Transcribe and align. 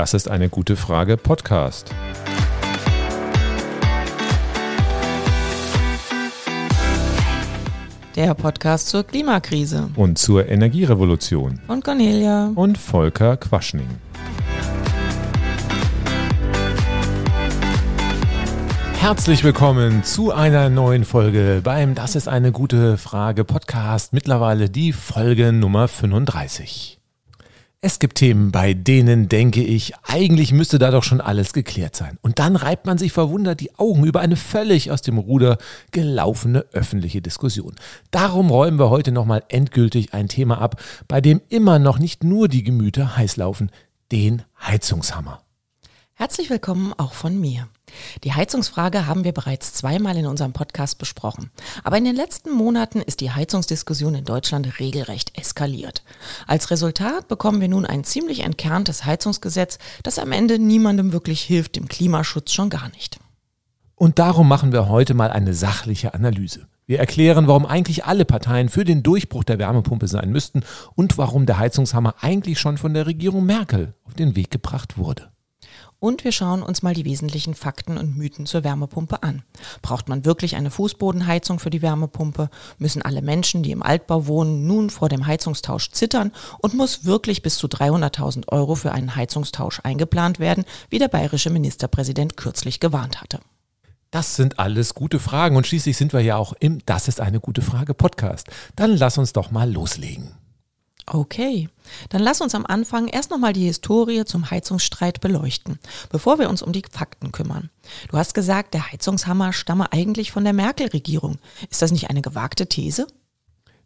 Das 0.00 0.14
ist 0.14 0.30
eine 0.30 0.48
gute 0.48 0.76
Frage 0.76 1.18
Podcast. 1.18 1.94
Der 8.16 8.32
Podcast 8.32 8.88
zur 8.88 9.04
Klimakrise. 9.04 9.90
Und 9.96 10.16
zur 10.16 10.48
Energierevolution. 10.48 11.60
Und 11.68 11.84
Cornelia. 11.84 12.50
Und 12.54 12.78
Volker 12.78 13.36
Quaschning. 13.36 13.88
Herzlich 18.94 19.44
willkommen 19.44 20.02
zu 20.02 20.32
einer 20.32 20.70
neuen 20.70 21.04
Folge 21.04 21.60
beim 21.62 21.94
Das 21.94 22.14
ist 22.14 22.26
eine 22.26 22.52
gute 22.52 22.96
Frage 22.96 23.44
Podcast. 23.44 24.14
Mittlerweile 24.14 24.70
die 24.70 24.94
Folge 24.94 25.52
Nummer 25.52 25.88
35. 25.88 26.99
Es 27.82 27.98
gibt 27.98 28.18
Themen, 28.18 28.52
bei 28.52 28.74
denen 28.74 29.30
denke 29.30 29.62
ich, 29.62 29.94
eigentlich 30.02 30.52
müsste 30.52 30.78
da 30.78 30.90
doch 30.90 31.02
schon 31.02 31.22
alles 31.22 31.54
geklärt 31.54 31.96
sein. 31.96 32.18
Und 32.20 32.38
dann 32.38 32.56
reibt 32.56 32.84
man 32.84 32.98
sich 32.98 33.10
verwundert 33.10 33.60
die 33.60 33.74
Augen 33.78 34.04
über 34.04 34.20
eine 34.20 34.36
völlig 34.36 34.90
aus 34.90 35.00
dem 35.00 35.16
Ruder 35.16 35.56
gelaufene 35.90 36.66
öffentliche 36.72 37.22
Diskussion. 37.22 37.74
Darum 38.10 38.50
räumen 38.50 38.78
wir 38.78 38.90
heute 38.90 39.12
nochmal 39.12 39.44
endgültig 39.48 40.12
ein 40.12 40.28
Thema 40.28 40.60
ab, 40.60 40.78
bei 41.08 41.22
dem 41.22 41.40
immer 41.48 41.78
noch 41.78 41.98
nicht 41.98 42.22
nur 42.22 42.48
die 42.48 42.64
Gemüter 42.64 43.16
heiß 43.16 43.38
laufen, 43.38 43.70
den 44.12 44.42
Heizungshammer. 44.60 45.40
Herzlich 46.12 46.50
willkommen 46.50 46.92
auch 46.98 47.14
von 47.14 47.40
mir. 47.40 47.66
Die 48.24 48.32
Heizungsfrage 48.32 49.06
haben 49.06 49.24
wir 49.24 49.32
bereits 49.32 49.72
zweimal 49.72 50.16
in 50.16 50.26
unserem 50.26 50.52
Podcast 50.52 50.98
besprochen. 50.98 51.50
Aber 51.84 51.98
in 51.98 52.04
den 52.04 52.16
letzten 52.16 52.50
Monaten 52.50 53.00
ist 53.00 53.20
die 53.20 53.30
Heizungsdiskussion 53.30 54.14
in 54.14 54.24
Deutschland 54.24 54.78
regelrecht 54.78 55.38
eskaliert. 55.38 56.02
Als 56.46 56.70
Resultat 56.70 57.28
bekommen 57.28 57.60
wir 57.60 57.68
nun 57.68 57.86
ein 57.86 58.04
ziemlich 58.04 58.40
entkerntes 58.40 59.04
Heizungsgesetz, 59.04 59.78
das 60.02 60.18
am 60.18 60.32
Ende 60.32 60.58
niemandem 60.58 61.12
wirklich 61.12 61.42
hilft, 61.42 61.76
dem 61.76 61.88
Klimaschutz 61.88 62.52
schon 62.52 62.70
gar 62.70 62.88
nicht. 62.90 63.18
Und 63.94 64.18
darum 64.18 64.48
machen 64.48 64.72
wir 64.72 64.88
heute 64.88 65.12
mal 65.12 65.30
eine 65.30 65.52
sachliche 65.52 66.14
Analyse. 66.14 66.66
Wir 66.90 66.98
erklären, 66.98 67.46
warum 67.46 67.66
eigentlich 67.66 68.06
alle 68.06 68.24
Parteien 68.24 68.68
für 68.68 68.84
den 68.84 69.04
Durchbruch 69.04 69.44
der 69.44 69.60
Wärmepumpe 69.60 70.08
sein 70.08 70.30
müssten 70.30 70.64
und 70.96 71.18
warum 71.18 71.46
der 71.46 71.58
Heizungshammer 71.58 72.16
eigentlich 72.20 72.58
schon 72.58 72.78
von 72.78 72.94
der 72.94 73.06
Regierung 73.06 73.46
Merkel 73.46 73.94
auf 74.04 74.14
den 74.14 74.34
Weg 74.34 74.50
gebracht 74.50 74.98
wurde. 74.98 75.29
Und 76.00 76.24
wir 76.24 76.32
schauen 76.32 76.62
uns 76.62 76.82
mal 76.82 76.94
die 76.94 77.04
wesentlichen 77.04 77.54
Fakten 77.54 77.98
und 77.98 78.16
Mythen 78.16 78.46
zur 78.46 78.64
Wärmepumpe 78.64 79.22
an. 79.22 79.42
Braucht 79.82 80.08
man 80.08 80.24
wirklich 80.24 80.56
eine 80.56 80.70
Fußbodenheizung 80.70 81.58
für 81.58 81.68
die 81.68 81.82
Wärmepumpe? 81.82 82.48
Müssen 82.78 83.02
alle 83.02 83.20
Menschen, 83.20 83.62
die 83.62 83.70
im 83.70 83.82
Altbau 83.82 84.26
wohnen, 84.26 84.66
nun 84.66 84.88
vor 84.88 85.10
dem 85.10 85.26
Heizungstausch 85.26 85.90
zittern? 85.90 86.32
Und 86.58 86.72
muss 86.72 87.04
wirklich 87.04 87.42
bis 87.42 87.58
zu 87.58 87.66
300.000 87.66 88.48
Euro 88.48 88.76
für 88.76 88.92
einen 88.92 89.14
Heizungstausch 89.14 89.80
eingeplant 89.84 90.38
werden, 90.38 90.64
wie 90.88 90.98
der 90.98 91.08
bayerische 91.08 91.50
Ministerpräsident 91.50 92.38
kürzlich 92.38 92.80
gewarnt 92.80 93.20
hatte? 93.20 93.40
Das 94.10 94.36
sind 94.36 94.58
alles 94.58 94.94
gute 94.94 95.20
Fragen 95.20 95.56
und 95.56 95.66
schließlich 95.66 95.96
sind 95.98 96.14
wir 96.14 96.20
ja 96.20 96.36
auch 96.36 96.54
im 96.58 96.80
Das 96.86 97.08
ist 97.08 97.20
eine 97.20 97.40
gute 97.40 97.62
Frage 97.62 97.92
Podcast. 97.92 98.48
Dann 98.74 98.96
lass 98.96 99.18
uns 99.18 99.34
doch 99.34 99.50
mal 99.50 99.70
loslegen. 99.70 100.32
Okay, 101.06 101.68
dann 102.08 102.22
lass 102.22 102.40
uns 102.40 102.54
am 102.54 102.66
Anfang 102.66 103.08
erst 103.08 103.30
nochmal 103.30 103.52
die 103.52 103.64
Historie 103.64 104.24
zum 104.24 104.50
Heizungsstreit 104.50 105.20
beleuchten, 105.20 105.78
bevor 106.10 106.38
wir 106.38 106.48
uns 106.48 106.62
um 106.62 106.72
die 106.72 106.84
Fakten 106.90 107.32
kümmern. 107.32 107.70
Du 108.10 108.16
hast 108.16 108.34
gesagt, 108.34 108.74
der 108.74 108.92
Heizungshammer 108.92 109.52
stamme 109.52 109.92
eigentlich 109.92 110.30
von 110.30 110.44
der 110.44 110.52
Merkel-Regierung. 110.52 111.38
Ist 111.68 111.82
das 111.82 111.92
nicht 111.92 112.10
eine 112.10 112.22
gewagte 112.22 112.66
These? 112.66 113.06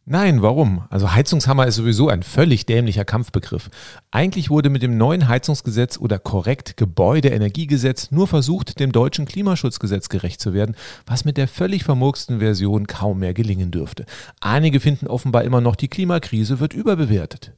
Nein, 0.07 0.43
warum? 0.43 0.85
Also 0.91 1.15
Heizungshammer 1.15 1.67
ist 1.67 1.77
sowieso 1.77 2.11
ein 2.11 2.23
völlig 2.23 2.67
dämlicher 2.67 3.07
Kampfbegriff. 3.07 3.71
Eigentlich 4.11 4.51
wurde 4.51 4.69
mit 4.69 4.83
dem 4.83 4.99
neuen 4.99 5.29
Heizungsgesetz 5.29 5.97
oder 5.97 6.19
korrekt 6.19 6.77
Gebäudeenergiegesetz 6.77 8.11
nur 8.11 8.29
versucht, 8.29 8.81
dem 8.81 8.93
deutschen 8.93 9.25
Klimaschutzgesetz 9.25 10.11
gerecht 10.11 10.43
zu 10.43 10.53
werden, 10.53 10.77
was 11.07 11.25
mit 11.25 11.39
der 11.39 11.49
völlig 11.49 11.85
vermurksten 11.85 12.41
Version 12.41 12.87
kaum 12.87 13.21
mehr 13.21 13.33
gelingen 13.33 13.71
dürfte. 13.71 14.05
Einige 14.43 14.79
finden 14.79 15.07
offenbar 15.07 15.43
immer 15.45 15.63
noch, 15.63 15.75
die 15.75 15.89
Klimakrise 15.89 16.61
wird 16.61 16.75
überbewertet. 16.75 17.55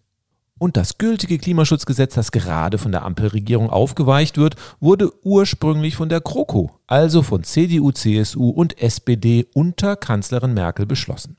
Und 0.59 0.79
das 0.79 0.97
gültige 0.97 1.37
Klimaschutzgesetz, 1.37 2.15
das 2.15 2.33
gerade 2.33 2.79
von 2.79 2.91
der 2.91 3.05
Ampelregierung 3.05 3.69
aufgeweicht 3.69 4.39
wird, 4.39 4.57
wurde 4.81 5.13
ursprünglich 5.23 5.97
von 5.97 6.09
der 6.09 6.23
GroKo, 6.23 6.71
also 6.87 7.23
von 7.23 7.45
CDU, 7.45 7.93
CSU 7.93 8.49
und 8.49 8.81
SPD 8.81 9.47
unter 9.53 9.97
Kanzlerin 9.97 10.55
Merkel 10.55 10.87
beschlossen. 10.87 11.37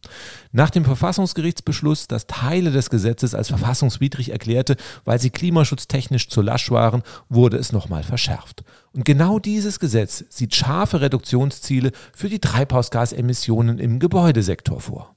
Nach 0.51 0.69
dem 0.69 0.85
Verfassungsgerichtsbeschluss, 0.85 2.07
das 2.07 2.27
Teile 2.27 2.69
des 2.69 2.91
Gesetzes 2.91 3.33
als 3.33 3.47
verfassungswidrig 3.47 4.31
erklärte, 4.31 4.75
weil 5.03 5.19
sie 5.19 5.31
klimaschutztechnisch 5.31 6.29
zu 6.29 6.43
lasch 6.43 6.69
waren, 6.69 7.01
wurde 7.27 7.57
es 7.57 7.71
nochmal 7.71 8.03
verschärft. 8.03 8.63
Und 8.93 9.03
genau 9.03 9.39
dieses 9.39 9.79
Gesetz 9.79 10.25
sieht 10.29 10.53
scharfe 10.53 11.01
Reduktionsziele 11.01 11.91
für 12.13 12.29
die 12.29 12.39
Treibhausgasemissionen 12.39 13.79
im 13.79 13.97
Gebäudesektor 13.97 14.79
vor. 14.79 15.16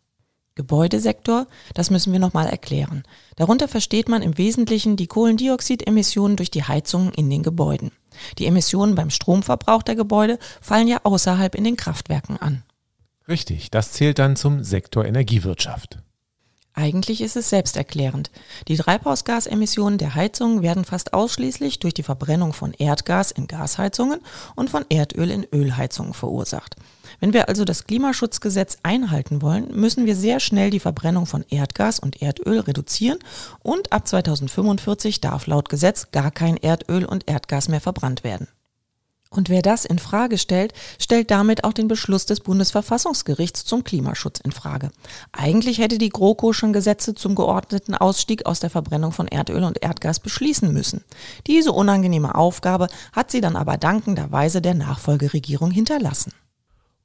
Gebäudesektor, 0.54 1.46
das 1.74 1.90
müssen 1.90 2.12
wir 2.12 2.20
nochmal 2.20 2.48
erklären. 2.48 3.04
Darunter 3.36 3.68
versteht 3.68 4.08
man 4.08 4.22
im 4.22 4.36
Wesentlichen 4.36 4.96
die 4.96 5.06
Kohlendioxidemissionen 5.06 6.36
durch 6.36 6.50
die 6.50 6.64
Heizungen 6.64 7.12
in 7.12 7.30
den 7.30 7.42
Gebäuden. 7.42 7.92
Die 8.38 8.46
Emissionen 8.46 8.94
beim 8.94 9.10
Stromverbrauch 9.10 9.82
der 9.82 9.94
Gebäude 9.94 10.38
fallen 10.60 10.88
ja 10.88 11.00
außerhalb 11.04 11.54
in 11.54 11.64
den 11.64 11.76
Kraftwerken 11.76 12.36
an. 12.36 12.62
Richtig, 13.28 13.70
das 13.70 13.92
zählt 13.92 14.18
dann 14.18 14.36
zum 14.36 14.64
Sektor 14.64 15.04
Energiewirtschaft. 15.04 15.98
Eigentlich 16.72 17.20
ist 17.20 17.36
es 17.36 17.50
selbsterklärend. 17.50 18.30
Die 18.68 18.76
Treibhausgasemissionen 18.76 19.98
der 19.98 20.14
Heizungen 20.14 20.62
werden 20.62 20.84
fast 20.84 21.12
ausschließlich 21.12 21.80
durch 21.80 21.94
die 21.94 22.04
Verbrennung 22.04 22.52
von 22.52 22.72
Erdgas 22.72 23.32
in 23.32 23.48
Gasheizungen 23.48 24.20
und 24.54 24.70
von 24.70 24.84
Erdöl 24.88 25.30
in 25.30 25.46
Ölheizungen 25.52 26.14
verursacht. 26.14 26.76
Wenn 27.18 27.32
wir 27.32 27.48
also 27.48 27.64
das 27.64 27.86
Klimaschutzgesetz 27.86 28.78
einhalten 28.84 29.42
wollen, 29.42 29.74
müssen 29.74 30.06
wir 30.06 30.14
sehr 30.14 30.38
schnell 30.38 30.70
die 30.70 30.80
Verbrennung 30.80 31.26
von 31.26 31.44
Erdgas 31.48 31.98
und 31.98 32.22
Erdöl 32.22 32.60
reduzieren 32.60 33.18
und 33.62 33.92
ab 33.92 34.06
2045 34.06 35.20
darf 35.20 35.46
laut 35.46 35.68
Gesetz 35.68 36.12
gar 36.12 36.30
kein 36.30 36.56
Erdöl 36.56 37.04
und 37.04 37.28
Erdgas 37.28 37.68
mehr 37.68 37.80
verbrannt 37.80 38.22
werden. 38.22 38.46
Und 39.32 39.48
wer 39.48 39.62
das 39.62 39.84
in 39.84 40.00
Frage 40.00 40.38
stellt, 40.38 40.74
stellt 40.98 41.30
damit 41.30 41.62
auch 41.62 41.72
den 41.72 41.86
Beschluss 41.86 42.26
des 42.26 42.40
Bundesverfassungsgerichts 42.40 43.64
zum 43.64 43.84
Klimaschutz 43.84 44.40
in 44.40 44.50
Frage. 44.50 44.90
Eigentlich 45.30 45.78
hätte 45.78 45.98
die 45.98 46.08
GroKo 46.08 46.52
schon 46.52 46.72
Gesetze 46.72 47.14
zum 47.14 47.36
geordneten 47.36 47.94
Ausstieg 47.94 48.46
aus 48.46 48.58
der 48.58 48.70
Verbrennung 48.70 49.12
von 49.12 49.28
Erdöl 49.28 49.62
und 49.62 49.82
Erdgas 49.84 50.18
beschließen 50.18 50.72
müssen. 50.72 51.04
Diese 51.46 51.70
unangenehme 51.70 52.34
Aufgabe 52.34 52.88
hat 53.12 53.30
sie 53.30 53.40
dann 53.40 53.54
aber 53.54 53.76
dankenderweise 53.76 54.60
der 54.60 54.74
Nachfolgeregierung 54.74 55.70
hinterlassen. 55.70 56.32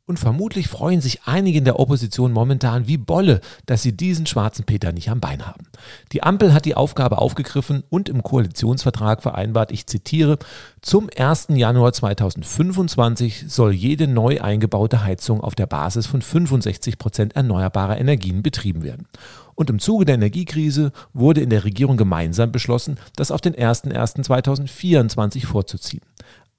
Und 0.07 0.19
vermutlich 0.19 0.67
freuen 0.67 1.01
sich 1.01 1.23
einige 1.25 1.57
in 1.57 1.65
der 1.65 1.79
Opposition 1.79 2.31
momentan 2.31 2.87
wie 2.87 2.97
Bolle, 2.97 3.41
dass 3.65 3.81
sie 3.81 3.97
diesen 3.97 4.27
schwarzen 4.27 4.63
Peter 4.63 4.91
nicht 4.91 5.09
am 5.09 5.19
Bein 5.19 5.47
haben. 5.47 5.65
Die 6.11 6.21
Ampel 6.21 6.53
hat 6.53 6.65
die 6.65 6.75
Aufgabe 6.75 7.17
aufgegriffen 7.17 7.83
und 7.89 8.07
im 8.07 8.21
Koalitionsvertrag 8.21 9.23
vereinbart, 9.23 9.71
ich 9.71 9.87
zitiere, 9.87 10.37
zum 10.83 11.09
1. 11.17 11.47
Januar 11.55 11.91
2025 11.91 13.45
soll 13.47 13.71
jede 13.73 14.07
neu 14.07 14.39
eingebaute 14.41 15.03
Heizung 15.03 15.41
auf 15.41 15.55
der 15.55 15.65
Basis 15.65 16.05
von 16.05 16.21
65 16.21 16.99
Prozent 16.99 17.35
erneuerbarer 17.35 17.97
Energien 17.97 18.43
betrieben 18.43 18.83
werden. 18.83 19.07
Und 19.55 19.71
im 19.71 19.79
Zuge 19.79 20.05
der 20.05 20.15
Energiekrise 20.15 20.91
wurde 21.13 21.41
in 21.41 21.49
der 21.49 21.63
Regierung 21.63 21.97
gemeinsam 21.97 22.51
beschlossen, 22.51 22.99
das 23.15 23.31
auf 23.31 23.41
den 23.41 23.55
01.01.2024 23.55 25.47
vorzuziehen. 25.47 26.03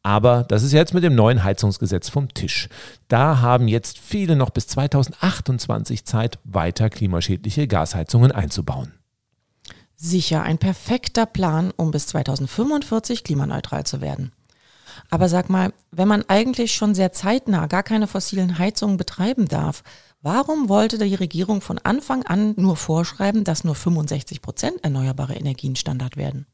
Aber 0.06 0.44
das 0.44 0.62
ist 0.62 0.70
jetzt 0.70 0.94
mit 0.94 1.02
dem 1.02 1.16
neuen 1.16 1.42
Heizungsgesetz 1.42 2.10
vom 2.10 2.32
Tisch. 2.32 2.68
Da 3.08 3.40
haben 3.40 3.66
jetzt 3.66 3.98
viele 3.98 4.36
noch 4.36 4.50
bis 4.50 4.68
2028 4.68 6.04
Zeit, 6.04 6.38
weiter 6.44 6.90
klimaschädliche 6.90 7.66
Gasheizungen 7.66 8.30
einzubauen. 8.30 8.92
Sicher 9.96 10.44
ein 10.44 10.58
perfekter 10.58 11.26
Plan, 11.26 11.72
um 11.74 11.90
bis 11.90 12.06
2045 12.06 13.24
klimaneutral 13.24 13.84
zu 13.84 14.00
werden. 14.00 14.30
Aber 15.10 15.28
sag 15.28 15.50
mal, 15.50 15.72
wenn 15.90 16.06
man 16.06 16.24
eigentlich 16.28 16.72
schon 16.72 16.94
sehr 16.94 17.10
zeitnah 17.10 17.66
gar 17.66 17.82
keine 17.82 18.06
fossilen 18.06 18.58
Heizungen 18.58 18.98
betreiben 18.98 19.48
darf, 19.48 19.82
warum 20.22 20.68
wollte 20.68 20.98
die 20.98 21.16
Regierung 21.16 21.60
von 21.60 21.78
Anfang 21.78 22.22
an 22.22 22.54
nur 22.56 22.76
vorschreiben, 22.76 23.42
dass 23.42 23.64
nur 23.64 23.74
65 23.74 24.40
Prozent 24.40 24.84
erneuerbare 24.84 25.34
Energien 25.34 25.74
Standard 25.74 26.16
werden? 26.16 26.46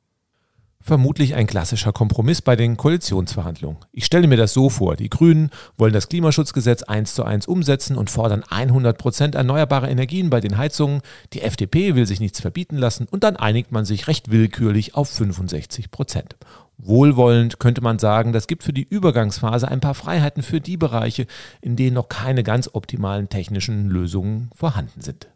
Vermutlich 0.84 1.36
ein 1.36 1.46
klassischer 1.46 1.92
Kompromiss 1.92 2.42
bei 2.42 2.56
den 2.56 2.76
Koalitionsverhandlungen. 2.76 3.78
Ich 3.92 4.04
stelle 4.04 4.26
mir 4.26 4.36
das 4.36 4.52
so 4.52 4.68
vor, 4.68 4.96
die 4.96 5.10
Grünen 5.10 5.50
wollen 5.78 5.92
das 5.92 6.08
Klimaschutzgesetz 6.08 6.82
eins 6.82 7.14
zu 7.14 7.22
eins 7.22 7.46
umsetzen 7.46 7.96
und 7.96 8.10
fordern 8.10 8.42
100 8.50 8.98
Prozent 8.98 9.34
erneuerbare 9.36 9.88
Energien 9.88 10.28
bei 10.28 10.40
den 10.40 10.58
Heizungen. 10.58 11.00
Die 11.34 11.42
FDP 11.42 11.94
will 11.94 12.06
sich 12.06 12.18
nichts 12.18 12.40
verbieten 12.40 12.76
lassen 12.76 13.06
und 13.08 13.22
dann 13.22 13.36
einigt 13.36 13.70
man 13.70 13.84
sich 13.84 14.08
recht 14.08 14.32
willkürlich 14.32 14.96
auf 14.96 15.08
65 15.08 15.92
Prozent. 15.92 16.34
Wohlwollend 16.78 17.60
könnte 17.60 17.80
man 17.80 18.00
sagen, 18.00 18.32
das 18.32 18.48
gibt 18.48 18.64
für 18.64 18.72
die 18.72 18.82
Übergangsphase 18.82 19.68
ein 19.68 19.78
paar 19.78 19.94
Freiheiten 19.94 20.42
für 20.42 20.60
die 20.60 20.76
Bereiche, 20.76 21.28
in 21.60 21.76
denen 21.76 21.94
noch 21.94 22.08
keine 22.08 22.42
ganz 22.42 22.68
optimalen 22.72 23.28
technischen 23.28 23.88
Lösungen 23.88 24.50
vorhanden 24.52 25.00
sind. 25.00 25.28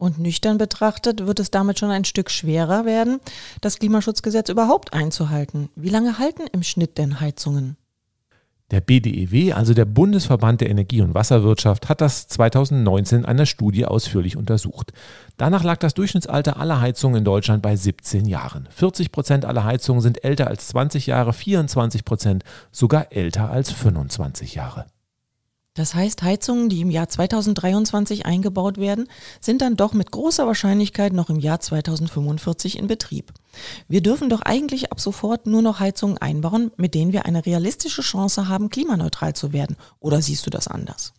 Und 0.00 0.18
nüchtern 0.18 0.56
betrachtet 0.56 1.26
wird 1.26 1.40
es 1.40 1.50
damit 1.50 1.78
schon 1.78 1.90
ein 1.90 2.06
Stück 2.06 2.30
schwerer 2.30 2.86
werden, 2.86 3.20
das 3.60 3.78
Klimaschutzgesetz 3.78 4.48
überhaupt 4.48 4.94
einzuhalten. 4.94 5.68
Wie 5.76 5.90
lange 5.90 6.18
halten 6.18 6.44
im 6.52 6.62
Schnitt 6.62 6.96
denn 6.96 7.20
Heizungen? 7.20 7.76
Der 8.70 8.80
BDEW, 8.80 9.52
also 9.52 9.74
der 9.74 9.84
Bundesverband 9.84 10.62
der 10.62 10.70
Energie- 10.70 11.02
und 11.02 11.12
Wasserwirtschaft, 11.12 11.90
hat 11.90 12.00
das 12.00 12.28
2019 12.28 13.18
in 13.18 13.24
einer 13.26 13.44
Studie 13.44 13.84
ausführlich 13.84 14.38
untersucht. 14.38 14.94
Danach 15.36 15.64
lag 15.64 15.76
das 15.76 15.92
Durchschnittsalter 15.92 16.58
aller 16.58 16.80
Heizungen 16.80 17.18
in 17.18 17.24
Deutschland 17.24 17.60
bei 17.60 17.76
17 17.76 18.24
Jahren. 18.24 18.68
40 18.70 19.12
Prozent 19.12 19.44
aller 19.44 19.64
Heizungen 19.64 20.00
sind 20.00 20.24
älter 20.24 20.46
als 20.46 20.68
20 20.68 21.08
Jahre, 21.08 21.34
24 21.34 22.06
Prozent 22.06 22.44
sogar 22.72 23.12
älter 23.12 23.50
als 23.50 23.70
25 23.70 24.54
Jahre. 24.54 24.86
Das 25.80 25.94
heißt, 25.94 26.22
Heizungen, 26.22 26.68
die 26.68 26.82
im 26.82 26.90
Jahr 26.90 27.08
2023 27.08 28.26
eingebaut 28.26 28.76
werden, 28.76 29.08
sind 29.40 29.62
dann 29.62 29.78
doch 29.78 29.94
mit 29.94 30.10
großer 30.10 30.46
Wahrscheinlichkeit 30.46 31.14
noch 31.14 31.30
im 31.30 31.38
Jahr 31.38 31.58
2045 31.58 32.78
in 32.78 32.86
Betrieb. 32.86 33.32
Wir 33.88 34.02
dürfen 34.02 34.28
doch 34.28 34.42
eigentlich 34.42 34.92
ab 34.92 35.00
sofort 35.00 35.46
nur 35.46 35.62
noch 35.62 35.80
Heizungen 35.80 36.18
einbauen, 36.18 36.70
mit 36.76 36.94
denen 36.94 37.14
wir 37.14 37.24
eine 37.24 37.46
realistische 37.46 38.02
Chance 38.02 38.46
haben, 38.46 38.68
klimaneutral 38.68 39.32
zu 39.32 39.54
werden. 39.54 39.78
Oder 40.00 40.20
siehst 40.20 40.44
du 40.44 40.50
das 40.50 40.68
anders? 40.68 41.14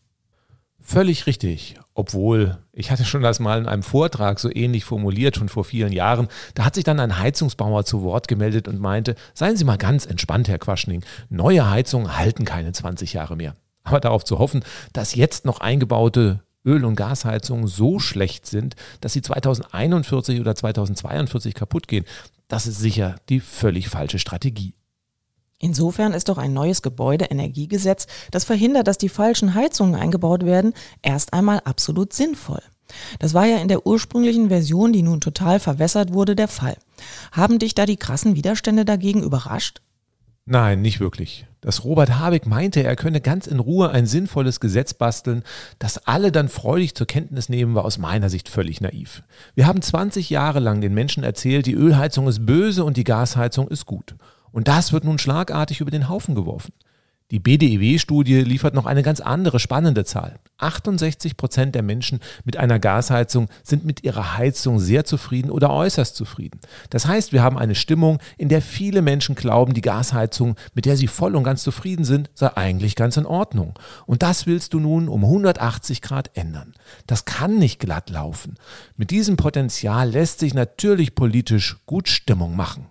Völlig 0.79 1.25
richtig. 1.25 1.79
Obwohl, 1.95 2.59
ich 2.71 2.91
hatte 2.91 3.03
schon 3.03 3.23
das 3.23 3.39
mal 3.39 3.57
in 3.57 3.67
einem 3.67 3.81
Vortrag 3.81 4.39
so 4.39 4.53
ähnlich 4.53 4.85
formuliert, 4.85 5.37
schon 5.37 5.49
vor 5.49 5.63
vielen 5.63 5.91
Jahren. 5.91 6.27
Da 6.53 6.65
hat 6.65 6.75
sich 6.75 6.83
dann 6.83 6.99
ein 6.99 7.17
Heizungsbauer 7.17 7.83
zu 7.83 8.03
Wort 8.03 8.27
gemeldet 8.27 8.67
und 8.67 8.79
meinte, 8.79 9.15
seien 9.33 9.57
Sie 9.57 9.65
mal 9.65 9.79
ganz 9.79 10.05
entspannt, 10.05 10.47
Herr 10.47 10.59
Quaschning, 10.59 11.03
neue 11.29 11.67
Heizungen 11.67 12.15
halten 12.15 12.45
keine 12.45 12.73
20 12.73 13.13
Jahre 13.13 13.35
mehr. 13.35 13.55
Aber 13.83 13.99
darauf 13.99 14.23
zu 14.23 14.39
hoffen, 14.39 14.63
dass 14.93 15.15
jetzt 15.15 15.45
noch 15.45 15.59
eingebaute 15.59 16.41
Öl- 16.65 16.85
und 16.85 16.95
Gasheizungen 16.95 17.67
so 17.67 17.99
schlecht 17.99 18.45
sind, 18.45 18.75
dass 19.01 19.13
sie 19.13 19.21
2041 19.21 20.39
oder 20.39 20.55
2042 20.55 21.53
kaputt 21.55 21.87
gehen, 21.87 22.05
das 22.47 22.67
ist 22.67 22.79
sicher 22.79 23.15
die 23.29 23.39
völlig 23.39 23.89
falsche 23.89 24.19
Strategie. 24.19 24.75
Insofern 25.57 26.13
ist 26.13 26.29
doch 26.29 26.39
ein 26.39 26.53
neues 26.53 26.81
Gebäudeenergiegesetz, 26.81 28.07
das 28.31 28.45
verhindert, 28.45 28.87
dass 28.87 28.97
die 28.97 29.09
falschen 29.09 29.53
Heizungen 29.53 29.95
eingebaut 29.95 30.43
werden, 30.43 30.73
erst 31.03 31.33
einmal 31.33 31.59
absolut 31.65 32.13
sinnvoll. 32.13 32.61
Das 33.19 33.33
war 33.33 33.45
ja 33.45 33.57
in 33.57 33.67
der 33.67 33.85
ursprünglichen 33.85 34.49
Version, 34.49 34.91
die 34.91 35.03
nun 35.03 35.21
total 35.21 35.59
verwässert 35.59 36.13
wurde, 36.13 36.35
der 36.35 36.47
Fall. 36.47 36.75
Haben 37.31 37.59
dich 37.59 37.75
da 37.75 37.85
die 37.85 37.95
krassen 37.95 38.35
Widerstände 38.35 38.85
dagegen 38.85 39.23
überrascht? 39.23 39.81
Nein, 40.45 40.81
nicht 40.81 40.99
wirklich. 40.99 41.45
Dass 41.61 41.83
Robert 41.83 42.17
Habeck 42.17 42.47
meinte, 42.47 42.83
er 42.83 42.95
könne 42.95 43.21
ganz 43.21 43.45
in 43.45 43.59
Ruhe 43.59 43.91
ein 43.91 44.07
sinnvolles 44.07 44.59
Gesetz 44.59 44.95
basteln, 44.95 45.43
das 45.77 46.07
alle 46.07 46.31
dann 46.31 46.49
freudig 46.49 46.95
zur 46.95 47.05
Kenntnis 47.05 47.49
nehmen, 47.49 47.75
war 47.75 47.85
aus 47.85 47.99
meiner 47.99 48.31
Sicht 48.31 48.49
völlig 48.49 48.81
naiv. 48.81 49.21
Wir 49.53 49.67
haben 49.67 49.81
20 49.81 50.31
Jahre 50.31 50.59
lang 50.59 50.81
den 50.81 50.95
Menschen 50.95 51.23
erzählt, 51.23 51.67
die 51.67 51.75
Ölheizung 51.75 52.27
ist 52.27 52.47
böse 52.47 52.83
und 52.83 52.97
die 52.97 53.03
Gasheizung 53.03 53.67
ist 53.67 53.85
gut. 53.85 54.15
Und 54.51 54.67
das 54.67 54.91
wird 54.91 55.03
nun 55.03 55.19
schlagartig 55.19 55.81
über 55.81 55.91
den 55.91 56.09
Haufen 56.09 56.33
geworfen. 56.33 56.73
Die 57.31 57.39
BDEW-Studie 57.39 58.41
liefert 58.41 58.73
noch 58.73 58.85
eine 58.85 59.03
ganz 59.03 59.21
andere 59.21 59.59
spannende 59.59 60.03
Zahl. 60.03 60.39
68 60.57 61.37
Prozent 61.37 61.73
der 61.75 61.81
Menschen 61.81 62.19
mit 62.43 62.57
einer 62.57 62.77
Gasheizung 62.77 63.47
sind 63.63 63.85
mit 63.85 64.03
ihrer 64.03 64.37
Heizung 64.37 64.79
sehr 64.79 65.05
zufrieden 65.05 65.49
oder 65.49 65.71
äußerst 65.71 66.13
zufrieden. 66.13 66.59
Das 66.89 67.07
heißt, 67.07 67.31
wir 67.31 67.41
haben 67.41 67.57
eine 67.57 67.73
Stimmung, 67.73 68.19
in 68.37 68.49
der 68.49 68.61
viele 68.61 69.01
Menschen 69.01 69.35
glauben, 69.35 69.73
die 69.73 69.81
Gasheizung, 69.81 70.55
mit 70.73 70.85
der 70.85 70.97
sie 70.97 71.07
voll 71.07 71.37
und 71.37 71.45
ganz 71.45 71.63
zufrieden 71.63 72.03
sind, 72.03 72.29
sei 72.33 72.55
eigentlich 72.55 72.97
ganz 72.97 73.15
in 73.15 73.25
Ordnung. 73.25 73.79
Und 74.05 74.23
das 74.23 74.45
willst 74.45 74.73
du 74.73 74.81
nun 74.81 75.07
um 75.07 75.23
180 75.23 76.01
Grad 76.01 76.31
ändern. 76.33 76.73
Das 77.07 77.23
kann 77.23 77.57
nicht 77.57 77.79
glatt 77.79 78.09
laufen. 78.09 78.55
Mit 78.97 79.09
diesem 79.09 79.37
Potenzial 79.37 80.09
lässt 80.09 80.39
sich 80.39 80.53
natürlich 80.53 81.15
politisch 81.15 81.77
gut 81.85 82.09
Stimmung 82.09 82.57
machen. 82.57 82.90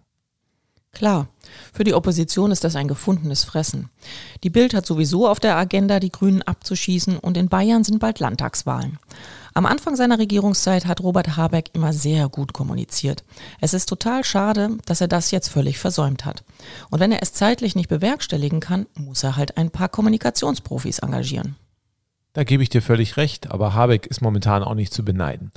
Klar, 0.93 1.29
für 1.73 1.85
die 1.85 1.95
Opposition 1.95 2.51
ist 2.51 2.65
das 2.65 2.77
ein 2.77 2.89
gefundenes 2.89 3.45
Fressen. 3.45 3.91
Die 4.43 4.51
Bild 4.51 4.75
hat 4.75 4.87
sowieso 4.87 5.29
auf 5.29 5.39
der 5.39 5.57
Agenda, 5.57 6.01
die 6.01 6.11
Grünen 6.11 6.43
abzuschießen 6.43 7.17
und 7.19 7.37
in 7.37 7.49
Bayern 7.49 7.85
sind 7.85 8.01
bald 8.01 8.19
Landtagswahlen. 8.19 8.99
Am 9.55 9.67
Anfang 9.67 9.97
seiner 9.97 10.19
Regierungszeit 10.19 10.87
hat 10.87 11.01
Robert 11.01 11.37
Habeck 11.37 11.71
immer 11.73 11.93
sehr 11.93 12.29
gut 12.29 12.53
kommuniziert. 12.53 13.25
Es 13.61 13.75
ist 13.75 13.89
total 13.89 14.25
schade, 14.25 14.79
dass 14.87 15.01
er 15.01 15.09
das 15.09 15.31
jetzt 15.31 15.49
völlig 15.49 15.79
versäumt 15.79 16.25
hat. 16.25 16.45
Und 16.91 17.01
wenn 17.01 17.13
er 17.13 17.23
es 17.23 17.33
zeitlich 17.33 17.75
nicht 17.75 17.89
bewerkstelligen 17.89 18.61
kann, 18.61 18.87
muss 18.95 19.23
er 19.23 19.37
halt 19.37 19.57
ein 19.57 19.71
paar 19.71 19.89
Kommunikationsprofis 19.89 21.01
engagieren. 21.01 21.57
Da 22.33 22.45
gebe 22.45 22.63
ich 22.63 22.69
dir 22.69 22.83
völlig 22.83 23.17
recht, 23.17 23.51
aber 23.51 23.75
Habeck 23.75 24.07
ist 24.07 24.23
momentan 24.23 24.63
auch 24.63 24.75
nicht 24.75 24.95
zu 24.95 25.05
beneiden. 25.05 25.51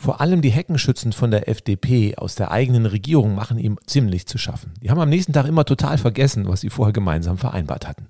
Vor 0.00 0.22
allem 0.22 0.40
die 0.40 0.48
Heckenschützen 0.48 1.12
von 1.12 1.30
der 1.30 1.46
FDP 1.46 2.16
aus 2.16 2.34
der 2.34 2.50
eigenen 2.50 2.86
Regierung 2.86 3.34
machen 3.34 3.58
ihm 3.58 3.78
ziemlich 3.84 4.24
zu 4.26 4.38
schaffen. 4.38 4.72
Die 4.82 4.88
haben 4.88 4.98
am 4.98 5.10
nächsten 5.10 5.34
Tag 5.34 5.44
immer 5.44 5.66
total 5.66 5.98
vergessen, 5.98 6.48
was 6.48 6.62
sie 6.62 6.70
vorher 6.70 6.94
gemeinsam 6.94 7.36
vereinbart 7.36 7.86
hatten. 7.86 8.08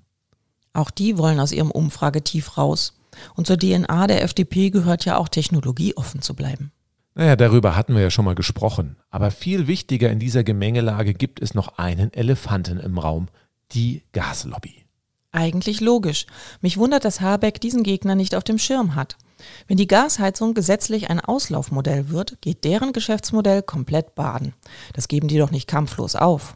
Auch 0.71 0.89
die 0.89 1.17
wollen 1.17 1.41
aus 1.41 1.51
ihrem 1.51 1.69
Umfragetief 1.69 2.57
raus. 2.57 2.93
Und 3.35 3.45
zur 3.45 3.57
DNA 3.57 4.07
der 4.07 4.23
FDP 4.23 4.69
gehört 4.69 5.03
ja 5.03 5.17
auch 5.17 5.27
technologieoffen 5.27 6.21
zu 6.21 6.33
bleiben. 6.33 6.71
Naja, 7.13 7.35
darüber 7.35 7.75
hatten 7.75 7.93
wir 7.93 8.01
ja 8.01 8.09
schon 8.09 8.23
mal 8.23 8.35
gesprochen. 8.35 8.95
Aber 9.09 9.29
viel 9.29 9.67
wichtiger 9.67 10.09
in 10.09 10.19
dieser 10.19 10.45
Gemengelage 10.45 11.13
gibt 11.13 11.41
es 11.41 11.55
noch 11.55 11.77
einen 11.77 12.13
Elefanten 12.13 12.79
im 12.79 12.99
Raum, 12.99 13.27
die 13.73 14.03
Gaslobby. 14.13 14.85
Eigentlich 15.33 15.81
logisch. 15.81 16.25
Mich 16.61 16.77
wundert, 16.77 17.03
dass 17.03 17.19
Habeck 17.19 17.59
diesen 17.59 17.83
Gegner 17.83 18.15
nicht 18.15 18.33
auf 18.33 18.45
dem 18.45 18.57
Schirm 18.57 18.95
hat. 18.95 19.17
Wenn 19.67 19.77
die 19.77 19.87
Gasheizung 19.87 20.53
gesetzlich 20.53 21.09
ein 21.09 21.19
Auslaufmodell 21.19 22.09
wird, 22.09 22.41
geht 22.41 22.63
deren 22.63 22.93
Geschäftsmodell 22.93 23.61
komplett 23.61 24.15
baden. 24.15 24.53
Das 24.93 25.07
geben 25.07 25.27
die 25.27 25.37
doch 25.37 25.51
nicht 25.51 25.67
kampflos 25.67 26.15
auf. 26.15 26.55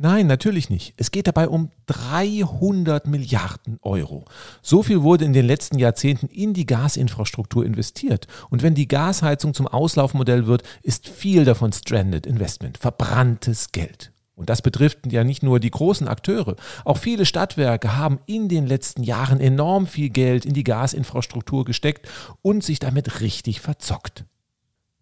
Nein, 0.00 0.28
natürlich 0.28 0.70
nicht. 0.70 0.94
Es 0.96 1.10
geht 1.10 1.26
dabei 1.26 1.48
um 1.48 1.72
300 1.86 3.08
Milliarden 3.08 3.80
Euro. 3.82 4.26
So 4.62 4.84
viel 4.84 5.02
wurde 5.02 5.24
in 5.24 5.32
den 5.32 5.44
letzten 5.44 5.80
Jahrzehnten 5.80 6.28
in 6.28 6.54
die 6.54 6.66
Gasinfrastruktur 6.66 7.66
investiert. 7.66 8.28
Und 8.48 8.62
wenn 8.62 8.76
die 8.76 8.86
Gasheizung 8.86 9.54
zum 9.54 9.66
Auslaufmodell 9.66 10.46
wird, 10.46 10.62
ist 10.82 11.08
viel 11.08 11.44
davon 11.44 11.72
Stranded 11.72 12.26
Investment, 12.26 12.78
verbranntes 12.78 13.72
Geld. 13.72 14.12
Und 14.38 14.48
das 14.48 14.62
betrifft 14.62 14.98
ja 15.10 15.24
nicht 15.24 15.42
nur 15.42 15.58
die 15.58 15.70
großen 15.70 16.06
Akteure. 16.06 16.54
Auch 16.84 16.96
viele 16.96 17.26
Stadtwerke 17.26 17.96
haben 17.96 18.20
in 18.26 18.48
den 18.48 18.68
letzten 18.68 19.02
Jahren 19.02 19.40
enorm 19.40 19.88
viel 19.88 20.10
Geld 20.10 20.46
in 20.46 20.54
die 20.54 20.62
Gasinfrastruktur 20.62 21.64
gesteckt 21.64 22.08
und 22.40 22.62
sich 22.62 22.78
damit 22.78 23.20
richtig 23.20 23.60
verzockt. 23.60 24.24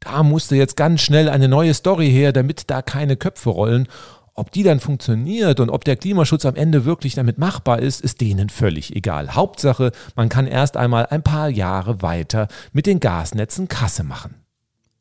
Da 0.00 0.23
musste 0.23 0.57
jetzt 0.57 0.76
ganz 0.76 1.02
schnell 1.02 1.28
eine 1.28 1.49
neue 1.49 1.75
Story 1.75 2.11
her, 2.11 2.33
damit 2.33 2.71
da 2.71 2.81
keine 2.81 3.16
Köpfe 3.16 3.50
rollen. 3.50 3.88
Ob 4.33 4.52
die 4.52 4.62
dann 4.62 4.81
funktioniert 4.81 5.61
und 5.61 5.69
ob 5.69 5.85
der 5.85 5.97
Klimaschutz 5.97 6.47
am 6.47 6.57
Ende 6.57 6.85
wirklich 6.85 7.14
damit 7.14 7.37
machbar 7.37 7.81
ist, 7.81 8.00
ist 8.00 8.21
denen 8.21 8.49
völlig 8.49 8.97
egal. 8.97 9.35
Hauptsache, 9.35 9.93
man 10.14 10.28
kann 10.28 10.47
erst 10.47 10.78
einmal 10.78 11.07
ein 11.07 11.23
paar 11.23 11.50
Jahre 11.50 12.00
weiter 12.00 12.49
mit 12.73 12.87
den 12.87 13.00
Gasnetzen 13.00 13.69
Kasse 13.69 14.02
machen. 14.02 14.35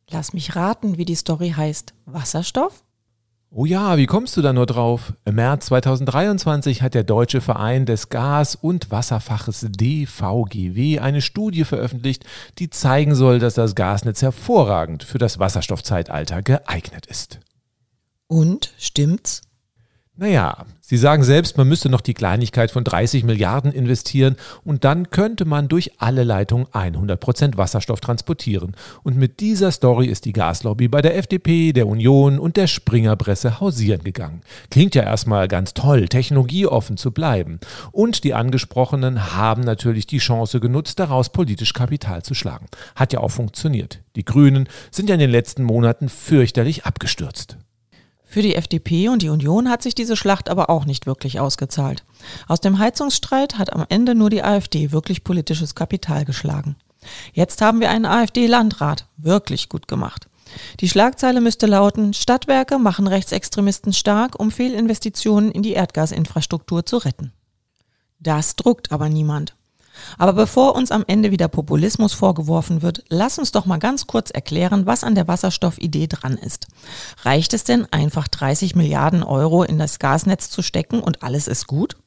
Lass 0.10 0.34
mich 0.34 0.56
raten, 0.56 0.98
wie 0.98 1.06
die 1.06 1.16
Story 1.16 1.54
heißt. 1.56 1.94
Wasserstoff? 2.06 2.85
Oh 3.52 3.66
ja, 3.66 3.98
wie 3.98 4.06
kommst 4.06 4.36
du 4.36 4.42
da 4.42 4.52
nur 4.52 4.66
drauf? 4.66 5.14
Im 5.24 5.36
März 5.36 5.68
2023 5.68 6.82
hat 6.82 6.94
der 6.94 7.06
Deutsche 7.06 7.40
Verein 7.40 7.86
des 7.86 8.10
Gas- 8.10 8.56
und 8.56 8.92
Wasserfaches 8.92 9.66
DVGW 9.70 11.00
eine 11.00 11.22
Studie 11.22 11.64
veröffentlicht, 11.64 12.26
die 12.60 12.70
zeigen 12.70 13.16
soll, 13.16 13.40
dass 13.40 13.54
das 13.54 13.76
Gasnetz 13.76 14.22
hervorragend 14.22 15.04
für 15.04 15.20
das 15.20 15.40
Wasserstoffzeitalter 15.40 16.42
geeignet 16.42 17.06
ist. 17.06 17.40
Und 18.28 18.74
stimmt's? 18.78 19.45
Naja, 20.18 20.66
Sie 20.88 20.98
sagen 20.98 21.24
selbst, 21.24 21.58
man 21.58 21.68
müsste 21.68 21.90
noch 21.90 22.00
die 22.00 22.14
Kleinigkeit 22.14 22.70
von 22.70 22.84
30 22.84 23.24
Milliarden 23.24 23.72
investieren 23.72 24.36
und 24.64 24.84
dann 24.84 25.10
könnte 25.10 25.44
man 25.44 25.68
durch 25.68 25.94
alle 25.98 26.24
Leitungen 26.24 26.68
100 26.72 27.20
Prozent 27.20 27.58
Wasserstoff 27.58 28.02
transportieren. 28.02 28.76
Und 29.02 29.18
mit 29.18 29.40
dieser 29.40 29.72
Story 29.72 30.06
ist 30.06 30.26
die 30.26 30.32
Gaslobby 30.32 30.88
bei 30.88 31.02
der 31.02 31.18
FDP, 31.18 31.74
der 31.74 31.88
Union 31.88 32.38
und 32.38 32.56
der 32.56 32.68
Springerpresse 32.68 33.60
hausieren 33.60 34.04
gegangen. 34.04 34.42
Klingt 34.70 34.94
ja 34.94 35.02
erstmal 35.02 35.48
ganz 35.48 35.74
toll, 35.74 36.08
technologieoffen 36.08 36.98
zu 36.98 37.12
bleiben. 37.12 37.60
Und 37.92 38.24
die 38.24 38.36
Angesprochenen 38.36 39.36
haben 39.36 39.64
natürlich 39.64 40.06
die 40.06 40.20
Chance 40.20 40.60
genutzt, 40.60 41.00
daraus 41.00 41.30
politisch 41.30 41.74
Kapital 41.74 42.22
zu 42.22 42.36
schlagen. 42.36 42.68
Hat 42.96 43.12
ja 43.12 43.22
auch 43.22 43.32
funktioniert. 43.32 44.04
Die 44.16 44.24
Grünen 44.24 44.70
sind 44.92 45.10
ja 45.10 45.16
in 45.16 45.20
den 45.20 45.32
letzten 45.32 45.64
Monaten 45.64 46.10
fürchterlich 46.10 46.86
abgestürzt. 46.86 47.58
Für 48.36 48.42
die 48.42 48.56
FDP 48.56 49.08
und 49.08 49.22
die 49.22 49.30
Union 49.30 49.70
hat 49.70 49.82
sich 49.82 49.96
diese 49.96 50.18
Schlacht 50.18 50.50
aber 50.50 50.70
auch 50.70 50.84
nicht 50.84 51.06
wirklich 51.06 51.40
ausgezahlt. 51.40 52.04
Aus 52.50 52.60
dem 52.60 52.80
Heizungsstreit 52.80 53.58
hat 53.58 53.72
am 53.72 53.86
Ende 53.88 54.14
nur 54.14 54.30
die 54.30 54.44
AfD 54.44 54.92
wirklich 54.92 55.24
politisches 55.24 55.74
Kapital 55.74 56.26
geschlagen. 56.26 56.76
Jetzt 57.32 57.62
haben 57.62 57.80
wir 57.80 57.90
einen 57.90 58.04
AfD-Landrat. 58.04 59.08
Wirklich 59.16 59.70
gut 59.70 59.88
gemacht. 59.88 60.28
Die 60.82 60.90
Schlagzeile 60.90 61.40
müsste 61.40 61.66
lauten, 61.66 62.14
Stadtwerke 62.14 62.78
machen 62.78 63.08
Rechtsextremisten 63.08 63.94
stark, 63.94 64.38
um 64.38 64.52
Fehlinvestitionen 64.52 65.50
in 65.50 65.64
die 65.64 65.72
Erdgasinfrastruktur 65.72 66.86
zu 66.86 66.98
retten. 66.98 67.32
Das 68.20 68.58
druckt 68.58 68.92
aber 68.92 69.08
niemand. 69.08 69.56
Aber 70.18 70.34
bevor 70.34 70.76
uns 70.76 70.92
am 70.92 71.04
Ende 71.08 71.32
wieder 71.32 71.48
Populismus 71.48 72.14
vorgeworfen 72.14 72.82
wird, 72.82 73.04
lass 73.10 73.40
uns 73.40 73.52
doch 73.52 73.66
mal 73.66 73.78
ganz 73.78 74.08
kurz 74.08 74.32
erklären, 74.32 74.86
was 74.86 75.04
an 75.04 75.16
der 75.16 75.28
Wasserstoffidee 75.28 76.08
dran 76.08 76.38
ist. 76.38 76.68
Reicht 77.24 77.54
es 77.54 77.64
denn 77.64 77.86
einfach 77.92 78.28
30 78.28 78.76
Milliarden 78.76 79.24
Euro 79.24 79.64
in 79.64 79.78
das 79.78 80.00
Gasnetz 80.00 80.50
zu 80.50 80.62
stecken 80.62 81.00
und 81.00 81.24
alles 81.24 81.48
ist 81.48 81.68
gut? 81.68 81.98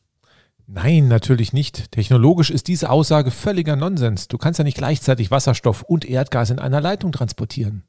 Nein, 0.67 1.09
natürlich 1.09 1.55
nicht. 1.55 1.93
Technologisch 1.93 2.51
ist 2.51 2.69
diese 2.69 2.91
Aussage 2.91 3.31
völliger 3.31 3.75
Nonsens. 3.75 4.29
Du 4.29 4.37
kannst 4.37 4.59
ja 4.59 4.65
nicht 4.65 4.77
gleichzeitig 4.77 5.31
Wasserstoff 5.31 5.83
und 5.83 6.05
Erdgas 6.05 6.51
in 6.51 6.59
einer 6.59 6.83
Leitung 6.83 7.11
transportieren. 7.11 7.85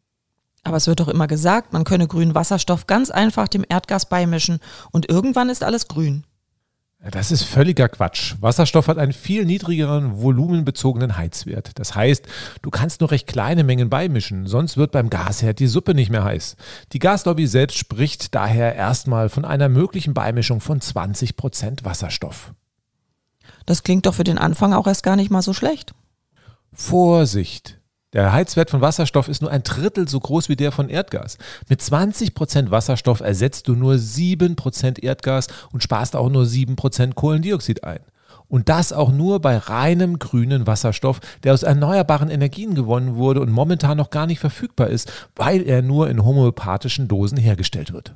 Aber 0.63 0.77
es 0.77 0.87
wird 0.87 1.01
doch 1.01 1.09
immer 1.09 1.27
gesagt, 1.27 1.73
man 1.73 1.83
könne 1.83 2.07
grünen 2.07 2.35
Wasserstoff 2.35 2.87
ganz 2.87 3.09
einfach 3.09 3.47
dem 3.49 3.65
Erdgas 3.67 4.07
beimischen 4.07 4.59
und 4.91 5.09
irgendwann 5.09 5.49
ist 5.49 5.63
alles 5.63 5.87
grün. 5.87 6.25
Das 7.01 7.31
ist 7.31 7.43
völliger 7.43 7.87
Quatsch. 7.87 8.35
Wasserstoff 8.41 8.89
hat 8.89 8.97
einen 8.97 9.13
viel 9.13 9.45
niedrigeren 9.45 10.21
volumenbezogenen 10.21 11.15
Heizwert. 11.15 11.71
Das 11.79 11.95
heißt, 11.95 12.25
du 12.61 12.69
kannst 12.69 12.99
nur 12.99 13.11
recht 13.11 13.25
kleine 13.25 13.63
Mengen 13.63 13.89
beimischen, 13.89 14.47
sonst 14.47 14.75
wird 14.75 14.91
beim 14.91 15.09
Gasherd 15.09 15.59
die 15.59 15.67
Suppe 15.67 15.93
nicht 15.93 16.09
mehr 16.09 16.25
heiß. 16.25 16.57
Die 16.91 16.99
Gaslobby 16.99 17.47
selbst 17.47 17.77
spricht 17.77 18.35
daher 18.35 18.75
erstmal 18.75 19.29
von 19.29 19.45
einer 19.45 19.69
möglichen 19.69 20.13
Beimischung 20.13 20.59
von 20.59 20.81
20 20.81 21.37
Prozent 21.37 21.85
Wasserstoff. 21.85 22.53
Das 23.65 23.83
klingt 23.83 24.05
doch 24.05 24.15
für 24.15 24.25
den 24.25 24.37
Anfang 24.37 24.73
auch 24.73 24.87
erst 24.87 25.03
gar 25.03 25.15
nicht 25.15 25.31
mal 25.31 25.41
so 25.41 25.53
schlecht. 25.53 25.93
Vorsicht! 26.73 27.78
Der 28.11 28.33
Heizwert 28.33 28.71
von 28.71 28.81
Wasserstoff 28.81 29.27
ist 29.27 29.43
nur 29.43 29.51
ein 29.51 29.61
Drittel 29.61 30.09
so 30.09 30.19
groß 30.19 30.49
wie 30.49 30.55
der 30.55 30.71
von 30.71 30.89
Erdgas. 30.89 31.37
Mit 31.67 31.79
20% 31.79 32.71
Wasserstoff 32.71 33.19
ersetzt 33.19 33.67
du 33.67 33.75
nur 33.75 33.93
7% 33.93 35.03
Erdgas 35.03 35.47
und 35.71 35.83
sparst 35.83 36.15
auch 36.15 36.29
nur 36.29 36.43
7% 36.45 37.13
Kohlendioxid 37.13 37.83
ein. 37.83 37.99
Und 38.47 38.67
das 38.67 38.93
auch 38.93 39.11
nur 39.11 39.39
bei 39.41 39.57
reinem 39.57 40.17
grünen 40.17 40.65
Wasserstoff, 40.65 41.19
der 41.43 41.53
aus 41.53 41.61
erneuerbaren 41.61 42.31
Energien 42.31 42.73
gewonnen 42.73 43.15
wurde 43.15 43.41
und 43.41 43.51
momentan 43.51 43.97
noch 43.97 44.09
gar 44.09 44.25
nicht 44.25 44.39
verfügbar 44.39 44.87
ist, 44.87 45.11
weil 45.35 45.61
er 45.61 45.83
nur 45.83 46.09
in 46.09 46.25
homöopathischen 46.25 47.07
Dosen 47.07 47.37
hergestellt 47.37 47.93
wird. 47.93 48.15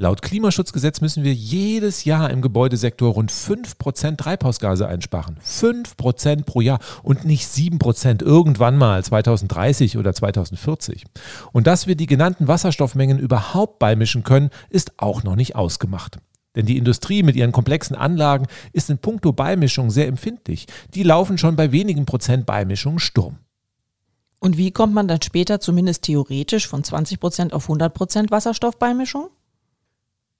Laut 0.00 0.22
Klimaschutzgesetz 0.22 1.00
müssen 1.00 1.24
wir 1.24 1.34
jedes 1.34 2.04
Jahr 2.04 2.30
im 2.30 2.40
Gebäudesektor 2.40 3.12
rund 3.12 3.32
5% 3.32 4.16
Treibhausgase 4.16 4.86
einsparen. 4.86 5.38
5% 5.44 6.44
pro 6.44 6.60
Jahr 6.60 6.78
und 7.02 7.24
nicht 7.24 7.48
7% 7.48 8.22
irgendwann 8.22 8.76
mal 8.76 9.02
2030 9.02 9.98
oder 9.98 10.14
2040. 10.14 11.04
Und 11.50 11.66
dass 11.66 11.88
wir 11.88 11.96
die 11.96 12.06
genannten 12.06 12.46
Wasserstoffmengen 12.46 13.18
überhaupt 13.18 13.80
beimischen 13.80 14.22
können, 14.22 14.50
ist 14.70 14.92
auch 14.98 15.24
noch 15.24 15.34
nicht 15.34 15.56
ausgemacht. 15.56 16.20
Denn 16.54 16.66
die 16.66 16.78
Industrie 16.78 17.24
mit 17.24 17.34
ihren 17.34 17.50
komplexen 17.50 17.96
Anlagen 17.96 18.46
ist 18.72 18.90
in 18.90 18.98
puncto 18.98 19.32
Beimischung 19.32 19.90
sehr 19.90 20.06
empfindlich. 20.06 20.68
Die 20.94 21.02
laufen 21.02 21.38
schon 21.38 21.56
bei 21.56 21.72
wenigen 21.72 22.06
Prozent 22.06 22.46
Beimischung 22.46 23.00
Sturm. 23.00 23.38
Und 24.38 24.58
wie 24.58 24.70
kommt 24.70 24.94
man 24.94 25.08
dann 25.08 25.22
später 25.22 25.58
zumindest 25.58 26.04
theoretisch 26.04 26.68
von 26.68 26.84
20% 26.84 27.50
auf 27.50 27.68
100% 27.68 28.30
Wasserstoffbeimischung? 28.30 29.30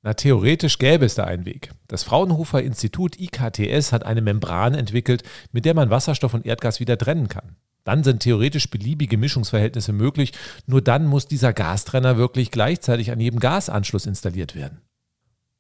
Na, 0.03 0.15
theoretisch 0.15 0.79
gäbe 0.79 1.05
es 1.05 1.17
da 1.17 1.25
einen 1.25 1.45
Weg. 1.45 1.73
Das 1.89 2.05
Fraunhofer 2.05 2.63
Institut 2.63 3.19
IKTS 3.19 3.93
hat 3.93 4.05
eine 4.05 4.21
Membran 4.21 4.75
entwickelt, 4.75 5.25
mit 5.51 5.65
der 5.65 5.75
man 5.75 5.91
Wasserstoff 5.91 6.35
und 6.35 6.47
Erdgas 6.47 6.79
wieder 6.79 6.97
trennen 6.97 7.29
kann. 7.29 7.57
Dann 7.83 8.05
sind 8.05 8.21
theoretisch 8.21 8.71
beliebige 8.71 9.17
Mischungsverhältnisse 9.17 9.93
möglich, 9.93 10.33
nur 10.67 10.83
dann 10.83 11.07
muss 11.07 11.27
dieser 11.27 11.53
Gastrenner 11.53 12.17
wirklich 12.17 12.51
gleichzeitig 12.51 13.11
an 13.11 13.19
jedem 13.19 13.41
Gasanschluss 13.41 14.07
installiert 14.07 14.55
werden. 14.55 14.83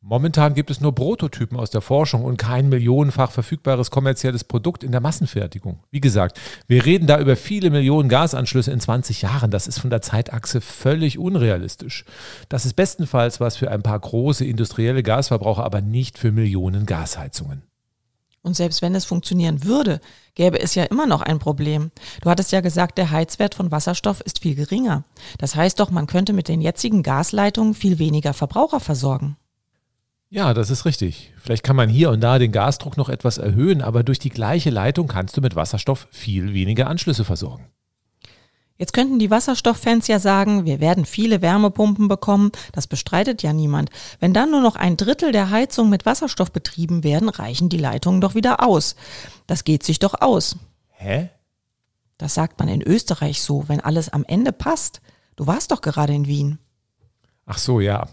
Momentan 0.00 0.54
gibt 0.54 0.70
es 0.70 0.80
nur 0.80 0.94
Prototypen 0.94 1.58
aus 1.58 1.70
der 1.70 1.80
Forschung 1.80 2.24
und 2.24 2.36
kein 2.36 2.68
millionenfach 2.68 3.32
verfügbares 3.32 3.90
kommerzielles 3.90 4.44
Produkt 4.44 4.84
in 4.84 4.92
der 4.92 5.00
Massenfertigung. 5.00 5.80
Wie 5.90 6.00
gesagt, 6.00 6.38
wir 6.68 6.86
reden 6.86 7.08
da 7.08 7.18
über 7.18 7.34
viele 7.34 7.70
Millionen 7.70 8.08
Gasanschlüsse 8.08 8.70
in 8.70 8.78
20 8.78 9.22
Jahren. 9.22 9.50
Das 9.50 9.66
ist 9.66 9.80
von 9.80 9.90
der 9.90 10.00
Zeitachse 10.00 10.60
völlig 10.60 11.18
unrealistisch. 11.18 12.04
Das 12.48 12.64
ist 12.64 12.74
bestenfalls 12.74 13.40
was 13.40 13.56
für 13.56 13.72
ein 13.72 13.82
paar 13.82 13.98
große 13.98 14.44
industrielle 14.44 15.02
Gasverbraucher, 15.02 15.64
aber 15.64 15.80
nicht 15.80 16.16
für 16.16 16.30
Millionen 16.30 16.86
Gasheizungen. 16.86 17.62
Und 18.42 18.54
selbst 18.54 18.82
wenn 18.82 18.94
es 18.94 19.04
funktionieren 19.04 19.64
würde, 19.64 20.00
gäbe 20.36 20.60
es 20.60 20.76
ja 20.76 20.84
immer 20.84 21.08
noch 21.08 21.22
ein 21.22 21.40
Problem. 21.40 21.90
Du 22.22 22.30
hattest 22.30 22.52
ja 22.52 22.60
gesagt, 22.60 22.98
der 22.98 23.10
Heizwert 23.10 23.56
von 23.56 23.72
Wasserstoff 23.72 24.20
ist 24.20 24.38
viel 24.38 24.54
geringer. 24.54 25.02
Das 25.38 25.56
heißt 25.56 25.80
doch, 25.80 25.90
man 25.90 26.06
könnte 26.06 26.32
mit 26.32 26.46
den 26.46 26.60
jetzigen 26.60 27.02
Gasleitungen 27.02 27.74
viel 27.74 27.98
weniger 27.98 28.32
Verbraucher 28.32 28.78
versorgen. 28.78 29.36
Ja, 30.30 30.52
das 30.52 30.70
ist 30.70 30.84
richtig. 30.84 31.32
Vielleicht 31.38 31.62
kann 31.62 31.76
man 31.76 31.88
hier 31.88 32.10
und 32.10 32.20
da 32.20 32.38
den 32.38 32.52
Gasdruck 32.52 32.96
noch 32.98 33.08
etwas 33.08 33.38
erhöhen, 33.38 33.80
aber 33.80 34.02
durch 34.02 34.18
die 34.18 34.28
gleiche 34.28 34.68
Leitung 34.70 35.08
kannst 35.08 35.36
du 35.36 35.40
mit 35.40 35.56
Wasserstoff 35.56 36.06
viel 36.10 36.52
weniger 36.52 36.86
Anschlüsse 36.86 37.24
versorgen. 37.24 37.70
Jetzt 38.76 38.92
könnten 38.92 39.18
die 39.18 39.30
Wasserstofffans 39.30 40.06
ja 40.06 40.20
sagen, 40.20 40.64
wir 40.64 40.78
werden 40.78 41.04
viele 41.04 41.42
Wärmepumpen 41.42 42.06
bekommen. 42.06 42.52
Das 42.72 42.86
bestreitet 42.86 43.42
ja 43.42 43.52
niemand. 43.52 43.90
Wenn 44.20 44.32
dann 44.32 44.52
nur 44.52 44.60
noch 44.60 44.76
ein 44.76 44.96
Drittel 44.96 45.32
der 45.32 45.50
Heizung 45.50 45.88
mit 45.88 46.06
Wasserstoff 46.06 46.52
betrieben 46.52 47.02
werden, 47.02 47.28
reichen 47.28 47.70
die 47.70 47.78
Leitungen 47.78 48.20
doch 48.20 48.36
wieder 48.36 48.64
aus. 48.64 48.94
Das 49.48 49.64
geht 49.64 49.82
sich 49.82 49.98
doch 49.98 50.20
aus. 50.20 50.56
Hä? 50.90 51.30
Das 52.18 52.34
sagt 52.34 52.60
man 52.60 52.68
in 52.68 52.82
Österreich 52.82 53.42
so, 53.42 53.68
wenn 53.68 53.80
alles 53.80 54.10
am 54.10 54.24
Ende 54.24 54.52
passt. 54.52 55.00
Du 55.34 55.46
warst 55.46 55.72
doch 55.72 55.80
gerade 55.80 56.14
in 56.14 56.26
Wien. 56.26 56.58
Ach 57.50 57.56
so, 57.56 57.80
ja. 57.80 58.06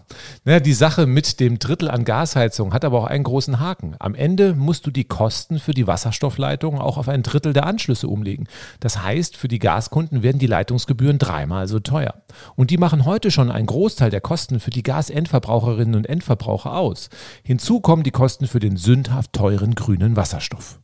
Naja, 0.46 0.60
die 0.60 0.72
Sache 0.72 1.04
mit 1.04 1.40
dem 1.40 1.58
Drittel 1.58 1.90
an 1.90 2.06
Gasheizung 2.06 2.72
hat 2.72 2.86
aber 2.86 3.00
auch 3.00 3.04
einen 3.04 3.22
großen 3.22 3.60
Haken. 3.60 3.94
Am 3.98 4.14
Ende 4.14 4.54
musst 4.54 4.86
du 4.86 4.90
die 4.90 5.04
Kosten 5.04 5.58
für 5.58 5.72
die 5.72 5.86
Wasserstoffleitung 5.86 6.80
auch 6.80 6.96
auf 6.96 7.10
ein 7.10 7.22
Drittel 7.22 7.52
der 7.52 7.66
Anschlüsse 7.66 8.08
umlegen. 8.08 8.48
Das 8.80 9.02
heißt, 9.02 9.36
für 9.36 9.48
die 9.48 9.58
Gaskunden 9.58 10.22
werden 10.22 10.38
die 10.38 10.46
Leitungsgebühren 10.46 11.18
dreimal 11.18 11.68
so 11.68 11.80
teuer. 11.80 12.14
Und 12.54 12.70
die 12.70 12.78
machen 12.78 13.04
heute 13.04 13.30
schon 13.30 13.50
einen 13.50 13.66
Großteil 13.66 14.08
der 14.08 14.22
Kosten 14.22 14.58
für 14.58 14.70
die 14.70 14.82
Gasendverbraucherinnen 14.82 15.96
und 15.96 16.08
Endverbraucher 16.08 16.72
aus. 16.72 17.10
Hinzu 17.42 17.80
kommen 17.80 18.04
die 18.04 18.12
Kosten 18.12 18.46
für 18.46 18.58
den 18.58 18.78
sündhaft 18.78 19.34
teuren 19.34 19.74
grünen 19.74 20.16
Wasserstoff. 20.16 20.80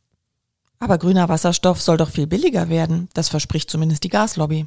Aber 0.79 0.99
grüner 0.99 1.31
Wasserstoff 1.31 1.81
soll 1.81 1.97
doch 1.97 2.11
viel 2.11 2.27
billiger 2.27 2.69
werden. 2.69 3.09
Das 3.15 3.31
verspricht 3.31 3.71
zumindest 3.71 4.05
die 4.05 4.11
Gaslobby. 4.11 4.67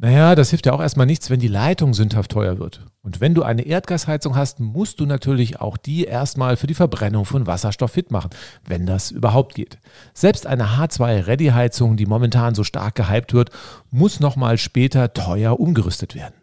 Naja, 0.00 0.36
das 0.36 0.50
hilft 0.50 0.66
ja 0.66 0.72
auch 0.74 0.80
erstmal 0.80 1.06
nichts, 1.06 1.28
wenn 1.28 1.40
die 1.40 1.48
Leitung 1.48 1.92
sündhaft 1.92 2.30
teuer 2.30 2.60
wird. 2.60 2.86
Und 3.02 3.20
wenn 3.20 3.34
du 3.34 3.42
eine 3.42 3.62
Erdgasheizung 3.62 4.36
hast, 4.36 4.60
musst 4.60 5.00
du 5.00 5.06
natürlich 5.06 5.60
auch 5.60 5.76
die 5.76 6.04
erstmal 6.04 6.56
für 6.56 6.68
die 6.68 6.74
Verbrennung 6.74 7.24
von 7.24 7.48
Wasserstoff 7.48 7.90
fit 7.90 8.12
machen, 8.12 8.30
wenn 8.64 8.86
das 8.86 9.10
überhaupt 9.10 9.56
geht. 9.56 9.78
Selbst 10.14 10.46
eine 10.46 10.76
H2-Ready-Heizung, 10.76 11.96
die 11.96 12.06
momentan 12.06 12.54
so 12.54 12.62
stark 12.62 12.94
gehypt 12.94 13.34
wird, 13.34 13.50
muss 13.90 14.20
nochmal 14.20 14.56
später 14.56 15.12
teuer 15.12 15.58
umgerüstet 15.58 16.14
werden. 16.14 16.34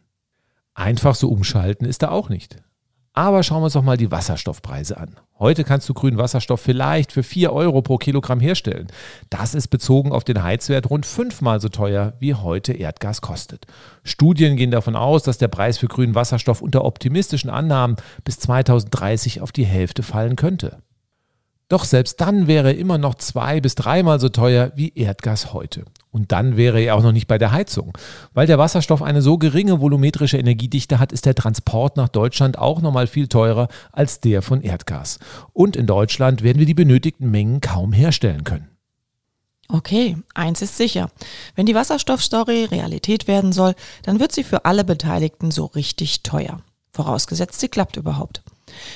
Einfach 0.74 1.16
so 1.16 1.30
umschalten 1.30 1.86
ist 1.86 2.04
da 2.04 2.10
auch 2.10 2.28
nicht. 2.28 2.58
Aber 3.18 3.44
schauen 3.44 3.62
wir 3.62 3.66
uns 3.66 3.74
doch 3.74 3.82
mal 3.82 3.96
die 3.96 4.12
Wasserstoffpreise 4.12 4.98
an. 4.98 5.16
Heute 5.40 5.64
kannst 5.64 5.88
du 5.88 5.94
grünen 5.94 6.18
Wasserstoff 6.18 6.60
vielleicht 6.60 7.14
für 7.14 7.24
4 7.24 7.54
Euro 7.54 7.82
pro 7.82 7.98
Kilogramm 7.98 8.42
herstellen. 8.42 8.88
Das 9.30 9.56
ist 9.56 9.70
bezogen 9.70 10.12
auf 10.12 10.26
den 10.26 10.44
Heizwert 10.44 10.90
rund 10.90 11.06
fünfmal 11.06 11.62
so 11.62 11.70
teuer, 11.70 12.14
wie 12.20 12.34
heute 12.34 12.74
Erdgas 12.74 13.22
kostet. 13.22 13.68
Studien 14.04 14.58
gehen 14.58 14.72
davon 14.72 14.98
aus, 14.98 15.24
dass 15.24 15.38
der 15.38 15.48
Preis 15.48 15.78
für 15.78 15.88
grünen 15.88 16.14
Wasserstoff 16.14 16.62
unter 16.62 16.84
optimistischen 16.84 17.50
Annahmen 17.50 17.96
bis 18.26 18.38
2030 18.40 19.40
auf 19.40 19.54
die 19.54 19.66
Hälfte 19.66 20.04
fallen 20.04 20.36
könnte. 20.36 20.78
Doch 21.68 21.84
selbst 21.84 22.22
dann 22.22 22.46
wäre 22.46 22.74
er 22.74 22.78
immer 22.78 23.00
noch 23.00 23.16
zwei 23.16 23.60
bis 23.60 23.74
dreimal 23.74 24.20
so 24.20 24.30
teuer 24.30 24.72
wie 24.76 24.94
Erdgas 24.94 25.52
heute. 25.52 25.86
Und 26.12 26.32
dann 26.32 26.58
wäre 26.58 26.80
er 26.80 26.96
auch 26.96 27.02
noch 27.02 27.12
nicht 27.12 27.28
bei 27.28 27.38
der 27.38 27.52
Heizung. 27.52 27.98
Weil 28.34 28.46
der 28.46 28.60
Wasserstoff 28.60 29.02
eine 29.02 29.22
so 29.22 29.38
geringe 29.38 29.82
volumetrische 29.82 30.38
Energiedichte 30.38 31.00
hat, 31.00 31.12
ist 31.12 31.26
der 31.26 31.36
Transport 31.36 31.98
nach 31.98 32.08
Deutschland 32.08 32.58
auch 32.58 32.82
nochmal 32.82 33.08
viel 33.08 33.28
teurer 33.28 33.68
als 33.92 34.20
der 34.20 34.42
von 34.42 34.62
Erdgas. 34.62 35.20
Und 35.54 35.76
in 35.76 35.88
Deutschland 35.88 36.44
werden 36.44 36.60
wir 36.60 36.68
die 36.68 36.76
benötigten 36.76 37.32
Mengen 37.32 37.62
kaum 37.62 37.92
herstellen 37.94 38.44
können. 38.44 38.70
Okay, 39.68 40.16
eins 40.36 40.62
ist 40.62 40.78
sicher. 40.78 41.10
Wenn 41.56 41.66
die 41.66 41.74
Wasserstoffstory 41.74 42.66
Realität 42.66 43.28
werden 43.28 43.52
soll, 43.52 43.74
dann 44.04 44.20
wird 44.20 44.32
sie 44.32 44.44
für 44.44 44.66
alle 44.66 44.84
Beteiligten 44.84 45.50
so 45.50 45.66
richtig 45.66 46.22
teuer. 46.22 46.62
Vorausgesetzt, 46.94 47.60
sie 47.60 47.70
klappt 47.70 47.98
überhaupt. 47.98 48.44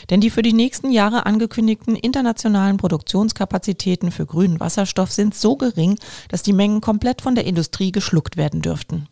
Denn 0.10 0.22
die 0.22 0.30
für 0.30 0.42
die 0.42 0.54
nächsten 0.54 0.92
Jahre 0.92 1.26
angekündigten 1.26 1.96
internationalen 1.96 2.78
Produktionskapazitäten 2.78 4.12
für 4.12 4.26
grünen 4.26 4.60
Wasserstoff 4.60 5.12
sind 5.12 5.36
so 5.36 5.56
gering, 5.56 5.98
dass 6.30 6.44
die 6.44 6.54
Mengen 6.54 6.82
komplett 6.82 7.22
von 7.22 7.36
der 7.36 7.46
Industrie 7.46 7.92
geschluckt 7.92 8.38
werden 8.38 8.62
dürften. 8.62 9.08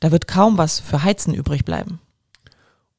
Da 0.00 0.10
wird 0.10 0.26
kaum 0.26 0.58
was 0.58 0.80
für 0.80 1.02
Heizen 1.02 1.34
übrig 1.34 1.64
bleiben. 1.64 2.00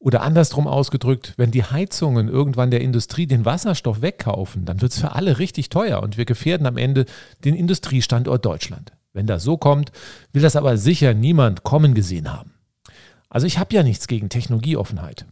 Oder 0.03 0.21
andersrum 0.21 0.67
ausgedrückt, 0.67 1.33
wenn 1.37 1.51
die 1.51 1.63
Heizungen 1.63 2.27
irgendwann 2.27 2.71
der 2.71 2.81
Industrie 2.81 3.25
den 3.25 3.45
Wasserstoff 3.45 4.01
wegkaufen, 4.01 4.65
dann 4.65 4.81
wird 4.81 4.91
es 4.91 4.99
für 4.99 5.13
alle 5.13 5.39
richtig 5.39 5.69
teuer 5.69 6.03
und 6.03 6.17
wir 6.17 6.25
gefährden 6.25 6.67
am 6.67 6.75
Ende 6.75 7.05
den 7.45 7.55
Industriestandort 7.55 8.45
Deutschland. 8.45 8.91
Wenn 9.13 9.27
das 9.27 9.43
so 9.43 9.55
kommt, 9.55 9.93
will 10.33 10.41
das 10.41 10.57
aber 10.57 10.75
sicher 10.77 11.13
niemand 11.13 11.63
kommen 11.63 11.93
gesehen 11.93 12.33
haben. 12.33 12.51
Also 13.29 13.47
ich 13.47 13.57
habe 13.59 13.73
ja 13.73 13.81
nichts 13.81 14.07
gegen 14.07 14.27
Technologieoffenheit. 14.27 15.25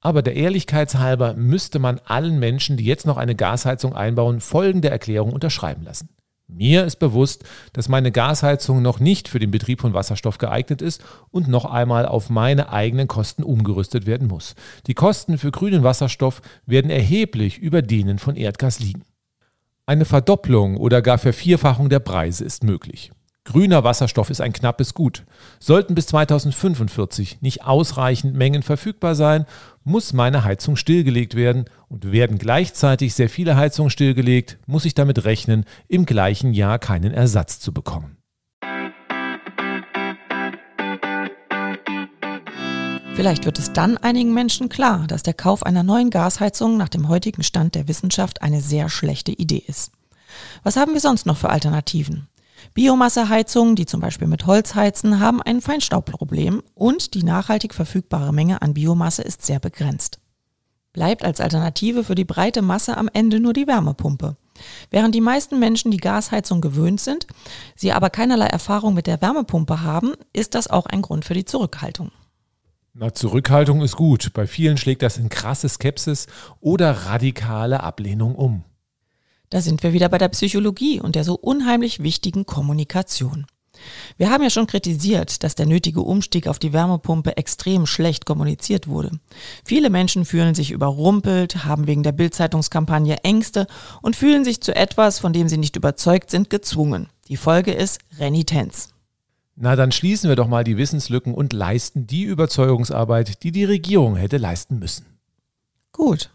Aber 0.00 0.22
der 0.22 0.36
Ehrlichkeitshalber 0.36 1.34
müsste 1.34 1.78
man 1.78 2.00
allen 2.04 2.38
Menschen, 2.38 2.76
die 2.76 2.84
jetzt 2.84 3.06
noch 3.06 3.16
eine 3.16 3.34
Gasheizung 3.34 3.94
einbauen, 3.94 4.40
folgende 4.40 4.90
Erklärung 4.90 5.32
unterschreiben 5.32 5.82
lassen. 5.82 6.10
Mir 6.50 6.86
ist 6.86 6.96
bewusst, 6.96 7.44
dass 7.74 7.90
meine 7.90 8.10
Gasheizung 8.10 8.80
noch 8.80 9.00
nicht 9.00 9.28
für 9.28 9.38
den 9.38 9.50
Betrieb 9.50 9.82
von 9.82 9.92
Wasserstoff 9.92 10.38
geeignet 10.38 10.80
ist 10.80 11.04
und 11.30 11.46
noch 11.46 11.66
einmal 11.66 12.06
auf 12.06 12.30
meine 12.30 12.72
eigenen 12.72 13.06
Kosten 13.06 13.42
umgerüstet 13.42 14.06
werden 14.06 14.28
muss. 14.28 14.54
Die 14.86 14.94
Kosten 14.94 15.36
für 15.36 15.50
grünen 15.50 15.82
Wasserstoff 15.82 16.40
werden 16.64 16.90
erheblich 16.90 17.58
über 17.58 17.82
denen 17.82 18.18
von 18.18 18.34
Erdgas 18.34 18.80
liegen. 18.80 19.02
Eine 19.84 20.06
Verdopplung 20.06 20.78
oder 20.78 21.02
gar 21.02 21.18
Vervierfachung 21.18 21.90
der 21.90 22.00
Preise 22.00 22.44
ist 22.44 22.64
möglich. 22.64 23.10
Grüner 23.48 23.82
Wasserstoff 23.82 24.28
ist 24.28 24.42
ein 24.42 24.52
knappes 24.52 24.92
Gut. 24.92 25.24
Sollten 25.58 25.94
bis 25.94 26.08
2045 26.08 27.40
nicht 27.40 27.64
ausreichend 27.64 28.34
Mengen 28.34 28.62
verfügbar 28.62 29.14
sein, 29.14 29.46
muss 29.84 30.12
meine 30.12 30.44
Heizung 30.44 30.76
stillgelegt 30.76 31.34
werden 31.34 31.64
und 31.88 32.12
werden 32.12 32.36
gleichzeitig 32.36 33.14
sehr 33.14 33.30
viele 33.30 33.56
Heizungen 33.56 33.88
stillgelegt, 33.88 34.58
muss 34.66 34.84
ich 34.84 34.92
damit 34.92 35.24
rechnen, 35.24 35.64
im 35.88 36.04
gleichen 36.04 36.52
Jahr 36.52 36.78
keinen 36.78 37.14
Ersatz 37.14 37.58
zu 37.58 37.72
bekommen. 37.72 38.18
Vielleicht 43.14 43.46
wird 43.46 43.58
es 43.58 43.72
dann 43.72 43.96
einigen 43.96 44.34
Menschen 44.34 44.68
klar, 44.68 45.06
dass 45.06 45.22
der 45.22 45.32
Kauf 45.32 45.62
einer 45.62 45.84
neuen 45.84 46.10
Gasheizung 46.10 46.76
nach 46.76 46.90
dem 46.90 47.08
heutigen 47.08 47.42
Stand 47.42 47.76
der 47.76 47.88
Wissenschaft 47.88 48.42
eine 48.42 48.60
sehr 48.60 48.90
schlechte 48.90 49.32
Idee 49.32 49.64
ist. 49.66 49.92
Was 50.64 50.76
haben 50.76 50.92
wir 50.92 51.00
sonst 51.00 51.24
noch 51.24 51.38
für 51.38 51.48
Alternativen? 51.48 52.27
Biomasseheizungen, 52.74 53.76
die 53.76 53.86
zum 53.86 54.00
Beispiel 54.00 54.28
mit 54.28 54.46
Holz 54.46 54.74
heizen, 54.74 55.20
haben 55.20 55.42
ein 55.42 55.60
Feinstaubproblem 55.60 56.62
und 56.74 57.14
die 57.14 57.22
nachhaltig 57.22 57.74
verfügbare 57.74 58.32
Menge 58.32 58.62
an 58.62 58.74
Biomasse 58.74 59.22
ist 59.22 59.44
sehr 59.44 59.60
begrenzt. 59.60 60.18
Bleibt 60.92 61.24
als 61.24 61.40
Alternative 61.40 62.04
für 62.04 62.14
die 62.14 62.24
breite 62.24 62.62
Masse 62.62 62.96
am 62.96 63.08
Ende 63.12 63.40
nur 63.40 63.52
die 63.52 63.66
Wärmepumpe. 63.66 64.36
Während 64.90 65.14
die 65.14 65.20
meisten 65.20 65.58
Menschen 65.58 65.90
die 65.90 65.98
Gasheizung 65.98 66.60
gewöhnt 66.60 67.00
sind, 67.00 67.26
sie 67.76 67.92
aber 67.92 68.10
keinerlei 68.10 68.46
Erfahrung 68.46 68.94
mit 68.94 69.06
der 69.06 69.20
Wärmepumpe 69.20 69.82
haben, 69.82 70.14
ist 70.32 70.54
das 70.54 70.68
auch 70.68 70.86
ein 70.86 71.02
Grund 71.02 71.24
für 71.24 71.34
die 71.34 71.44
Zurückhaltung. 71.44 72.10
Na, 72.94 73.14
Zurückhaltung 73.14 73.82
ist 73.82 73.94
gut. 73.94 74.32
Bei 74.32 74.48
vielen 74.48 74.76
schlägt 74.76 75.02
das 75.02 75.18
in 75.18 75.28
krasse 75.28 75.68
Skepsis 75.68 76.26
oder 76.60 76.90
radikale 77.06 77.80
Ablehnung 77.84 78.34
um. 78.34 78.64
Da 79.50 79.60
sind 79.60 79.82
wir 79.82 79.92
wieder 79.92 80.08
bei 80.08 80.18
der 80.18 80.28
Psychologie 80.28 81.00
und 81.00 81.14
der 81.14 81.24
so 81.24 81.34
unheimlich 81.34 82.02
wichtigen 82.02 82.44
Kommunikation. 82.44 83.46
Wir 84.16 84.30
haben 84.30 84.42
ja 84.42 84.50
schon 84.50 84.66
kritisiert, 84.66 85.42
dass 85.42 85.54
der 85.54 85.66
nötige 85.66 86.00
Umstieg 86.00 86.48
auf 86.48 86.58
die 86.58 86.72
Wärmepumpe 86.72 87.36
extrem 87.36 87.86
schlecht 87.86 88.26
kommuniziert 88.26 88.88
wurde. 88.88 89.12
Viele 89.64 89.88
Menschen 89.88 90.24
fühlen 90.24 90.54
sich 90.54 90.72
überrumpelt, 90.72 91.64
haben 91.64 91.86
wegen 91.86 92.02
der 92.02 92.12
Bildzeitungskampagne 92.12 93.22
Ängste 93.22 93.66
und 94.02 94.16
fühlen 94.16 94.44
sich 94.44 94.60
zu 94.60 94.74
etwas, 94.74 95.18
von 95.18 95.32
dem 95.32 95.48
sie 95.48 95.58
nicht 95.58 95.76
überzeugt 95.76 96.30
sind, 96.30 96.50
gezwungen. 96.50 97.08
Die 97.28 97.36
Folge 97.36 97.72
ist 97.72 98.00
Renitenz. 98.18 98.90
Na, 99.54 99.76
dann 99.76 99.92
schließen 99.92 100.28
wir 100.28 100.36
doch 100.36 100.48
mal 100.48 100.64
die 100.64 100.76
Wissenslücken 100.76 101.34
und 101.34 101.52
leisten 101.52 102.06
die 102.06 102.22
Überzeugungsarbeit, 102.22 103.42
die 103.42 103.52
die 103.52 103.64
Regierung 103.64 104.16
hätte 104.16 104.36
leisten 104.36 104.78
müssen. 104.78 105.06
Gut. 105.92 106.30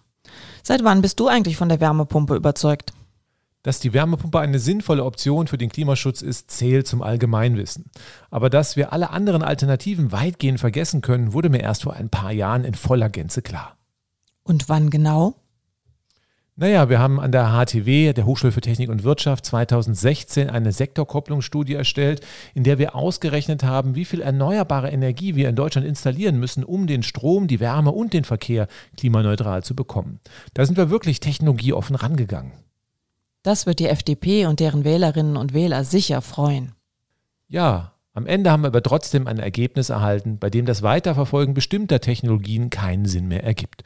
Seit 0.62 0.84
wann 0.84 1.02
bist 1.02 1.20
du 1.20 1.28
eigentlich 1.28 1.58
von 1.58 1.70
der 1.70 1.80
Wärmepumpe 1.80 2.36
überzeugt? 2.36 2.94
Dass 3.64 3.80
die 3.80 3.94
Wärmepumpe 3.94 4.40
eine 4.40 4.60
sinnvolle 4.60 5.06
Option 5.06 5.48
für 5.48 5.58
den 5.58 5.70
Klimaschutz 5.70 6.22
ist, 6.22 6.52
zählt 6.52 6.86
zum 6.86 7.02
Allgemeinwissen. 7.02 7.86
Aber 8.30 8.50
dass 8.50 8.76
wir 8.76 8.94
alle 8.94 9.10
anderen 9.10 9.42
Alternativen 9.42 10.12
weitgehend 10.12 10.60
vergessen 10.60 11.02
können, 11.02 11.34
wurde 11.34 11.50
mir 11.50 11.62
erst 11.62 11.84
vor 11.84 11.94
ein 11.94 12.10
paar 12.10 12.32
Jahren 12.32 12.66
in 12.66 12.76
voller 12.76 13.10
Gänze 13.10 13.42
klar. 13.42 13.78
Und 14.44 14.68
wann 14.68 14.90
genau? 14.90 15.36
Naja, 16.56 16.88
wir 16.88 17.00
haben 17.00 17.20
an 17.20 17.32
der 17.32 17.48
HTW, 17.48 18.14
der 18.14 18.28
Hochschule 18.28 18.52
für 18.52 18.62
Technik 18.62 18.90
und 18.90 19.04
Wirtschaft, 19.04 19.44
2016 19.46 20.52
eine 20.52 20.72
Sektorkopplungsstudie 20.72 21.74
erstellt, 21.74 22.22
in 22.54 22.64
der 22.64 22.78
wir 22.78 22.96
ausgerechnet 22.96 23.64
haben, 23.64 23.96
wie 23.96 24.06
viel 24.06 24.22
erneuerbare 24.22 24.92
Energie 24.92 25.34
wir 25.36 25.50
in 25.50 25.56
Deutschland 25.56 25.88
installieren 25.88 26.40
müssen, 26.40 26.64
um 26.64 26.86
den 26.86 27.02
Strom, 27.02 27.48
die 27.48 27.60
Wärme 27.60 27.92
und 27.92 28.14
den 28.14 28.24
Verkehr 28.24 28.68
klimaneutral 28.98 29.64
zu 29.64 29.76
bekommen. 29.76 30.20
Da 30.54 30.64
sind 30.68 30.78
wir 30.78 30.92
wirklich 30.92 31.20
technologieoffen 31.20 31.96
rangegangen. 31.96 32.52
Das 33.44 33.66
wird 33.66 33.80
die 33.80 33.90
FDP 33.90 34.46
und 34.46 34.62
deren 34.62 34.86
Wählerinnen 34.86 35.36
und 35.36 35.54
Wähler 35.54 35.84
sicher 35.84 36.22
freuen. 36.22 36.74
Ja, 37.50 37.92
am 38.14 38.26
Ende 38.26 38.52
haben 38.52 38.64
wir 38.64 38.68
aber 38.68 38.82
trotzdem 38.82 39.28
ein 39.28 39.40
Ergebnis 39.40 39.90
erhalten, 39.90 40.38
bei 40.40 40.50
dem 40.50 40.66
das 40.66 40.82
Weiterverfolgen 40.82 41.54
bestimmter 41.54 42.00
Technologien 42.00 42.70
keinen 42.70 43.06
Sinn 43.06 43.28
mehr 43.28 43.44
ergibt. 43.44 43.84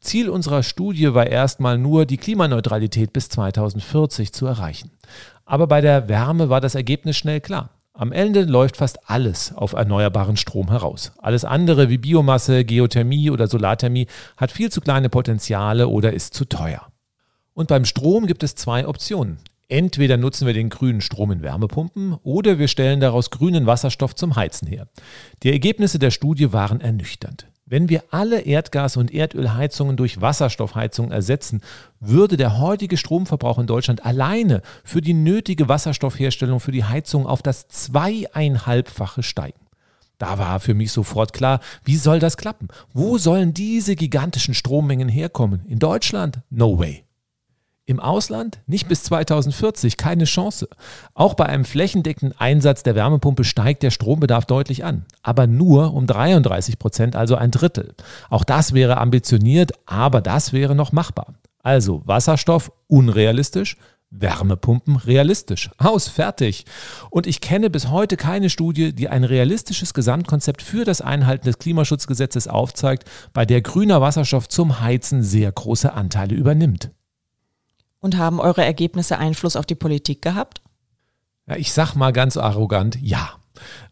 Ziel 0.00 0.28
unserer 0.28 0.62
Studie 0.62 1.14
war 1.14 1.26
erstmal 1.26 1.78
nur, 1.78 2.04
die 2.04 2.18
Klimaneutralität 2.18 3.12
bis 3.12 3.28
2040 3.30 4.32
zu 4.32 4.46
erreichen. 4.46 4.90
Aber 5.44 5.66
bei 5.68 5.80
der 5.80 6.08
Wärme 6.08 6.50
war 6.50 6.60
das 6.60 6.74
Ergebnis 6.74 7.16
schnell 7.16 7.40
klar. 7.40 7.70
Am 7.94 8.12
Ende 8.12 8.44
läuft 8.44 8.76
fast 8.76 9.08
alles 9.08 9.52
auf 9.54 9.72
erneuerbaren 9.72 10.36
Strom 10.36 10.68
heraus. 10.68 11.12
Alles 11.18 11.44
andere 11.44 11.88
wie 11.88 11.98
Biomasse, 11.98 12.64
Geothermie 12.64 13.30
oder 13.30 13.48
Solarthermie 13.48 14.06
hat 14.36 14.52
viel 14.52 14.70
zu 14.70 14.80
kleine 14.80 15.08
Potenziale 15.08 15.88
oder 15.88 16.12
ist 16.12 16.34
zu 16.34 16.44
teuer. 16.44 16.86
Und 17.58 17.66
beim 17.66 17.84
Strom 17.84 18.28
gibt 18.28 18.44
es 18.44 18.54
zwei 18.54 18.86
Optionen. 18.86 19.38
Entweder 19.66 20.16
nutzen 20.16 20.46
wir 20.46 20.54
den 20.54 20.68
grünen 20.68 21.00
Strom 21.00 21.32
in 21.32 21.42
Wärmepumpen 21.42 22.14
oder 22.22 22.60
wir 22.60 22.68
stellen 22.68 23.00
daraus 23.00 23.32
grünen 23.32 23.66
Wasserstoff 23.66 24.14
zum 24.14 24.36
Heizen 24.36 24.68
her. 24.68 24.86
Die 25.42 25.50
Ergebnisse 25.50 25.98
der 25.98 26.12
Studie 26.12 26.52
waren 26.52 26.80
ernüchternd. 26.80 27.48
Wenn 27.66 27.88
wir 27.88 28.04
alle 28.12 28.42
Erdgas- 28.42 28.96
und 28.96 29.12
Erdölheizungen 29.12 29.96
durch 29.96 30.20
Wasserstoffheizungen 30.20 31.10
ersetzen, 31.10 31.62
würde 31.98 32.36
der 32.36 32.60
heutige 32.60 32.96
Stromverbrauch 32.96 33.58
in 33.58 33.66
Deutschland 33.66 34.06
alleine 34.06 34.62
für 34.84 35.00
die 35.00 35.14
nötige 35.14 35.68
Wasserstoffherstellung 35.68 36.60
für 36.60 36.70
die 36.70 36.84
Heizung 36.84 37.26
auf 37.26 37.42
das 37.42 37.66
zweieinhalbfache 37.66 39.24
steigen. 39.24 39.58
Da 40.18 40.38
war 40.38 40.60
für 40.60 40.74
mich 40.74 40.92
sofort 40.92 41.32
klar, 41.32 41.58
wie 41.82 41.96
soll 41.96 42.20
das 42.20 42.36
klappen? 42.36 42.68
Wo 42.92 43.18
sollen 43.18 43.52
diese 43.52 43.96
gigantischen 43.96 44.54
Strommengen 44.54 45.08
herkommen? 45.08 45.64
In 45.66 45.80
Deutschland? 45.80 46.38
No 46.50 46.78
way. 46.78 47.02
Im 47.88 48.00
Ausland 48.00 48.60
nicht 48.66 48.86
bis 48.86 49.02
2040, 49.04 49.96
keine 49.96 50.24
Chance. 50.24 50.68
Auch 51.14 51.32
bei 51.32 51.46
einem 51.46 51.64
flächendeckenden 51.64 52.38
Einsatz 52.38 52.82
der 52.82 52.94
Wärmepumpe 52.94 53.44
steigt 53.44 53.82
der 53.82 53.90
Strombedarf 53.90 54.44
deutlich 54.44 54.84
an, 54.84 55.06
aber 55.22 55.46
nur 55.46 55.94
um 55.94 56.06
33 56.06 56.78
Prozent, 56.78 57.16
also 57.16 57.34
ein 57.36 57.50
Drittel. 57.50 57.94
Auch 58.28 58.44
das 58.44 58.74
wäre 58.74 58.98
ambitioniert, 58.98 59.72
aber 59.86 60.20
das 60.20 60.52
wäre 60.52 60.74
noch 60.74 60.92
machbar. 60.92 61.32
Also 61.62 62.02
Wasserstoff 62.04 62.70
unrealistisch, 62.88 63.78
Wärmepumpen 64.10 64.96
realistisch. 64.96 65.70
Aus, 65.78 66.08
fertig. 66.08 66.66
Und 67.08 67.26
ich 67.26 67.40
kenne 67.40 67.70
bis 67.70 67.88
heute 67.88 68.18
keine 68.18 68.50
Studie, 68.50 68.94
die 68.94 69.08
ein 69.08 69.24
realistisches 69.24 69.94
Gesamtkonzept 69.94 70.60
für 70.60 70.84
das 70.84 71.00
Einhalten 71.00 71.46
des 71.46 71.58
Klimaschutzgesetzes 71.58 72.48
aufzeigt, 72.48 73.08
bei 73.32 73.46
der 73.46 73.62
grüner 73.62 74.02
Wasserstoff 74.02 74.46
zum 74.46 74.82
Heizen 74.82 75.22
sehr 75.22 75.50
große 75.50 75.94
Anteile 75.94 76.34
übernimmt. 76.34 76.90
Und 78.00 78.16
haben 78.16 78.40
eure 78.40 78.64
Ergebnisse 78.64 79.18
Einfluss 79.18 79.56
auf 79.56 79.66
die 79.66 79.74
Politik 79.74 80.22
gehabt? 80.22 80.62
Ja, 81.48 81.56
ich 81.56 81.72
sag 81.72 81.94
mal 81.94 82.12
ganz 82.12 82.36
arrogant, 82.36 82.98
ja. 83.00 83.30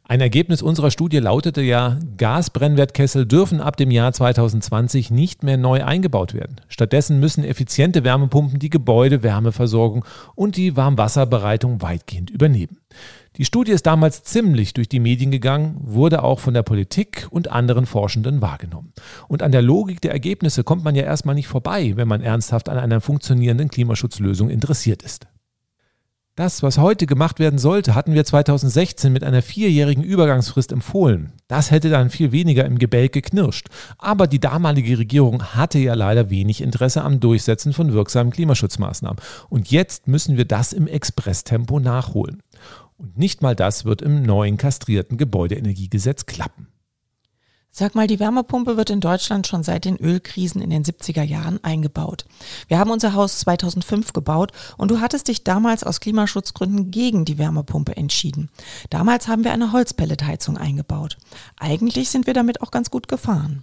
Ein 0.05 0.21
Ergebnis 0.21 0.63
unserer 0.63 0.93
Studie 0.93 1.19
lautete 1.19 1.63
ja, 1.63 1.99
Gasbrennwertkessel 2.17 3.27
dürfen 3.27 3.61
ab 3.61 3.77
dem 3.77 3.91
Jahr 3.91 4.13
2020 4.13 5.11
nicht 5.11 5.43
mehr 5.43 5.57
neu 5.57 5.83
eingebaut 5.83 6.33
werden. 6.33 6.61
Stattdessen 6.69 7.19
müssen 7.19 7.43
effiziente 7.43 8.05
Wärmepumpen 8.05 8.61
die 8.61 8.71
Gebäudewärmeversorgung 8.71 10.05
und 10.37 10.57
die 10.57 10.77
Warmwasserbereitung 10.77 11.83
weitgehend 11.83 12.31
übernehmen. 12.31 12.79
Die 13.37 13.45
Studie 13.45 13.73
ist 13.73 13.87
damals 13.87 14.23
ziemlich 14.23 14.73
durch 14.73 14.89
die 14.89 15.01
Medien 15.01 15.31
gegangen, 15.31 15.77
wurde 15.81 16.23
auch 16.23 16.41
von 16.41 16.55
der 16.55 16.63
Politik 16.63 17.27
und 17.31 17.51
anderen 17.51 17.85
Forschenden 17.85 18.41
wahrgenommen. 18.41 18.95
Und 19.29 19.43
an 19.43 19.53
der 19.53 19.61
Logik 19.61 20.01
der 20.01 20.13
Ergebnisse 20.13 20.65
kommt 20.65 20.85
man 20.85 20.95
ja 20.95 21.03
erstmal 21.03 21.35
nicht 21.35 21.49
vorbei, 21.49 21.93
wenn 21.97 22.09
man 22.09 22.23
ernsthaft 22.23 22.71
an 22.71 22.79
einer 22.79 23.03
funktionierenden 23.03 23.69
Klimaschutzlösung 23.69 24.49
interessiert 24.49 25.03
ist. 25.03 25.27
Das, 26.35 26.63
was 26.63 26.77
heute 26.77 27.07
gemacht 27.07 27.39
werden 27.39 27.59
sollte, 27.59 27.95
hatten 27.95 28.13
wir 28.13 28.23
2016 28.23 29.11
mit 29.11 29.25
einer 29.25 29.41
vierjährigen 29.41 30.05
Übergangsfrist 30.05 30.71
empfohlen. 30.71 31.33
Das 31.49 31.71
hätte 31.71 31.89
dann 31.89 32.11
viel 32.11 32.31
weniger 32.31 32.67
im 32.67 32.79
Gebälk 32.79 33.13
geknirscht. 33.13 33.69
Aber 33.97 34.27
die 34.27 34.39
damalige 34.39 34.99
Regierung 34.99 35.43
hatte 35.43 35.79
ja 35.79 35.95
leider 35.95 36.29
wenig 36.29 36.61
Interesse 36.61 37.03
am 37.03 37.21
Durchsetzen 37.21 37.73
von 37.73 37.95
wirksamen 37.95 38.35
Klimaschutzmaßnahmen. 38.35 39.19
Und 39.49 39.71
jetzt 39.71 40.09
müssen 40.09 40.37
wir 40.37 40.45
das 40.45 40.75
im 40.75 40.87
Expresstempo 40.87 41.81
nachholen. 41.81 42.43
Und 42.99 43.19
nicht 43.19 43.43
mal 43.43 43.55
das 43.55 43.85
wird 43.85 44.03
im 44.03 44.23
neuen 44.23 44.57
kastrierten 44.57 45.19
Gebäudeenergiegesetz 45.19 46.27
klappen. 46.27 46.69
Sag 47.79 47.95
mal, 47.95 48.07
die 48.07 48.19
Wärmepumpe 48.19 48.79
wird 48.79 48.89
in 48.89 49.01
Deutschland 49.01 49.47
schon 49.47 49.63
seit 49.63 49.85
den 49.85 49.99
Ölkrisen 49.99 50.63
in 50.63 50.71
den 50.71 50.83
70er 50.83 51.23
Jahren 51.23 51.63
eingebaut. 51.63 52.25
Wir 52.69 52.79
haben 52.79 52.91
unser 52.91 53.13
Haus 53.13 53.41
2005 53.41 54.15
gebaut 54.15 54.53
und 54.79 54.91
du 54.91 55.01
hattest 55.03 55.29
dich 55.29 55.45
damals 55.45 55.85
aus 55.85 56.01
Klimaschutzgründen 56.01 56.91
gegen 56.91 57.27
die 57.27 57.37
Wärmepumpe 57.37 57.95
entschieden. 57.95 58.49
Damals 58.89 59.29
haben 59.29 59.45
wir 59.45 59.53
eine 59.53 59.73
Holzpelletheizung 59.73 60.57
eingebaut. 60.57 61.19
Eigentlich 61.59 62.09
sind 62.09 62.27
wir 62.27 62.33
damit 62.33 62.63
auch 62.63 62.71
ganz 62.71 62.91
gut 62.91 63.09
gefahren. 63.09 63.63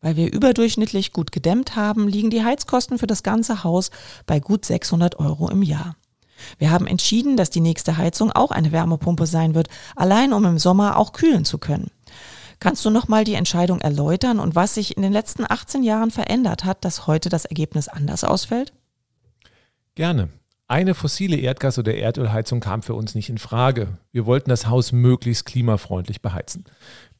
Weil 0.00 0.14
wir 0.14 0.32
überdurchschnittlich 0.32 1.12
gut 1.12 1.32
gedämmt 1.32 1.74
haben, 1.74 2.06
liegen 2.06 2.30
die 2.30 2.44
Heizkosten 2.44 2.98
für 2.98 3.08
das 3.08 3.24
ganze 3.24 3.64
Haus 3.64 3.90
bei 4.26 4.38
gut 4.38 4.64
600 4.64 5.18
Euro 5.18 5.50
im 5.50 5.62
Jahr. 5.62 5.96
Wir 6.58 6.70
haben 6.70 6.86
entschieden, 6.86 7.36
dass 7.36 7.50
die 7.50 7.60
nächste 7.60 7.96
Heizung 7.96 8.32
auch 8.32 8.50
eine 8.50 8.72
Wärmepumpe 8.72 9.26
sein 9.26 9.54
wird, 9.54 9.68
allein 9.96 10.32
um 10.32 10.44
im 10.44 10.58
Sommer 10.58 10.96
auch 10.96 11.12
kühlen 11.12 11.44
zu 11.44 11.58
können. 11.58 11.90
Kannst 12.60 12.84
du 12.84 12.90
nochmal 12.90 13.24
die 13.24 13.34
Entscheidung 13.34 13.80
erläutern 13.80 14.40
und 14.40 14.54
was 14.54 14.74
sich 14.74 14.96
in 14.96 15.02
den 15.02 15.12
letzten 15.12 15.44
18 15.46 15.82
Jahren 15.82 16.10
verändert 16.10 16.64
hat, 16.64 16.84
dass 16.84 17.06
heute 17.06 17.28
das 17.28 17.44
Ergebnis 17.44 17.88
anders 17.88 18.24
ausfällt? 18.24 18.72
Gerne. 19.94 20.28
Eine 20.66 20.94
fossile 20.94 21.36
Erdgas- 21.36 21.78
oder 21.78 21.94
Erdölheizung 21.94 22.60
kam 22.60 22.80
für 22.80 22.94
uns 22.94 23.14
nicht 23.14 23.28
in 23.28 23.36
Frage. 23.36 23.98
Wir 24.12 24.24
wollten 24.24 24.48
das 24.48 24.66
Haus 24.66 24.92
möglichst 24.92 25.44
klimafreundlich 25.44 26.22
beheizen. 26.22 26.64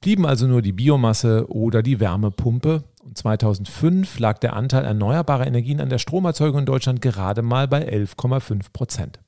Blieben 0.00 0.24
also 0.24 0.46
nur 0.46 0.62
die 0.62 0.72
Biomasse 0.72 1.46
oder 1.50 1.83
die 1.83 2.00
Wärmepumpe. 2.00 2.85
Und 3.02 3.18
2005 3.18 4.18
lag 4.18 4.38
der 4.38 4.54
Anteil 4.54 4.87
erneuerbarer 4.87 5.46
Energien 5.46 5.83
an 5.83 5.90
der 5.90 5.98
Stromerzeugung 5.98 6.61
in 6.61 6.66
Deutschland 6.66 7.02
gerade 7.02 7.42
mal 7.42 7.68
bei 7.68 7.87
11,5 7.87 8.72
Prozent. 8.72 9.20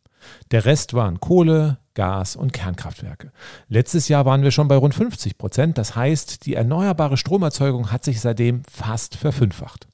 Der 0.51 0.65
Rest 0.65 0.95
waren 0.95 1.21
Kohle, 1.21 1.77
Gas 1.93 2.37
und 2.37 2.55
Kernkraftwerke. 2.55 3.33
Letztes 3.69 4.09
Jahr 4.09 4.25
waren 4.25 4.43
wir 4.43 4.51
schon 4.51 4.69
bei 4.69 4.77
rund 4.77 4.95
50 4.95 5.37
Prozent. 5.37 5.77
Das 5.77 5.95
heißt, 5.95 6.47
die 6.47 6.55
erneuerbare 6.55 7.19
Stromerzeugung 7.19 7.93
hat 7.93 8.03
sich 8.03 8.23
seitdem 8.23 8.63
fast 8.65 9.17
verfünffacht. 9.17 9.89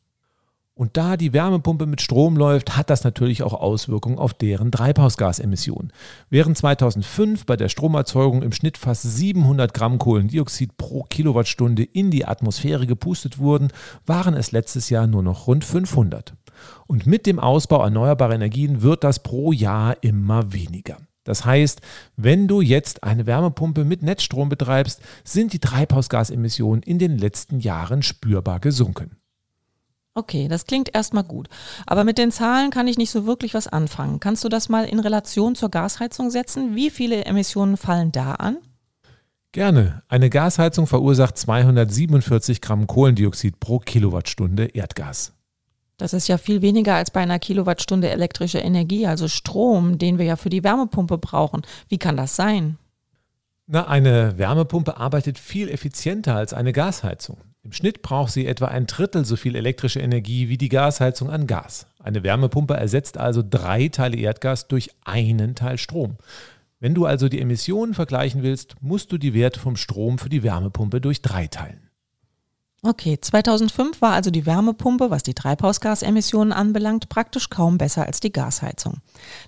Und 0.74 0.96
da 0.96 1.18
die 1.18 1.34
Wärmepumpe 1.34 1.84
mit 1.84 2.00
Strom 2.00 2.36
läuft, 2.36 2.76
hat 2.76 2.88
das 2.88 3.04
natürlich 3.04 3.42
auch 3.42 3.52
Auswirkungen 3.52 4.18
auf 4.18 4.32
deren 4.32 4.72
Treibhausgasemissionen. 4.72 5.92
Während 6.30 6.56
2005 6.56 7.44
bei 7.44 7.56
der 7.56 7.68
Stromerzeugung 7.68 8.42
im 8.42 8.52
Schnitt 8.52 8.78
fast 8.78 9.02
700 9.02 9.74
Gramm 9.74 9.98
Kohlendioxid 9.98 10.78
pro 10.78 11.02
Kilowattstunde 11.02 11.82
in 11.82 12.10
die 12.10 12.24
Atmosphäre 12.24 12.86
gepustet 12.86 13.38
wurden, 13.38 13.68
waren 14.06 14.34
es 14.34 14.52
letztes 14.52 14.88
Jahr 14.88 15.06
nur 15.06 15.22
noch 15.22 15.46
rund 15.46 15.64
500. 15.64 16.34
Und 16.86 17.06
mit 17.06 17.26
dem 17.26 17.38
Ausbau 17.38 17.82
erneuerbarer 17.82 18.34
Energien 18.34 18.80
wird 18.80 19.04
das 19.04 19.22
pro 19.22 19.52
Jahr 19.52 19.96
immer 20.02 20.54
weniger. 20.54 20.98
Das 21.24 21.44
heißt, 21.44 21.82
wenn 22.16 22.48
du 22.48 22.60
jetzt 22.60 23.04
eine 23.04 23.26
Wärmepumpe 23.26 23.84
mit 23.84 24.02
Netzstrom 24.02 24.48
betreibst, 24.48 25.00
sind 25.22 25.52
die 25.52 25.60
Treibhausgasemissionen 25.60 26.82
in 26.82 26.98
den 26.98 27.18
letzten 27.18 27.60
Jahren 27.60 28.02
spürbar 28.02 28.58
gesunken. 28.58 29.21
Okay, 30.14 30.46
das 30.48 30.66
klingt 30.66 30.94
erstmal 30.94 31.24
gut. 31.24 31.48
Aber 31.86 32.04
mit 32.04 32.18
den 32.18 32.32
Zahlen 32.32 32.70
kann 32.70 32.86
ich 32.86 32.98
nicht 32.98 33.10
so 33.10 33.26
wirklich 33.26 33.54
was 33.54 33.66
anfangen. 33.66 34.20
Kannst 34.20 34.44
du 34.44 34.50
das 34.50 34.68
mal 34.68 34.84
in 34.84 35.00
Relation 35.00 35.54
zur 35.54 35.70
Gasheizung 35.70 36.30
setzen? 36.30 36.74
Wie 36.74 36.90
viele 36.90 37.24
Emissionen 37.24 37.78
fallen 37.78 38.12
da 38.12 38.34
an? 38.34 38.58
Gerne. 39.52 40.02
Eine 40.08 40.28
Gasheizung 40.28 40.86
verursacht 40.86 41.38
247 41.38 42.60
Gramm 42.60 42.86
Kohlendioxid 42.86 43.58
pro 43.58 43.78
Kilowattstunde 43.78 44.66
Erdgas. 44.66 45.32
Das 45.96 46.12
ist 46.12 46.26
ja 46.28 46.36
viel 46.36 46.62
weniger 46.62 46.94
als 46.94 47.10
bei 47.10 47.20
einer 47.20 47.38
Kilowattstunde 47.38 48.10
elektrische 48.10 48.58
Energie, 48.58 49.06
also 49.06 49.28
Strom, 49.28 49.98
den 49.98 50.18
wir 50.18 50.24
ja 50.24 50.36
für 50.36 50.50
die 50.50 50.64
Wärmepumpe 50.64 51.16
brauchen. 51.16 51.62
Wie 51.88 51.98
kann 51.98 52.16
das 52.16 52.34
sein? 52.34 52.76
Na, 53.66 53.86
eine 53.86 54.36
Wärmepumpe 54.36 54.96
arbeitet 54.96 55.38
viel 55.38 55.68
effizienter 55.68 56.34
als 56.34 56.52
eine 56.52 56.72
Gasheizung. 56.72 57.36
Im 57.64 57.70
Schnitt 57.72 58.02
braucht 58.02 58.32
sie 58.32 58.46
etwa 58.46 58.66
ein 58.66 58.86
Drittel 58.88 59.24
so 59.24 59.36
viel 59.36 59.54
elektrische 59.54 60.00
Energie 60.00 60.48
wie 60.48 60.58
die 60.58 60.68
Gasheizung 60.68 61.30
an 61.30 61.46
Gas. 61.46 61.86
Eine 62.00 62.24
Wärmepumpe 62.24 62.74
ersetzt 62.74 63.18
also 63.18 63.42
drei 63.48 63.86
Teile 63.86 64.16
Erdgas 64.16 64.66
durch 64.66 64.90
einen 65.04 65.54
Teil 65.54 65.78
Strom. 65.78 66.16
Wenn 66.80 66.94
du 66.94 67.06
also 67.06 67.28
die 67.28 67.40
Emissionen 67.40 67.94
vergleichen 67.94 68.42
willst, 68.42 68.74
musst 68.80 69.12
du 69.12 69.18
die 69.18 69.32
Werte 69.32 69.60
vom 69.60 69.76
Strom 69.76 70.18
für 70.18 70.28
die 70.28 70.42
Wärmepumpe 70.42 71.00
durch 71.00 71.22
drei 71.22 71.46
teilen. 71.46 71.88
Okay, 72.82 73.18
2005 73.20 74.02
war 74.02 74.12
also 74.12 74.32
die 74.32 74.44
Wärmepumpe, 74.44 75.10
was 75.10 75.22
die 75.22 75.34
Treibhausgasemissionen 75.34 76.52
anbelangt, 76.52 77.08
praktisch 77.08 77.48
kaum 77.48 77.78
besser 77.78 78.04
als 78.06 78.18
die 78.18 78.32
Gasheizung. 78.32 78.96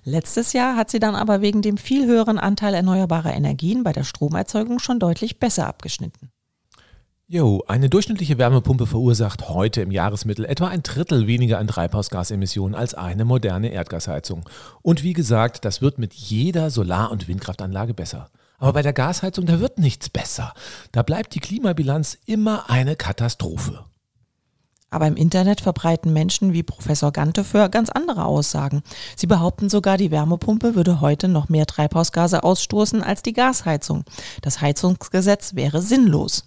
Letztes 0.05 0.53
Jahr 0.53 0.77
hat 0.77 0.89
sie 0.89 0.99
dann 0.99 1.15
aber 1.15 1.41
wegen 1.41 1.61
dem 1.61 1.75
viel 1.75 2.05
höheren 2.05 2.39
Anteil 2.39 2.73
erneuerbarer 2.73 3.33
Energien 3.33 3.83
bei 3.83 3.91
der 3.91 4.05
Stromerzeugung 4.05 4.79
schon 4.79 4.99
deutlich 4.99 5.37
besser 5.37 5.67
abgeschnitten. 5.67 6.31
Jo, 7.27 7.63
eine 7.67 7.89
durchschnittliche 7.89 8.37
Wärmepumpe 8.37 8.85
verursacht 8.85 9.49
heute 9.49 9.81
im 9.81 9.89
Jahresmittel 9.89 10.45
etwa 10.45 10.67
ein 10.67 10.83
Drittel 10.83 11.25
weniger 11.25 11.57
an 11.57 11.65
Treibhausgasemissionen 11.65 12.75
als 12.75 12.93
eine 12.93 13.25
moderne 13.25 13.69
Erdgasheizung. 13.69 14.47
Und 14.83 15.01
wie 15.01 15.13
gesagt, 15.13 15.65
das 15.65 15.81
wird 15.81 15.97
mit 15.97 16.13
jeder 16.13 16.69
Solar- 16.69 17.09
und 17.09 17.27
Windkraftanlage 17.27 17.95
besser. 17.95 18.29
Aber 18.59 18.73
bei 18.73 18.83
der 18.83 18.93
Gasheizung, 18.93 19.47
da 19.47 19.59
wird 19.59 19.79
nichts 19.79 20.07
besser. 20.07 20.53
Da 20.91 21.01
bleibt 21.01 21.33
die 21.33 21.39
Klimabilanz 21.39 22.15
immer 22.27 22.69
eine 22.69 22.95
Katastrophe. 22.95 23.83
Aber 24.91 25.07
im 25.07 25.17
Internet 25.17 25.61
verbreiten 25.61 26.13
Menschen 26.13 26.53
wie 26.53 26.61
Professor 26.61 27.11
Ganteföhr 27.11 27.69
ganz 27.69 27.89
andere 27.89 28.25
Aussagen. 28.25 28.83
Sie 29.15 29.25
behaupten 29.25 29.67
sogar, 29.67 29.97
die 29.97 30.11
Wärmepumpe 30.11 30.75
würde 30.75 31.01
heute 31.01 31.27
noch 31.27 31.49
mehr 31.49 31.65
Treibhausgase 31.65 32.43
ausstoßen 32.43 33.01
als 33.01 33.23
die 33.23 33.33
Gasheizung. 33.33 34.03
Das 34.43 34.61
Heizungsgesetz 34.61 35.55
wäre 35.55 35.81
sinnlos. 35.81 36.45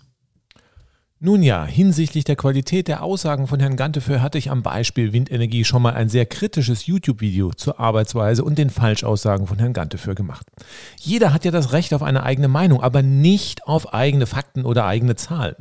Nun 1.20 1.42
ja, 1.42 1.64
hinsichtlich 1.64 2.22
der 2.22 2.36
Qualität 2.36 2.86
der 2.86 3.02
Aussagen 3.02 3.48
von 3.48 3.58
Herrn 3.58 3.74
Ganteföhr 3.74 4.22
hatte 4.22 4.38
ich 4.38 4.52
am 4.52 4.62
Beispiel 4.62 5.12
Windenergie 5.12 5.64
schon 5.64 5.82
mal 5.82 5.94
ein 5.94 6.08
sehr 6.08 6.26
kritisches 6.26 6.86
YouTube-Video 6.86 7.50
zur 7.54 7.80
Arbeitsweise 7.80 8.44
und 8.44 8.56
den 8.56 8.70
Falschaussagen 8.70 9.48
von 9.48 9.58
Herrn 9.58 9.72
Ganteföhr 9.72 10.14
gemacht. 10.14 10.46
Jeder 11.00 11.32
hat 11.32 11.44
ja 11.44 11.50
das 11.50 11.72
Recht 11.72 11.92
auf 11.92 12.04
eine 12.04 12.22
eigene 12.22 12.46
Meinung, 12.46 12.84
aber 12.84 13.02
nicht 13.02 13.66
auf 13.66 13.92
eigene 13.92 14.26
Fakten 14.26 14.64
oder 14.64 14.86
eigene 14.86 15.16
Zahlen. 15.16 15.56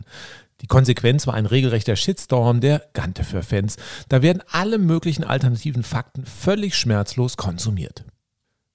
Die 0.62 0.68
Konsequenz 0.68 1.26
war 1.26 1.34
ein 1.34 1.48
regelrechter 1.48 1.96
Shitstorm 1.96 2.62
der 2.62 2.84
Ganteföhr-Fans. 2.94 3.78
Da 4.10 4.22
werden 4.22 4.44
alle 4.52 4.78
möglichen 4.78 5.24
alternativen 5.24 5.82
Fakten 5.82 6.28
völlig 6.28 6.76
schmerzlos 6.76 7.36
konsumiert. 7.36 8.06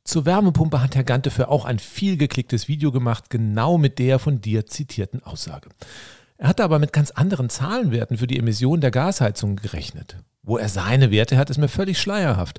Zur 0.03 0.27
Wärmepumpe 0.27 0.83
hat 0.83 0.97
Herr 0.97 1.05
Ganteföhr 1.05 1.49
auch 1.49 1.65
ein 1.65 1.79
viel 1.79 2.17
geklicktes 2.17 2.67
Video 2.67 2.91
gemacht, 2.91 3.31
genau 3.31 3.79
mit 3.79 4.01
der 4.01 4.19
von 4.19 4.41
dir 4.41 4.67
zitierten 4.67 5.23
Aussage. 5.23 5.69
Er 6.43 6.49
hatte 6.49 6.65
aber 6.65 6.81
mit 6.81 6.93
ganz 6.93 7.13
anderen 7.13 7.51
Zahlenwerten 7.51 8.19
für 8.19 8.27
die 8.27 8.37
Emission 8.37 8.81
der 8.81 8.91
Gasheizung 8.91 9.55
gerechnet. 9.55 10.17
Wo 10.45 10.59
er 10.59 10.69
seine 10.69 11.13
Werte 11.13 11.39
hat, 11.39 11.51
ist 11.51 11.59
mir 11.59 11.69
völlig 11.69 12.01
schleierhaft. 12.01 12.59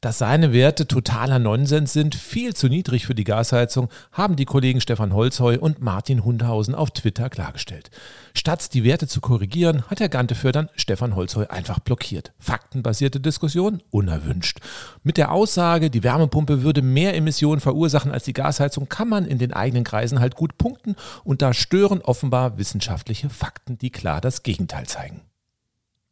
Dass 0.00 0.18
seine 0.18 0.52
Werte 0.52 0.86
totaler 0.86 1.40
Nonsens 1.40 1.92
sind, 1.92 2.14
viel 2.14 2.54
zu 2.54 2.68
niedrig 2.68 3.06
für 3.06 3.14
die 3.16 3.24
Gasheizung, 3.24 3.88
haben 4.12 4.36
die 4.36 4.44
Kollegen 4.44 4.80
Stefan 4.80 5.12
Holzheu 5.12 5.58
und 5.58 5.80
Martin 5.80 6.24
Hundhausen 6.24 6.76
auf 6.76 6.92
Twitter 6.92 7.28
klargestellt. 7.30 7.90
Statt 8.34 8.72
die 8.72 8.84
Werte 8.84 9.08
zu 9.08 9.20
korrigieren, 9.20 9.82
hat 9.90 9.98
Herr 9.98 10.08
Ganteföhr 10.08 10.52
dann 10.52 10.68
Stefan 10.76 11.16
Holzheu 11.16 11.46
einfach 11.48 11.80
blockiert. 11.80 12.32
Faktenbasierte 12.38 13.18
Diskussion 13.18 13.82
unerwünscht. 13.90 14.60
Mit 15.02 15.16
der 15.16 15.32
Aussage, 15.32 15.90
die 15.90 16.04
Wärmepumpe 16.04 16.62
würde 16.62 16.82
mehr 16.82 17.16
Emissionen 17.16 17.60
verursachen 17.60 18.12
als 18.12 18.22
die 18.22 18.32
Gasheizung, 18.32 18.88
kann 18.88 19.08
man 19.08 19.26
in 19.26 19.38
den 19.38 19.52
eigenen 19.52 19.82
Kreisen 19.82 20.20
halt 20.20 20.36
gut 20.36 20.56
punkten 20.56 20.94
und 21.24 21.42
da 21.42 21.52
stören 21.52 22.00
offenbar 22.00 22.58
wissenschaftliche 22.58 23.28
Fakten, 23.28 23.76
die 23.76 23.90
klar 23.90 24.20
das 24.20 24.44
Gegenteil 24.44 24.86
zeigen. 24.86 25.22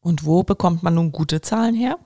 Und 0.03 0.25
wo 0.25 0.43
bekommt 0.43 0.83
man 0.83 0.97
nun 0.97 1.13
gute 1.13 1.41
Zahlen 1.41 1.75
her? 1.75 1.97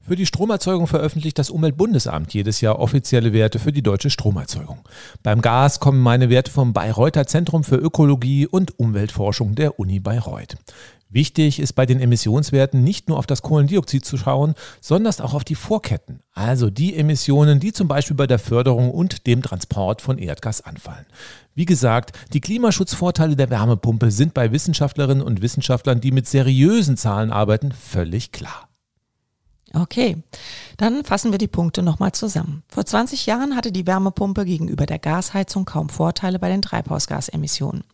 Für 0.00 0.16
die 0.16 0.26
Stromerzeugung 0.26 0.88
veröffentlicht 0.88 1.38
das 1.38 1.48
Umweltbundesamt 1.48 2.34
jedes 2.34 2.60
Jahr 2.60 2.80
offizielle 2.80 3.32
Werte 3.32 3.60
für 3.60 3.70
die 3.70 3.82
deutsche 3.82 4.10
Stromerzeugung. 4.10 4.80
Beim 5.22 5.40
Gas 5.40 5.78
kommen 5.78 6.00
meine 6.00 6.28
Werte 6.28 6.50
vom 6.50 6.72
Bayreuther 6.72 7.28
Zentrum 7.28 7.62
für 7.62 7.76
Ökologie 7.76 8.48
und 8.48 8.80
Umweltforschung 8.80 9.54
der 9.54 9.78
Uni 9.78 10.00
Bayreuth. 10.00 10.56
Wichtig 11.12 11.60
ist 11.60 11.74
bei 11.74 11.84
den 11.84 12.00
Emissionswerten 12.00 12.82
nicht 12.82 13.08
nur 13.08 13.18
auf 13.18 13.26
das 13.26 13.42
Kohlendioxid 13.42 14.02
zu 14.02 14.16
schauen, 14.16 14.54
sondern 14.80 15.12
auch 15.20 15.34
auf 15.34 15.44
die 15.44 15.54
Vorketten, 15.54 16.20
also 16.32 16.70
die 16.70 16.96
Emissionen, 16.96 17.60
die 17.60 17.72
zum 17.72 17.86
Beispiel 17.86 18.16
bei 18.16 18.26
der 18.26 18.38
Förderung 18.38 18.90
und 18.90 19.26
dem 19.26 19.42
Transport 19.42 20.00
von 20.00 20.16
Erdgas 20.16 20.62
anfallen. 20.62 21.04
Wie 21.54 21.66
gesagt, 21.66 22.18
die 22.32 22.40
Klimaschutzvorteile 22.40 23.36
der 23.36 23.50
Wärmepumpe 23.50 24.10
sind 24.10 24.32
bei 24.32 24.52
Wissenschaftlerinnen 24.52 25.22
und 25.22 25.42
Wissenschaftlern, 25.42 26.00
die 26.00 26.12
mit 26.12 26.26
seriösen 26.26 26.96
Zahlen 26.96 27.30
arbeiten, 27.30 27.72
völlig 27.72 28.32
klar. 28.32 28.71
Okay, 29.74 30.22
dann 30.76 31.04
fassen 31.04 31.32
wir 31.32 31.38
die 31.38 31.48
Punkte 31.48 31.82
nochmal 31.82 32.12
zusammen. 32.12 32.62
Vor 32.68 32.84
20 32.84 33.24
Jahren 33.24 33.56
hatte 33.56 33.72
die 33.72 33.86
Wärmepumpe 33.86 34.44
gegenüber 34.44 34.84
der 34.84 34.98
Gasheizung 34.98 35.64
kaum 35.64 35.88
Vorteile 35.88 36.38
bei 36.38 36.50
den 36.50 36.60
Treibhausgasemissionen. 36.60 37.84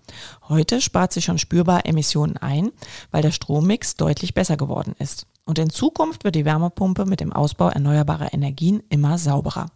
Heute 0.48 0.80
spart 0.80 1.12
sie 1.12 1.22
schon 1.22 1.38
spürbar 1.38 1.86
Emissionen 1.86 2.36
ein, 2.36 2.72
weil 3.12 3.22
der 3.22 3.30
Strommix 3.30 3.94
deutlich 3.94 4.34
besser 4.34 4.56
geworden 4.56 4.94
ist. 4.98 5.26
Und 5.44 5.58
in 5.58 5.70
Zukunft 5.70 6.24
wird 6.24 6.34
die 6.34 6.44
Wärmepumpe 6.44 7.06
mit 7.06 7.20
dem 7.20 7.32
Ausbau 7.32 7.68
erneuerbarer 7.68 8.34
Energien 8.34 8.82
immer 8.88 9.16
sauberer. 9.16 9.70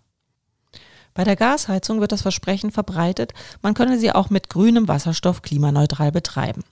Bei 1.14 1.24
der 1.24 1.36
Gasheizung 1.36 2.00
wird 2.00 2.12
das 2.12 2.22
Versprechen 2.22 2.70
verbreitet, 2.70 3.34
man 3.60 3.74
könne 3.74 3.98
sie 3.98 4.12
auch 4.12 4.30
mit 4.30 4.48
grünem 4.48 4.88
Wasserstoff 4.88 5.42
klimaneutral 5.42 6.10
betreiben. 6.10 6.62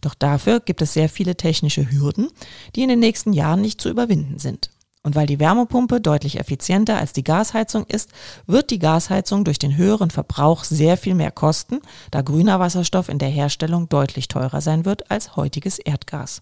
Doch 0.00 0.14
dafür 0.14 0.60
gibt 0.60 0.82
es 0.82 0.94
sehr 0.94 1.08
viele 1.08 1.36
technische 1.36 1.90
Hürden, 1.90 2.28
die 2.74 2.82
in 2.82 2.88
den 2.88 3.00
nächsten 3.00 3.32
Jahren 3.32 3.60
nicht 3.60 3.80
zu 3.80 3.90
überwinden 3.90 4.38
sind. 4.38 4.70
Und 5.04 5.16
weil 5.16 5.26
die 5.26 5.40
Wärmepumpe 5.40 6.00
deutlich 6.00 6.38
effizienter 6.38 6.96
als 6.96 7.12
die 7.12 7.24
Gasheizung 7.24 7.84
ist, 7.86 8.10
wird 8.46 8.70
die 8.70 8.78
Gasheizung 8.78 9.44
durch 9.44 9.58
den 9.58 9.76
höheren 9.76 10.10
Verbrauch 10.10 10.62
sehr 10.62 10.96
viel 10.96 11.14
mehr 11.14 11.32
kosten, 11.32 11.80
da 12.12 12.22
grüner 12.22 12.60
Wasserstoff 12.60 13.08
in 13.08 13.18
der 13.18 13.28
Herstellung 13.28 13.88
deutlich 13.88 14.28
teurer 14.28 14.60
sein 14.60 14.84
wird 14.84 15.10
als 15.10 15.34
heutiges 15.34 15.80
Erdgas. 15.80 16.40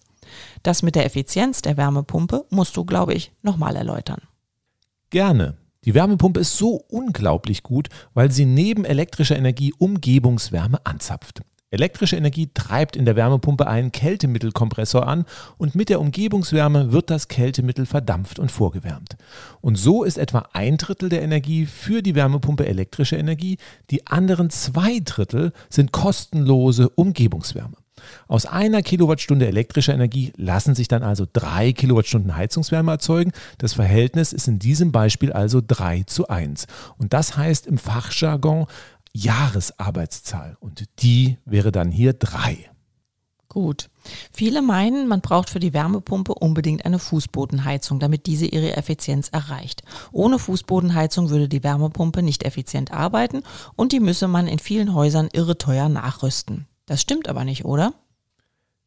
Das 0.61 0.83
mit 0.83 0.95
der 0.95 1.05
Effizienz 1.05 1.63
der 1.63 1.75
Wärmepumpe 1.75 2.45
musst 2.51 2.77
du, 2.77 2.85
glaube 2.85 3.15
ich, 3.15 3.31
nochmal 3.41 3.75
erläutern. 3.75 4.21
Gerne. 5.09 5.57
Die 5.83 5.95
Wärmepumpe 5.95 6.39
ist 6.39 6.57
so 6.57 6.85
unglaublich 6.89 7.63
gut, 7.63 7.89
weil 8.13 8.31
sie 8.31 8.45
neben 8.45 8.85
elektrischer 8.85 9.35
Energie 9.35 9.73
Umgebungswärme 9.79 10.85
anzapft. 10.85 11.41
Elektrische 11.71 12.17
Energie 12.17 12.51
treibt 12.53 12.95
in 12.95 13.05
der 13.05 13.15
Wärmepumpe 13.15 13.65
einen 13.65 13.91
Kältemittelkompressor 13.91 15.07
an 15.07 15.25
und 15.57 15.73
mit 15.73 15.89
der 15.89 16.01
Umgebungswärme 16.01 16.91
wird 16.91 17.09
das 17.09 17.29
Kältemittel 17.29 17.85
verdampft 17.87 18.37
und 18.37 18.51
vorgewärmt. 18.51 19.15
Und 19.61 19.75
so 19.75 20.03
ist 20.03 20.17
etwa 20.17 20.49
ein 20.53 20.77
Drittel 20.77 21.09
der 21.09 21.23
Energie 21.23 21.65
für 21.65 22.03
die 22.03 22.13
Wärmepumpe 22.13 22.67
elektrische 22.67 23.15
Energie, 23.15 23.57
die 23.89 24.05
anderen 24.05 24.49
zwei 24.49 24.99
Drittel 24.99 25.53
sind 25.69 25.91
kostenlose 25.93 26.89
Umgebungswärme. 26.89 27.80
Aus 28.27 28.45
einer 28.45 28.81
Kilowattstunde 28.81 29.47
elektrischer 29.47 29.93
Energie 29.93 30.33
lassen 30.35 30.75
sich 30.75 30.87
dann 30.87 31.03
also 31.03 31.25
drei 31.31 31.73
Kilowattstunden 31.73 32.35
Heizungswärme 32.35 32.91
erzeugen. 32.91 33.31
Das 33.57 33.73
Verhältnis 33.73 34.33
ist 34.33 34.47
in 34.47 34.59
diesem 34.59 34.91
Beispiel 34.91 35.31
also 35.33 35.61
3 35.65 36.03
zu 36.03 36.27
1. 36.27 36.67
Und 36.97 37.13
das 37.13 37.37
heißt 37.37 37.67
im 37.67 37.77
Fachjargon 37.77 38.67
Jahresarbeitszahl. 39.13 40.57
Und 40.59 40.85
die 40.99 41.37
wäre 41.45 41.71
dann 41.71 41.91
hier 41.91 42.13
3. 42.13 42.71
Gut. 43.51 43.89
Viele 44.31 44.61
meinen, 44.61 45.09
man 45.09 45.19
braucht 45.19 45.49
für 45.49 45.59
die 45.59 45.73
Wärmepumpe 45.73 46.33
unbedingt 46.33 46.85
eine 46.85 46.99
Fußbodenheizung, 46.99 47.99
damit 47.99 48.25
diese 48.25 48.45
ihre 48.45 48.77
Effizienz 48.77 49.27
erreicht. 49.27 49.83
Ohne 50.13 50.39
Fußbodenheizung 50.39 51.29
würde 51.29 51.49
die 51.49 51.61
Wärmepumpe 51.61 52.23
nicht 52.23 52.43
effizient 52.43 52.93
arbeiten 52.93 53.43
und 53.75 53.91
die 53.91 53.99
müsse 53.99 54.29
man 54.29 54.47
in 54.47 54.59
vielen 54.59 54.93
Häusern 54.93 55.27
irre 55.33 55.57
teuer 55.57 55.89
nachrüsten. 55.89 56.65
Das 56.91 56.99
stimmt 56.99 57.29
aber 57.29 57.45
nicht, 57.45 57.63
oder? 57.63 57.93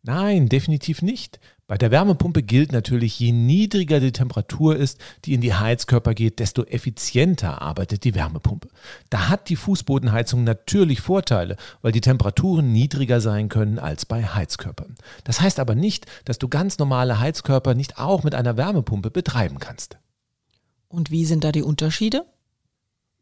Nein, 0.02 0.50
definitiv 0.50 1.00
nicht. 1.00 1.40
Bei 1.66 1.78
der 1.78 1.90
Wärmepumpe 1.90 2.42
gilt 2.42 2.70
natürlich, 2.70 3.18
je 3.18 3.32
niedriger 3.32 3.98
die 3.98 4.12
Temperatur 4.12 4.76
ist, 4.76 5.00
die 5.24 5.32
in 5.32 5.40
die 5.40 5.54
Heizkörper 5.54 6.12
geht, 6.12 6.38
desto 6.38 6.64
effizienter 6.64 7.62
arbeitet 7.62 8.04
die 8.04 8.14
Wärmepumpe. 8.14 8.68
Da 9.08 9.30
hat 9.30 9.48
die 9.48 9.56
Fußbodenheizung 9.56 10.44
natürlich 10.44 11.00
Vorteile, 11.00 11.56
weil 11.80 11.92
die 11.92 12.02
Temperaturen 12.02 12.72
niedriger 12.72 13.22
sein 13.22 13.48
können 13.48 13.78
als 13.78 14.04
bei 14.04 14.22
Heizkörpern. 14.22 14.96
Das 15.24 15.40
heißt 15.40 15.58
aber 15.58 15.74
nicht, 15.74 16.04
dass 16.26 16.38
du 16.38 16.48
ganz 16.48 16.76
normale 16.78 17.20
Heizkörper 17.20 17.72
nicht 17.72 17.98
auch 17.98 18.22
mit 18.22 18.34
einer 18.34 18.58
Wärmepumpe 18.58 19.10
betreiben 19.10 19.58
kannst. 19.60 19.96
Und 20.88 21.10
wie 21.10 21.24
sind 21.24 21.42
da 21.42 21.52
die 21.52 21.62
Unterschiede? 21.62 22.26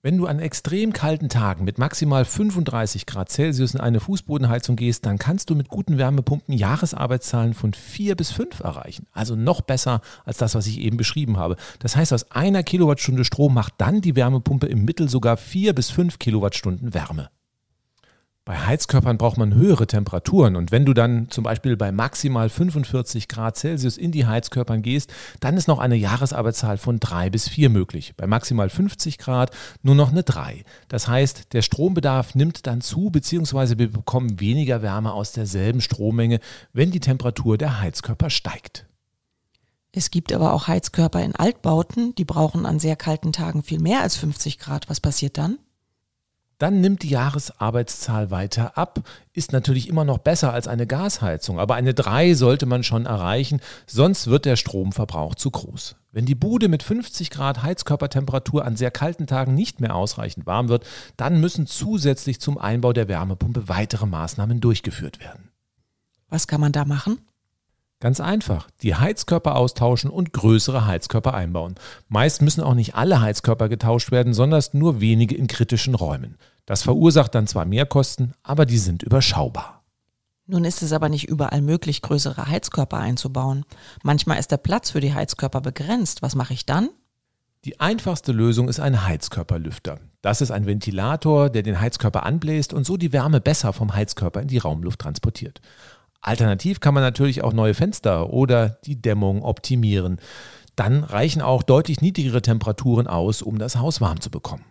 Wenn 0.05 0.19
du 0.19 0.27
an 0.27 0.41
extrem 0.41 0.93
kalten 0.93 1.29
Tagen 1.29 1.62
mit 1.62 1.79
maximal 1.79 2.25
35 2.25 3.07
Grad 3.07 3.31
Celsius 3.31 3.75
in 3.75 3.81
eine 3.81 4.01
Fußbodenheizung 4.01 4.75
gehst, 4.75 5.07
dann 5.07 5.17
kannst 5.17 5.49
du 5.49 5.55
mit 5.55 5.69
guten 5.69 5.97
Wärmepumpen 5.97 6.57
Jahresarbeitszahlen 6.57 7.55
von 7.55 7.73
4 7.73 8.17
bis 8.17 8.33
5 8.33 8.59
erreichen. 8.59 9.07
Also 9.12 9.37
noch 9.37 9.61
besser 9.61 10.01
als 10.25 10.38
das, 10.38 10.57
was 10.57 10.67
ich 10.67 10.81
eben 10.81 10.97
beschrieben 10.97 11.37
habe. 11.37 11.55
Das 11.79 11.95
heißt, 11.95 12.12
aus 12.12 12.33
einer 12.33 12.65
Kilowattstunde 12.65 13.25
Strom 13.25 13.55
macht 13.55 13.75
dann 13.79 14.01
die 14.01 14.17
Wärmepumpe 14.17 14.67
im 14.67 14.85
Mittel 14.85 15.09
sogar 15.09 15.37
4 15.37 15.73
bis 15.73 15.91
5 15.91 16.19
Kilowattstunden 16.19 16.95
Wärme. 16.95 17.31
Bei 18.44 18.59
Heizkörpern 18.59 19.18
braucht 19.18 19.38
man 19.38 19.55
höhere 19.55 19.87
Temperaturen 19.87 20.57
und 20.57 20.72
wenn 20.72 20.85
du 20.85 20.94
dann 20.94 21.31
zum 21.31 21.44
Beispiel 21.44 21.76
bei 21.76 21.92
maximal 21.92 22.48
45 22.48 23.28
Grad 23.28 23.57
Celsius 23.57 23.96
in 23.96 24.11
die 24.11 24.26
Heizkörpern 24.26 24.83
gehst, 24.83 25.12
dann 25.38 25.57
ist 25.57 25.68
noch 25.68 25.78
eine 25.78 25.94
Jahresarbeitszahl 25.94 26.76
von 26.76 26.98
3 26.98 27.31
bis 27.31 27.48
4 27.48 27.70
möglich. 27.70 28.14
Bei 28.16 28.26
maximal 28.26 28.68
50 28.68 29.18
Grad 29.18 29.52
nur 29.83 29.94
noch 29.94 30.11
eine 30.11 30.24
3. 30.24 30.64
Das 30.88 31.07
heißt, 31.07 31.52
der 31.52 31.62
Strombedarf 31.62 32.35
nimmt 32.35 32.66
dann 32.66 32.81
zu, 32.81 33.11
beziehungsweise 33.11 33.78
wir 33.78 33.92
bekommen 33.92 34.40
weniger 34.40 34.83
Wärme 34.83 35.12
aus 35.12 35.31
derselben 35.31 35.81
Strommenge, 35.81 36.40
wenn 36.72 36.90
die 36.90 36.98
Temperatur 36.98 37.59
der 37.59 37.81
Heizkörper 37.81 38.28
steigt. 38.28 38.87
Es 39.92 40.11
gibt 40.11 40.33
aber 40.33 40.52
auch 40.52 40.66
Heizkörper 40.66 41.22
in 41.22 41.37
Altbauten, 41.37 42.16
die 42.16 42.24
brauchen 42.24 42.66
an 42.66 42.81
sehr 42.81 42.96
kalten 42.96 43.33
Tagen 43.33 43.62
viel 43.62 43.78
mehr 43.78 44.00
als 44.00 44.16
50 44.16 44.59
Grad. 44.59 44.90
Was 44.90 44.98
passiert 44.98 45.38
dann? 45.38 45.59
Dann 46.62 46.81
nimmt 46.81 47.03
die 47.03 47.09
Jahresarbeitszahl 47.09 48.31
weiter 48.31 48.79
ab, 48.79 49.01
ist 49.33 49.51
natürlich 49.51 49.88
immer 49.88 50.05
noch 50.05 50.18
besser 50.18 50.53
als 50.53 50.68
eine 50.68 50.87
Gasheizung, 50.87 51.59
aber 51.59 51.75
eine 51.75 51.92
3 51.92 52.35
sollte 52.35 52.66
man 52.66 52.85
schon 52.85 53.05
erreichen, 53.05 53.61
sonst 53.88 54.29
wird 54.29 54.44
der 54.44 54.55
Stromverbrauch 54.55 55.35
zu 55.35 55.51
groß. 55.51 55.96
Wenn 56.12 56.25
die 56.25 56.37
Bude 56.37 56.68
mit 56.68 56.85
50 56.85 57.31
Grad 57.31 57.64
Heizkörpertemperatur 57.64 58.64
an 58.64 58.77
sehr 58.77 58.92
kalten 58.92 59.27
Tagen 59.27 59.57
nicht 59.57 59.81
mehr 59.81 59.96
ausreichend 59.96 60.46
warm 60.46 60.68
wird, 60.68 60.87
dann 61.16 61.40
müssen 61.40 61.66
zusätzlich 61.66 62.40
zum 62.40 62.59
Einbau 62.59 62.92
der 62.92 63.09
Wärmepumpe 63.09 63.68
weitere 63.68 64.07
Maßnahmen 64.07 64.61
durchgeführt 64.61 65.18
werden. 65.18 65.48
Was 66.29 66.46
kann 66.46 66.61
man 66.61 66.70
da 66.70 66.85
machen? 66.85 67.18
Ganz 67.98 68.20
einfach, 68.20 68.68
die 68.83 68.94
Heizkörper 68.94 69.57
austauschen 69.57 70.11
und 70.11 70.33
größere 70.33 70.87
Heizkörper 70.87 71.35
einbauen. 71.35 71.75
Meist 72.09 72.40
müssen 72.40 72.61
auch 72.61 72.75
nicht 72.75 72.94
alle 72.94 73.20
Heizkörper 73.20 73.68
getauscht 73.68 74.12
werden, 74.12 74.33
sondern 74.33 74.62
nur 74.72 75.01
wenige 75.01 75.37
in 75.37 75.48
kritischen 75.48 75.96
Räumen. 75.96 76.37
Das 76.66 76.83
verursacht 76.83 77.35
dann 77.35 77.46
zwar 77.46 77.64
Mehrkosten, 77.64 78.35
aber 78.42 78.66
die 78.66 78.79
sind 78.79 79.03
überschaubar. 79.03 79.83
Nun 80.46 80.64
ist 80.64 80.83
es 80.83 80.92
aber 80.92 81.09
nicht 81.09 81.29
überall 81.29 81.62
möglich, 81.62 82.03
größere 82.03 82.46
Heizkörper 82.46 82.98
einzubauen. 82.98 83.64
Manchmal 84.03 84.38
ist 84.38 84.51
der 84.51 84.57
Platz 84.57 84.90
für 84.90 85.01
die 85.01 85.14
Heizkörper 85.14 85.61
begrenzt. 85.61 86.22
Was 86.22 86.35
mache 86.35 86.53
ich 86.53 86.66
dann? 86.66 86.90
Die 87.64 87.79
einfachste 87.79 88.33
Lösung 88.33 88.68
ist 88.68 88.81
ein 88.81 89.07
Heizkörperlüfter. 89.07 90.01
Das 90.20 90.40
ist 90.40 90.51
ein 90.51 90.66
Ventilator, 90.66 91.48
der 91.48 91.62
den 91.62 91.81
Heizkörper 91.81 92.25
anbläst 92.25 92.72
und 92.72 92.85
so 92.85 92.96
die 92.96 93.12
Wärme 93.12 93.40
besser 93.40 93.72
vom 93.72 93.94
Heizkörper 93.94 94.40
in 94.40 94.48
die 94.48 94.59
Raumluft 94.59 95.01
transportiert. 95.01 95.61
Alternativ 96.20 96.81
kann 96.81 96.94
man 96.94 97.03
natürlich 97.03 97.42
auch 97.42 97.53
neue 97.53 97.75
Fenster 97.75 98.31
oder 98.31 98.68
die 98.85 99.01
Dämmung 99.01 99.42
optimieren. 99.42 100.20
Dann 100.77 101.05
reichen 101.05 101.42
auch 101.42 101.62
deutlich 101.62 102.01
niedrigere 102.01 102.42
Temperaturen 102.42 103.07
aus, 103.07 103.42
um 103.42 103.59
das 103.59 103.77
Haus 103.77 104.01
warm 104.01 104.20
zu 104.20 104.31
bekommen. 104.31 104.64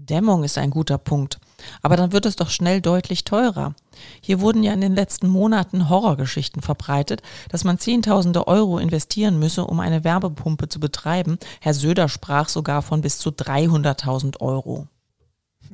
Dämmung 0.00 0.44
ist 0.44 0.58
ein 0.58 0.70
guter 0.70 0.96
Punkt. 0.96 1.40
Aber 1.82 1.96
dann 1.96 2.12
wird 2.12 2.24
es 2.24 2.36
doch 2.36 2.50
schnell 2.50 2.80
deutlich 2.80 3.24
teurer. 3.24 3.74
Hier 4.20 4.40
wurden 4.40 4.62
ja 4.62 4.72
in 4.72 4.80
den 4.80 4.94
letzten 4.94 5.26
Monaten 5.26 5.88
Horrorgeschichten 5.88 6.62
verbreitet, 6.62 7.20
dass 7.50 7.64
man 7.64 7.80
Zehntausende 7.80 8.46
Euro 8.46 8.78
investieren 8.78 9.40
müsse, 9.40 9.64
um 9.64 9.80
eine 9.80 10.04
Werbepumpe 10.04 10.68
zu 10.68 10.78
betreiben. 10.78 11.38
Herr 11.60 11.74
Söder 11.74 12.08
sprach 12.08 12.48
sogar 12.48 12.82
von 12.82 13.00
bis 13.00 13.18
zu 13.18 13.30
300.000 13.30 14.40
Euro. 14.40 14.86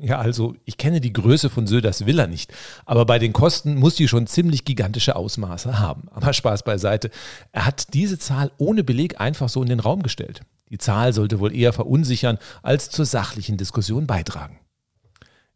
Ja, 0.01 0.19
also 0.19 0.55
ich 0.65 0.79
kenne 0.79 1.03
die 1.03 1.13
Größe 1.13 1.51
von 1.51 1.67
Söders 1.67 2.07
Villa 2.07 2.27
nicht, 2.27 2.53
aber 2.85 3.05
bei 3.05 3.19
den 3.19 3.33
Kosten 3.33 3.77
muss 3.77 3.95
die 3.95 4.09
schon 4.09 4.27
ziemlich 4.27 4.65
gigantische 4.65 5.15
Ausmaße 5.15 5.79
haben. 5.79 6.09
Aber 6.13 6.33
Spaß 6.33 6.65
beiseite. 6.65 7.11
Er 7.53 7.67
hat 7.67 7.93
diese 7.93 8.19
Zahl 8.19 8.51
ohne 8.57 8.83
Beleg 8.83 9.21
einfach 9.21 9.51
so 9.51 9.63
in 9.63 9.69
den 9.69 9.81
Raum 9.81 10.03
gestellt. 10.03 10.41
Die 10.71 10.79
Zahl 10.79 11.13
sollte 11.13 11.41
wohl 11.41 11.55
eher 11.55 11.73
verunsichern 11.73 12.39
als 12.63 12.91
zur 12.91 13.05
sachlichen 13.05 13.57
Diskussion 13.57 14.07
beitragen. 14.07 14.59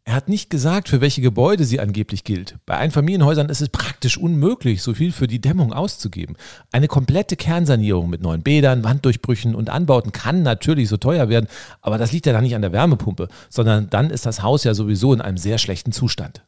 Er 0.09 0.15
hat 0.15 0.27
nicht 0.27 0.49
gesagt, 0.49 0.89
für 0.89 1.01
welche 1.01 1.21
Gebäude 1.21 1.65
sie 1.65 1.79
angeblich 1.79 2.23
gilt. 2.23 2.55
Bei 2.65 2.77
Einfamilienhäusern 2.77 3.49
ist 3.49 3.61
es 3.61 3.69
praktisch 3.69 4.17
unmöglich, 4.17 4.81
so 4.81 4.95
viel 4.95 5.11
für 5.11 5.27
die 5.27 5.39
Dämmung 5.39 5.71
auszugeben. 5.71 6.35
Eine 6.71 6.87
komplette 6.87 7.35
Kernsanierung 7.35 8.09
mit 8.09 8.21
neuen 8.21 8.41
Bädern, 8.41 8.83
Wanddurchbrüchen 8.83 9.53
und 9.53 9.69
Anbauten 9.69 10.11
kann 10.11 10.41
natürlich 10.41 10.89
so 10.89 10.97
teuer 10.97 11.29
werden, 11.29 11.47
aber 11.81 11.99
das 11.99 12.11
liegt 12.11 12.25
ja 12.25 12.33
dann 12.33 12.43
nicht 12.43 12.55
an 12.55 12.63
der 12.63 12.71
Wärmepumpe, 12.71 13.27
sondern 13.49 13.89
dann 13.91 14.09
ist 14.09 14.25
das 14.25 14.41
Haus 14.41 14.63
ja 14.63 14.73
sowieso 14.73 15.13
in 15.13 15.21
einem 15.21 15.37
sehr 15.37 15.59
schlechten 15.59 15.91
Zustand. 15.91 16.41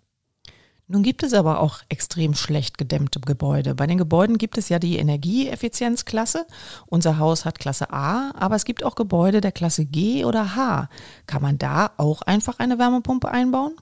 Nun 0.92 1.04
gibt 1.04 1.24
es 1.24 1.34
aber 1.34 1.62
auch 1.62 1.80
extrem 1.88 2.34
schlecht 2.34 2.78
gedämmte 2.78 3.22
Gebäude. 3.22 3.76
Bei 3.76 3.88
den 3.88 3.98
Gebäuden 3.98 4.38
gibt 4.38 4.58
es 4.58 4.68
ja 4.68 4.78
die 4.78 4.98
Energieeffizienzklasse. 4.98 6.46
Unser 6.86 7.18
Haus 7.18 7.46
hat 7.46 7.60
Klasse 7.60 7.94
A, 7.94 8.32
aber 8.32 8.58
es 8.58 8.66
gibt 8.66 8.84
auch 8.84 8.96
Gebäude 8.96 9.40
der 9.40 9.54
Klasse 9.54 9.86
G 9.86 10.26
oder 10.26 10.54
H. 10.58 10.90
Kann 11.28 11.42
man 11.42 11.58
da 11.58 11.92
auch 11.96 12.24
einfach 12.24 12.60
eine 12.60 12.78
Wärmepumpe 12.78 13.30
einbauen? 13.30 13.78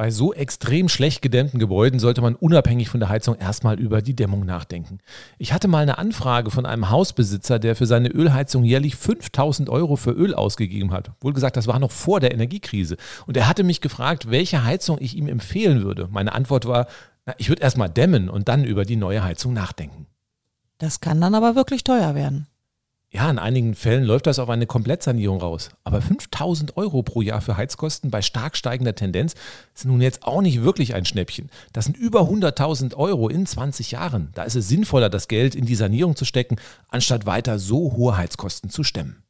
Bei 0.00 0.10
so 0.10 0.32
extrem 0.32 0.88
schlecht 0.88 1.20
gedämmten 1.20 1.60
Gebäuden 1.60 2.00
sollte 2.00 2.22
man 2.22 2.34
unabhängig 2.34 2.88
von 2.88 3.00
der 3.00 3.10
Heizung 3.10 3.34
erstmal 3.34 3.78
über 3.78 4.00
die 4.00 4.16
Dämmung 4.16 4.46
nachdenken. 4.46 5.00
Ich 5.36 5.52
hatte 5.52 5.68
mal 5.68 5.82
eine 5.82 5.98
Anfrage 5.98 6.50
von 6.50 6.64
einem 6.64 6.88
Hausbesitzer, 6.88 7.58
der 7.58 7.76
für 7.76 7.84
seine 7.84 8.08
Ölheizung 8.08 8.64
jährlich 8.64 8.96
5000 8.96 9.68
Euro 9.68 9.96
für 9.96 10.12
Öl 10.12 10.34
ausgegeben 10.34 10.92
hat. 10.92 11.10
Wohl 11.20 11.34
gesagt, 11.34 11.58
das 11.58 11.66
war 11.66 11.78
noch 11.78 11.90
vor 11.90 12.18
der 12.18 12.32
Energiekrise. 12.32 12.96
Und 13.26 13.36
er 13.36 13.46
hatte 13.46 13.62
mich 13.62 13.82
gefragt, 13.82 14.30
welche 14.30 14.64
Heizung 14.64 14.96
ich 15.02 15.18
ihm 15.18 15.28
empfehlen 15.28 15.82
würde. 15.82 16.08
Meine 16.10 16.32
Antwort 16.32 16.64
war, 16.64 16.86
na, 17.26 17.34
ich 17.36 17.50
würde 17.50 17.60
erstmal 17.60 17.90
dämmen 17.90 18.30
und 18.30 18.48
dann 18.48 18.64
über 18.64 18.86
die 18.86 18.96
neue 18.96 19.22
Heizung 19.22 19.52
nachdenken. 19.52 20.06
Das 20.78 21.00
kann 21.00 21.20
dann 21.20 21.34
aber 21.34 21.56
wirklich 21.56 21.84
teuer 21.84 22.14
werden. 22.14 22.46
Ja, 23.12 23.28
in 23.28 23.40
einigen 23.40 23.74
Fällen 23.74 24.04
läuft 24.04 24.28
das 24.28 24.38
auf 24.38 24.48
eine 24.48 24.66
Komplettsanierung 24.66 25.40
raus. 25.40 25.70
Aber 25.82 26.00
5000 26.00 26.76
Euro 26.76 27.02
pro 27.02 27.22
Jahr 27.22 27.40
für 27.40 27.56
Heizkosten 27.56 28.08
bei 28.08 28.22
stark 28.22 28.56
steigender 28.56 28.94
Tendenz 28.94 29.34
sind 29.74 29.90
nun 29.90 30.00
jetzt 30.00 30.22
auch 30.22 30.42
nicht 30.42 30.62
wirklich 30.62 30.94
ein 30.94 31.04
Schnäppchen. 31.04 31.50
Das 31.72 31.86
sind 31.86 31.96
über 31.96 32.20
100.000 32.20 32.94
Euro 32.94 33.28
in 33.28 33.46
20 33.46 33.90
Jahren. 33.90 34.30
Da 34.34 34.44
ist 34.44 34.54
es 34.54 34.68
sinnvoller, 34.68 35.10
das 35.10 35.26
Geld 35.26 35.56
in 35.56 35.66
die 35.66 35.74
Sanierung 35.74 36.14
zu 36.14 36.24
stecken, 36.24 36.54
anstatt 36.86 37.26
weiter 37.26 37.58
so 37.58 37.94
hohe 37.96 38.16
Heizkosten 38.16 38.70
zu 38.70 38.84
stemmen. 38.84 39.24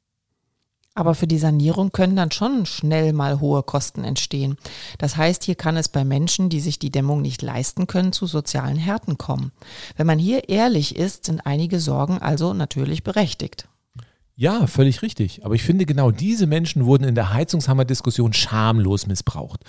Aber 0.94 1.14
für 1.14 1.26
die 1.26 1.38
Sanierung 1.38 1.92
können 1.92 2.16
dann 2.16 2.32
schon 2.32 2.66
schnell 2.66 3.14
mal 3.14 3.40
hohe 3.40 3.62
Kosten 3.62 4.04
entstehen. 4.04 4.58
Das 4.98 5.16
heißt, 5.16 5.42
hier 5.44 5.54
kann 5.54 5.78
es 5.78 5.88
bei 5.88 6.04
Menschen, 6.04 6.50
die 6.50 6.60
sich 6.60 6.78
die 6.78 6.90
Dämmung 6.90 7.22
nicht 7.22 7.40
leisten 7.40 7.86
können, 7.86 8.12
zu 8.12 8.26
sozialen 8.26 8.76
Härten 8.76 9.16
kommen. 9.16 9.52
Wenn 9.96 10.06
man 10.06 10.18
hier 10.18 10.50
ehrlich 10.50 10.96
ist, 10.96 11.24
sind 11.24 11.46
einige 11.46 11.80
Sorgen 11.80 12.18
also 12.18 12.52
natürlich 12.52 13.04
berechtigt. 13.04 13.69
Ja, 14.40 14.66
völlig 14.66 15.03
richtig. 15.03 15.44
Aber 15.44 15.55
ich 15.55 15.62
finde, 15.62 15.85
genau 15.85 16.11
diese 16.11 16.46
Menschen 16.46 16.87
wurden 16.87 17.05
in 17.05 17.14
der 17.14 17.35
Heizungshammer-Diskussion 17.35 18.33
schamlos 18.33 19.07
missbraucht. 19.07 19.61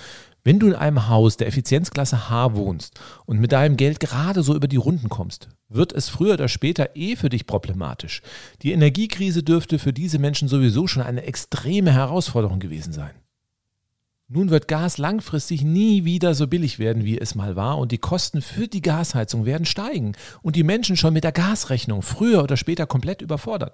Wenn 0.46 0.60
du 0.60 0.68
in 0.68 0.76
einem 0.76 1.10
Haus 1.10 1.36
der 1.36 1.48
Effizienzklasse 1.48 2.30
H 2.30 2.54
wohnst 2.54 2.98
und 3.26 3.42
mit 3.42 3.52
deinem 3.52 3.76
Geld 3.76 4.00
gerade 4.00 4.44
so 4.44 4.56
über 4.56 4.70
die 4.70 4.78
Runden 4.78 5.10
kommst, 5.10 5.50
wird 5.68 5.92
es 5.92 6.08
früher 6.08 6.36
oder 6.36 6.48
später 6.48 6.92
eh 6.96 7.18
für 7.18 7.28
dich 7.28 7.48
problematisch. 7.48 8.22
Die 8.62 8.72
Energiekrise 8.72 9.44
dürfte 9.44 9.78
für 9.78 9.92
diese 9.92 10.20
Menschen 10.20 10.48
sowieso 10.48 10.88
schon 10.88 11.04
eine 11.04 11.24
extreme 11.24 11.92
Herausforderung 11.92 12.62
gewesen 12.62 12.94
sein. 12.94 13.12
Nun 14.30 14.52
wird 14.52 14.70
Gas 14.70 14.98
langfristig 14.98 15.64
nie 15.64 16.06
wieder 16.06 16.34
so 16.34 16.48
billig 16.48 16.80
werden, 16.80 17.04
wie 17.04 17.20
es 17.20 17.36
mal 17.36 17.58
war, 17.58 17.78
und 17.78 17.92
die 17.92 17.98
Kosten 17.98 18.42
für 18.42 18.70
die 18.70 18.82
Gasheizung 18.82 19.46
werden 19.46 19.66
steigen 19.66 20.14
und 20.42 20.56
die 20.56 20.64
Menschen 20.64 20.96
schon 20.96 21.14
mit 21.14 21.26
der 21.26 21.34
Gasrechnung 21.34 22.02
früher 22.04 22.42
oder 22.42 22.56
später 22.56 22.88
komplett 22.88 23.22
überfordern. 23.22 23.72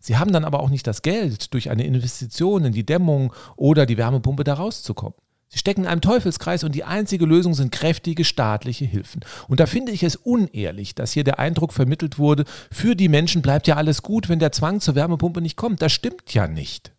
Sie 0.00 0.16
haben 0.16 0.32
dann 0.32 0.44
aber 0.44 0.60
auch 0.60 0.70
nicht 0.70 0.86
das 0.86 1.02
Geld, 1.02 1.52
durch 1.54 1.70
eine 1.70 1.84
Investition 1.84 2.64
in 2.64 2.72
die 2.72 2.86
Dämmung 2.86 3.32
oder 3.56 3.86
die 3.86 3.96
Wärmepumpe 3.96 4.44
da 4.44 4.54
rauszukommen. 4.54 5.14
Sie 5.48 5.58
stecken 5.58 5.82
in 5.82 5.86
einem 5.86 6.00
Teufelskreis 6.00 6.64
und 6.64 6.74
die 6.74 6.84
einzige 6.84 7.24
Lösung 7.24 7.54
sind 7.54 7.70
kräftige 7.70 8.24
staatliche 8.24 8.84
Hilfen. 8.84 9.24
Und 9.46 9.60
da 9.60 9.66
finde 9.66 9.92
ich 9.92 10.02
es 10.02 10.16
unehrlich, 10.16 10.94
dass 10.94 11.12
hier 11.12 11.24
der 11.24 11.38
Eindruck 11.38 11.72
vermittelt 11.72 12.18
wurde, 12.18 12.44
für 12.70 12.96
die 12.96 13.08
Menschen 13.08 13.42
bleibt 13.42 13.68
ja 13.68 13.76
alles 13.76 14.02
gut, 14.02 14.28
wenn 14.28 14.40
der 14.40 14.52
Zwang 14.52 14.80
zur 14.80 14.96
Wärmepumpe 14.96 15.40
nicht 15.40 15.56
kommt. 15.56 15.82
Das 15.82 15.92
stimmt 15.92 16.34
ja 16.34 16.48
nicht. 16.48 16.95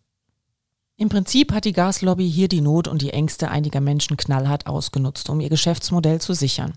Im 1.00 1.08
Prinzip 1.08 1.52
hat 1.52 1.64
die 1.64 1.72
Gaslobby 1.72 2.28
hier 2.28 2.48
die 2.48 2.60
Not 2.60 2.88
und 2.88 3.02
die 3.02 3.12
Ängste 3.12 3.52
einiger 3.52 3.80
Menschen 3.80 4.16
knallhart 4.16 4.66
ausgenutzt, 4.66 5.30
um 5.30 5.38
ihr 5.38 5.48
Geschäftsmodell 5.48 6.20
zu 6.20 6.32
sichern. 6.32 6.72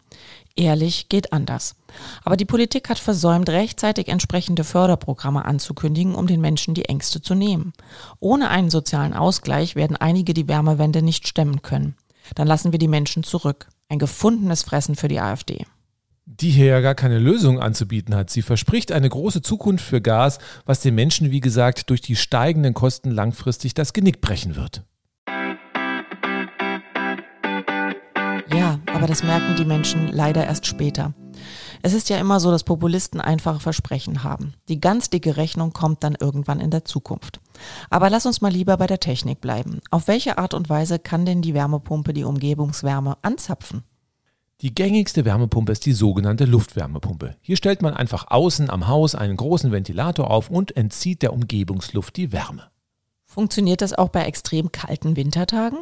Ehrlich 0.55 1.09
geht 1.09 1.33
anders. 1.33 1.75
Aber 2.23 2.37
die 2.37 2.45
Politik 2.45 2.87
hat 2.87 2.99
versäumt, 2.99 3.49
rechtzeitig 3.49 4.09
entsprechende 4.09 4.63
Förderprogramme 4.63 5.43
anzukündigen, 5.43 6.13
um 6.13 6.27
den 6.27 6.39
Menschen 6.39 6.75
die 6.75 6.85
Ängste 6.85 7.23
zu 7.23 7.33
nehmen. 7.33 7.73
Ohne 8.19 8.51
einen 8.51 8.69
sozialen 8.69 9.15
Ausgleich 9.15 9.75
werden 9.75 9.97
einige 9.97 10.35
die 10.35 10.47
Wärmewende 10.47 11.01
nicht 11.01 11.27
stemmen 11.27 11.63
können. 11.63 11.95
Dann 12.35 12.47
lassen 12.47 12.71
wir 12.71 12.79
die 12.79 12.87
Menschen 12.87 13.23
zurück. 13.23 13.69
Ein 13.89 13.97
gefundenes 13.97 14.61
Fressen 14.61 14.95
für 14.95 15.07
die 15.07 15.19
AfD 15.19 15.65
die 16.39 16.49
hier 16.49 16.65
ja 16.65 16.79
gar 16.79 16.95
keine 16.95 17.19
Lösung 17.19 17.59
anzubieten 17.59 18.15
hat. 18.15 18.29
Sie 18.29 18.41
verspricht 18.41 18.91
eine 18.91 19.09
große 19.09 19.41
Zukunft 19.41 19.85
für 19.85 20.01
Gas, 20.01 20.39
was 20.65 20.79
den 20.79 20.95
Menschen, 20.95 21.31
wie 21.31 21.41
gesagt, 21.41 21.89
durch 21.89 22.01
die 22.01 22.15
steigenden 22.15 22.73
Kosten 22.73 23.11
langfristig 23.11 23.73
das 23.73 23.93
Genick 23.93 24.21
brechen 24.21 24.55
wird. 24.55 24.83
Ja, 28.53 28.79
aber 28.93 29.07
das 29.07 29.23
merken 29.23 29.55
die 29.57 29.65
Menschen 29.65 30.07
leider 30.07 30.45
erst 30.45 30.65
später. 30.65 31.13
Es 31.81 31.93
ist 31.93 32.09
ja 32.09 32.17
immer 32.17 32.39
so, 32.39 32.51
dass 32.51 32.63
Populisten 32.63 33.19
einfache 33.19 33.59
Versprechen 33.59 34.23
haben. 34.23 34.53
Die 34.69 34.79
ganz 34.79 35.09
dicke 35.09 35.37
Rechnung 35.37 35.73
kommt 35.73 36.03
dann 36.03 36.15
irgendwann 36.19 36.59
in 36.59 36.69
der 36.69 36.85
Zukunft. 36.85 37.39
Aber 37.89 38.09
lass 38.09 38.25
uns 38.25 38.41
mal 38.41 38.51
lieber 38.51 38.77
bei 38.77 38.87
der 38.87 38.99
Technik 38.99 39.41
bleiben. 39.41 39.79
Auf 39.89 40.07
welche 40.07 40.37
Art 40.37 40.53
und 40.53 40.69
Weise 40.69 40.99
kann 40.99 41.25
denn 41.25 41.41
die 41.41 41.53
Wärmepumpe 41.53 42.13
die 42.13 42.23
Umgebungswärme 42.23 43.17
anzapfen? 43.21 43.83
Die 44.61 44.75
gängigste 44.75 45.25
Wärmepumpe 45.25 45.71
ist 45.71 45.87
die 45.87 45.93
sogenannte 45.93 46.45
Luftwärmepumpe. 46.45 47.35
Hier 47.41 47.57
stellt 47.57 47.81
man 47.81 47.95
einfach 47.95 48.27
außen 48.29 48.69
am 48.69 48.87
Haus 48.87 49.15
einen 49.15 49.35
großen 49.35 49.71
Ventilator 49.71 50.29
auf 50.29 50.51
und 50.51 50.77
entzieht 50.77 51.23
der 51.23 51.33
Umgebungsluft 51.33 52.15
die 52.15 52.31
Wärme. 52.31 52.69
Funktioniert 53.25 53.81
das 53.81 53.93
auch 53.93 54.09
bei 54.09 54.25
extrem 54.25 54.71
kalten 54.71 55.15
Wintertagen? 55.15 55.79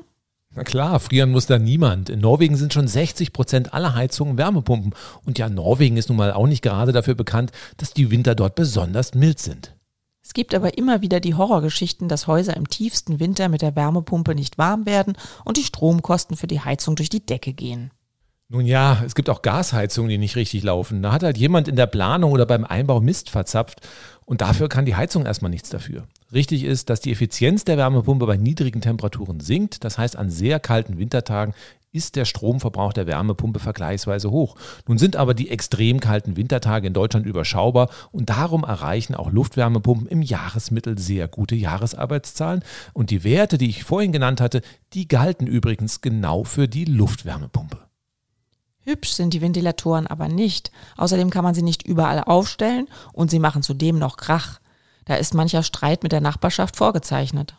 Na 0.55 0.63
klar, 0.63 1.01
frieren 1.01 1.31
muss 1.31 1.45
da 1.45 1.59
niemand. 1.59 2.09
In 2.09 2.21
Norwegen 2.21 2.55
sind 2.55 2.73
schon 2.73 2.87
60 2.87 3.33
Prozent 3.33 3.73
aller 3.73 3.95
Heizungen 3.95 4.37
Wärmepumpen. 4.37 4.95
Und 5.25 5.37
ja, 5.37 5.49
Norwegen 5.49 5.97
ist 5.97 6.07
nun 6.07 6.17
mal 6.17 6.31
auch 6.31 6.47
nicht 6.47 6.61
gerade 6.61 6.93
dafür 6.93 7.15
bekannt, 7.15 7.51
dass 7.75 7.91
die 7.91 8.11
Winter 8.11 8.33
dort 8.33 8.55
besonders 8.55 9.13
mild 9.13 9.39
sind. 9.39 9.75
Es 10.23 10.33
gibt 10.33 10.55
aber 10.55 10.77
immer 10.77 11.01
wieder 11.01 11.19
die 11.19 11.35
Horrorgeschichten, 11.35 12.07
dass 12.07 12.27
Häuser 12.27 12.55
im 12.55 12.69
tiefsten 12.69 13.19
Winter 13.19 13.49
mit 13.49 13.61
der 13.61 13.75
Wärmepumpe 13.75 14.35
nicht 14.35 14.57
warm 14.57 14.85
werden 14.85 15.17
und 15.43 15.57
die 15.57 15.63
Stromkosten 15.63 16.37
für 16.37 16.47
die 16.47 16.61
Heizung 16.61 16.95
durch 16.95 17.09
die 17.09 17.25
Decke 17.25 17.51
gehen. 17.51 17.91
Nun 18.51 18.65
ja, 18.65 19.03
es 19.05 19.13
gibt 19.13 19.29
auch 19.29 19.43
Gasheizungen, 19.43 20.09
die 20.09 20.17
nicht 20.17 20.35
richtig 20.35 20.63
laufen. 20.63 21.03
Da 21.03 21.11
hat 21.11 21.21
halt 21.21 21.37
jemand 21.37 21.67
in 21.67 21.75
der 21.75 21.85
Planung 21.85 22.31
oder 22.31 22.47
beim 22.47 22.65
Einbau 22.65 22.99
Mist 22.99 23.29
verzapft 23.29 23.87
und 24.25 24.41
dafür 24.41 24.69
kann 24.69 24.85
die 24.85 24.95
Heizung 24.95 25.27
erstmal 25.27 25.51
nichts 25.51 25.69
dafür. 25.69 26.07
Richtig 26.33 26.63
ist, 26.63 26.89
dass 26.89 26.99
die 26.99 27.11
Effizienz 27.11 27.63
der 27.63 27.77
Wärmepumpe 27.77 28.25
bei 28.25 28.37
niedrigen 28.37 28.81
Temperaturen 28.81 29.39
sinkt. 29.39 29.83
Das 29.83 29.99
heißt, 29.99 30.15
an 30.15 30.31
sehr 30.31 30.59
kalten 30.59 30.97
Wintertagen 30.97 31.53
ist 31.91 32.15
der 32.15 32.25
Stromverbrauch 32.25 32.93
der 32.93 33.05
Wärmepumpe 33.05 33.59
vergleichsweise 33.59 34.31
hoch. 34.31 34.55
Nun 34.87 34.97
sind 34.97 35.15
aber 35.15 35.35
die 35.35 35.51
extrem 35.51 35.99
kalten 35.99 36.35
Wintertage 36.35 36.87
in 36.87 36.93
Deutschland 36.93 37.27
überschaubar 37.27 37.91
und 38.11 38.31
darum 38.31 38.63
erreichen 38.63 39.13
auch 39.13 39.31
Luftwärmepumpen 39.31 40.07
im 40.07 40.23
Jahresmittel 40.23 40.97
sehr 40.97 41.27
gute 41.27 41.55
Jahresarbeitszahlen. 41.55 42.63
Und 42.93 43.11
die 43.11 43.23
Werte, 43.23 43.59
die 43.59 43.69
ich 43.69 43.83
vorhin 43.83 44.11
genannt 44.11 44.41
hatte, 44.41 44.63
die 44.93 45.07
galten 45.07 45.45
übrigens 45.45 46.01
genau 46.01 46.43
für 46.43 46.67
die 46.67 46.85
Luftwärmepumpe. 46.85 47.88
Hübsch 48.89 49.11
sind 49.11 49.33
die 49.33 49.41
Ventilatoren 49.41 50.07
aber 50.07 50.27
nicht. 50.27 50.71
Außerdem 50.97 51.29
kann 51.29 51.43
man 51.43 51.53
sie 51.53 51.61
nicht 51.61 51.85
überall 51.85 52.23
aufstellen 52.23 52.87
und 53.13 53.29
sie 53.29 53.39
machen 53.39 53.61
zudem 53.61 53.99
noch 53.99 54.17
Krach. 54.17 54.59
Da 55.05 55.15
ist 55.15 55.33
mancher 55.33 55.63
Streit 55.63 56.03
mit 56.03 56.11
der 56.11 56.21
Nachbarschaft 56.21 56.75
vorgezeichnet. 56.75 57.55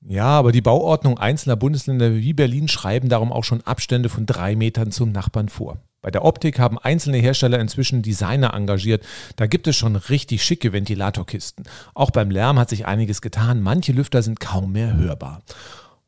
Ja, 0.00 0.26
aber 0.26 0.50
die 0.52 0.60
Bauordnung 0.60 1.18
einzelner 1.18 1.56
Bundesländer 1.56 2.14
wie 2.14 2.32
Berlin 2.32 2.68
schreiben 2.68 3.08
darum 3.08 3.32
auch 3.32 3.44
schon 3.44 3.60
Abstände 3.62 4.08
von 4.08 4.26
drei 4.26 4.56
Metern 4.56 4.90
zum 4.90 5.12
Nachbarn 5.12 5.48
vor. 5.48 5.78
Bei 6.00 6.10
der 6.10 6.24
Optik 6.24 6.58
haben 6.58 6.78
einzelne 6.78 7.18
Hersteller 7.18 7.60
inzwischen 7.60 8.02
Designer 8.02 8.54
engagiert. 8.54 9.04
Da 9.36 9.46
gibt 9.46 9.68
es 9.68 9.76
schon 9.76 9.94
richtig 9.94 10.42
schicke 10.42 10.72
Ventilatorkisten. 10.72 11.64
Auch 11.94 12.10
beim 12.10 12.30
Lärm 12.32 12.58
hat 12.58 12.70
sich 12.70 12.86
einiges 12.86 13.22
getan. 13.22 13.62
Manche 13.62 13.92
Lüfter 13.92 14.22
sind 14.22 14.40
kaum 14.40 14.72
mehr 14.72 14.96
hörbar. 14.96 15.42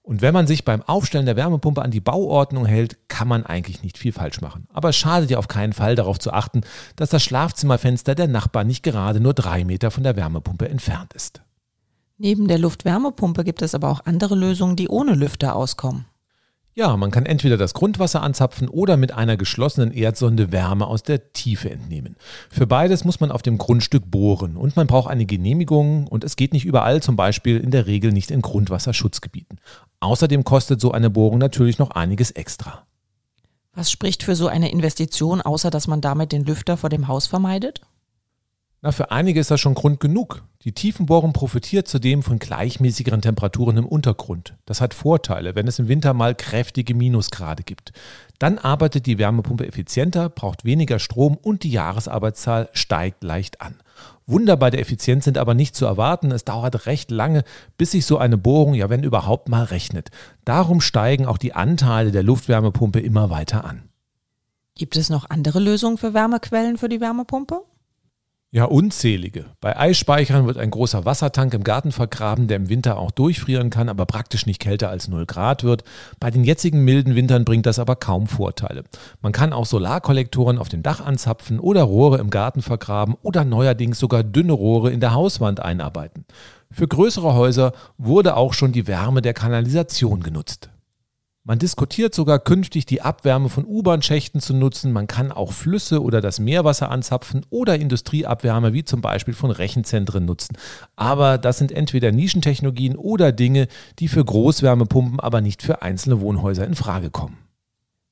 Und 0.07 0.21
wenn 0.21 0.35
man 0.35 0.47
sich 0.47 0.67
beim 0.67 0.83
Aufstellen 0.83 1.25
der 1.25 1.37
Wärmepumpe 1.37 1.81
an 1.81 1.91
die 1.91 2.03
Bauordnung 2.03 2.67
hält, 2.67 3.09
kann 3.09 3.27
man 3.27 3.47
eigentlich 3.47 3.83
nicht 3.83 3.97
viel 3.97 4.13
falsch 4.13 4.43
machen. 4.43 4.69
Aber 4.71 4.91
es 4.91 4.97
schadet 4.97 5.31
ja 5.31 5.39
auf 5.39 5.49
keinen 5.49 5.73
Fall 5.73 5.95
darauf 5.95 6.19
zu 6.19 6.31
achten, 6.31 6.61
dass 6.95 7.09
das 7.09 7.23
Schlafzimmerfenster 7.23 8.15
der 8.15 8.29
Nachbarn 8.29 8.67
nicht 8.67 8.83
gerade 8.83 9.19
nur 9.19 9.33
drei 9.33 9.65
Meter 9.65 9.91
von 9.91 10.03
der 10.03 10.15
Wärmepumpe 10.15 10.69
entfernt 10.69 11.15
ist. 11.15 11.41
Neben 12.19 12.49
der 12.49 12.59
Luftwärmepumpe 12.59 13.45
gibt 13.45 13.63
es 13.63 13.75
aber 13.75 13.89
auch 13.89 14.05
andere 14.05 14.35
Lösungen, 14.35 14.77
die 14.77 14.89
ohne 14.89 15.15
Lüfter 15.15 15.57
auskommen. 15.57 16.05
Ja, 16.77 16.97
man 16.97 17.13
kann 17.13 17.25
entweder 17.25 17.57
das 17.57 17.73
Grundwasser 17.73 18.21
anzapfen 18.21 18.69
oder 18.69 18.97
mit 18.97 19.13
einer 19.13 19.37
geschlossenen 19.37 19.93
Erdsonde 19.93 20.51
Wärme 20.51 20.89
aus 20.89 21.05
der 21.05 21.33
Tiefe 21.33 21.71
entnehmen. 21.71 22.17
Für 22.51 22.67
beides 22.67 23.05
muss 23.05 23.21
man 23.21 23.31
auf 23.31 23.43
dem 23.43 23.59
Grundstück 23.59 24.11
bohren 24.11 24.57
und 24.57 24.75
man 24.75 24.89
braucht 24.89 25.09
eine 25.09 25.25
Genehmigung 25.25 26.09
und 26.09 26.25
es 26.25 26.35
geht 26.35 26.53
nicht 26.53 26.65
überall, 26.65 27.01
zum 27.01 27.15
Beispiel 27.15 27.59
in 27.59 27.71
der 27.71 27.87
Regel 27.87 28.11
nicht 28.11 28.33
in 28.33 28.43
Grundwasserschutzgebieten. 28.43 29.61
Außerdem 30.01 30.43
kostet 30.43 30.81
so 30.81 30.91
eine 30.91 31.11
Bohrung 31.11 31.39
natürlich 31.39 31.79
noch 31.79 31.93
einiges 31.93 32.33
extra. 32.33 32.85
Was 33.73 33.93
spricht 33.93 34.25
für 34.25 34.35
so 34.35 34.49
eine 34.49 34.73
Investition, 34.73 35.41
außer 35.43 35.71
dass 35.71 35.87
man 35.87 36.01
damit 36.01 36.33
den 36.33 36.45
Lüfter 36.45 36.77
vor 36.77 36.91
dem 36.91 37.07
Haus 37.07 37.29
vermeidet? 37.29 37.83
Na, 38.85 38.93
für 38.93 39.11
einige 39.11 39.41
ist 39.41 39.51
das 39.51 39.63
schon 39.63 39.73
Grund 39.73 39.99
genug. 39.99 40.43
Die 40.65 40.73
Tiefenbohrung 40.73 41.33
profitiert 41.33 41.89
zudem 41.89 42.23
von 42.23 42.39
gleichmäßigeren 42.39 43.23
Temperaturen 43.23 43.79
im 43.79 43.87
Untergrund. 43.87 44.57
Das 44.67 44.83
hat 44.83 44.93
Vorteile, 44.93 45.55
wenn 45.55 45.67
es 45.67 45.79
im 45.79 45.89
Winter 45.89 46.13
mal 46.13 46.35
kräftige 46.35 46.95
Minusgrade 46.95 47.63
gibt. 47.63 47.95
Dann 48.39 48.59
arbeitet 48.59 49.07
die 49.07 49.17
Wärmepumpe 49.17 49.67
effizienter, 49.67 50.29
braucht 50.29 50.67
weniger 50.67 50.99
Strom 50.99 51.39
und 51.41 51.63
die 51.63 51.71
Jahresarbeitszahl 51.71 52.69
steigt 52.75 53.25
leicht 53.25 53.63
an. 53.63 53.77
Wunder 54.27 54.59
bei 54.59 54.69
der 54.69 54.81
Effizienz 54.81 55.25
sind 55.25 55.39
aber 55.39 55.55
nicht 55.55 55.75
zu 55.75 55.87
erwarten. 55.87 56.31
Es 56.31 56.45
dauert 56.45 56.85
recht 56.85 57.11
lange, 57.11 57.45
bis 57.79 57.93
sich 57.93 58.05
so 58.05 58.19
eine 58.19 58.37
Bohrung, 58.37 58.75
ja 58.75 58.91
wenn 58.91 59.03
überhaupt 59.03 59.49
mal 59.49 59.65
rechnet. 59.65 60.11
Darum 60.45 60.83
steigen 60.83 61.25
auch 61.25 61.39
die 61.39 61.55
Anteile 61.55 62.13
der 62.13 62.23
Luftwärmepumpe 62.23 63.01
immer 63.01 63.31
weiter 63.31 63.65
an. 63.65 63.89
Gibt 64.75 64.99
es 64.99 65.09
noch 65.09 65.31
andere 65.31 65.59
Lösungen 65.59 65.97
für 65.97 66.13
Wärmequellen 66.13 66.77
für 66.77 66.91
die 66.91 67.01
Wärmepumpe? 67.01 67.63
Ja, 68.55 68.67
unzählige. 68.67 69.47
Bei 69.61 69.77
Eisspeichern 69.77 70.47
wird 70.47 70.59
ein 70.59 70.71
großer 70.71 71.05
Wassertank 71.05 71.55
im 71.55 71.65
Garten 71.65 71.91
vergraben, 71.91 72.47
der 72.47 72.59
im 72.59 72.69
Winter 72.69 72.99
auch 72.99 73.11
durchfrieren 73.11 73.69
kann, 73.69 73.89
aber 73.89 74.07
praktisch 74.07 74.47
nicht 74.47 74.61
kälter 74.61 74.91
als 74.91 75.09
0 75.09 75.27
Grad 75.27 75.65
wird. 75.65 75.83
Bei 76.21 76.31
den 76.31 76.45
jetzigen 76.45 76.85
milden 76.85 77.17
Wintern 77.17 77.45
bringt 77.45 77.67
das 77.67 77.81
aber 77.81 77.97
kaum 77.97 78.29
Vorteile. 78.29 78.85
Man 79.21 79.33
kann 79.33 79.53
auch 79.53 79.67
Solarkollektoren 79.67 80.59
auf 80.59 80.69
dem 80.69 80.85
Dach 80.85 81.05
anzapfen 81.05 81.59
oder 81.59 81.83
Rohre 81.83 82.19
im 82.19 82.31
Garten 82.31 82.63
vergraben 82.63 83.17
oder 83.23 83.45
neuerdings 83.45 83.99
sogar 83.99 84.23
dünne 84.23 84.53
Rohre 84.53 84.93
in 84.93 85.01
der 85.01 85.15
Hauswand 85.15 85.59
einarbeiten. 85.59 86.25
Für 86.71 86.87
größere 86.87 87.35
Häuser 87.35 87.73
wurde 87.99 88.37
auch 88.37 88.55
schon 88.55 88.71
die 88.71 88.87
Wärme 88.87 89.21
der 89.21 89.35
Kanalisation 89.35 90.23
genutzt. 90.23 90.71
Man 91.47 91.59
diskutiert 91.59 92.15
sogar 92.15 92.39
künftig 92.39 92.87
die 92.87 93.03
Abwärme 93.03 93.51
von 93.51 93.67
U-Bahn-Schächten 93.67 94.41
zu 94.41 94.55
nutzen. 94.55 94.93
Man 94.93 95.07
kann 95.07 95.31
auch 95.31 95.53
Flüsse 95.53 96.03
oder 96.03 96.23
das 96.23 96.41
Meerwasser 96.41 96.91
anzapfen 96.91 97.45
oder 97.51 97.79
Industrieabwärme 97.79 98.73
wie 98.73 98.83
zum 98.83 99.03
Beispiel 99.03 99.35
von 99.35 99.51
Rechenzentren 99.51 100.25
nutzen. 100.25 100.57
Aber 100.97 101.37
das 101.37 101.59
sind 101.59 101.71
entweder 101.71 102.13
Nischentechnologien 102.13 102.97
oder 102.97 103.31
Dinge, 103.31 103.69
die 103.99 104.09
für 104.09 104.25
Großwärmepumpen, 104.25 105.21
aber 105.21 105.43
nicht 105.43 105.63
für 105.63 105.83
einzelne 105.83 106.23
Wohnhäuser 106.23 106.67
in 106.67 106.77
Frage 106.77 107.11
kommen. 107.11 107.37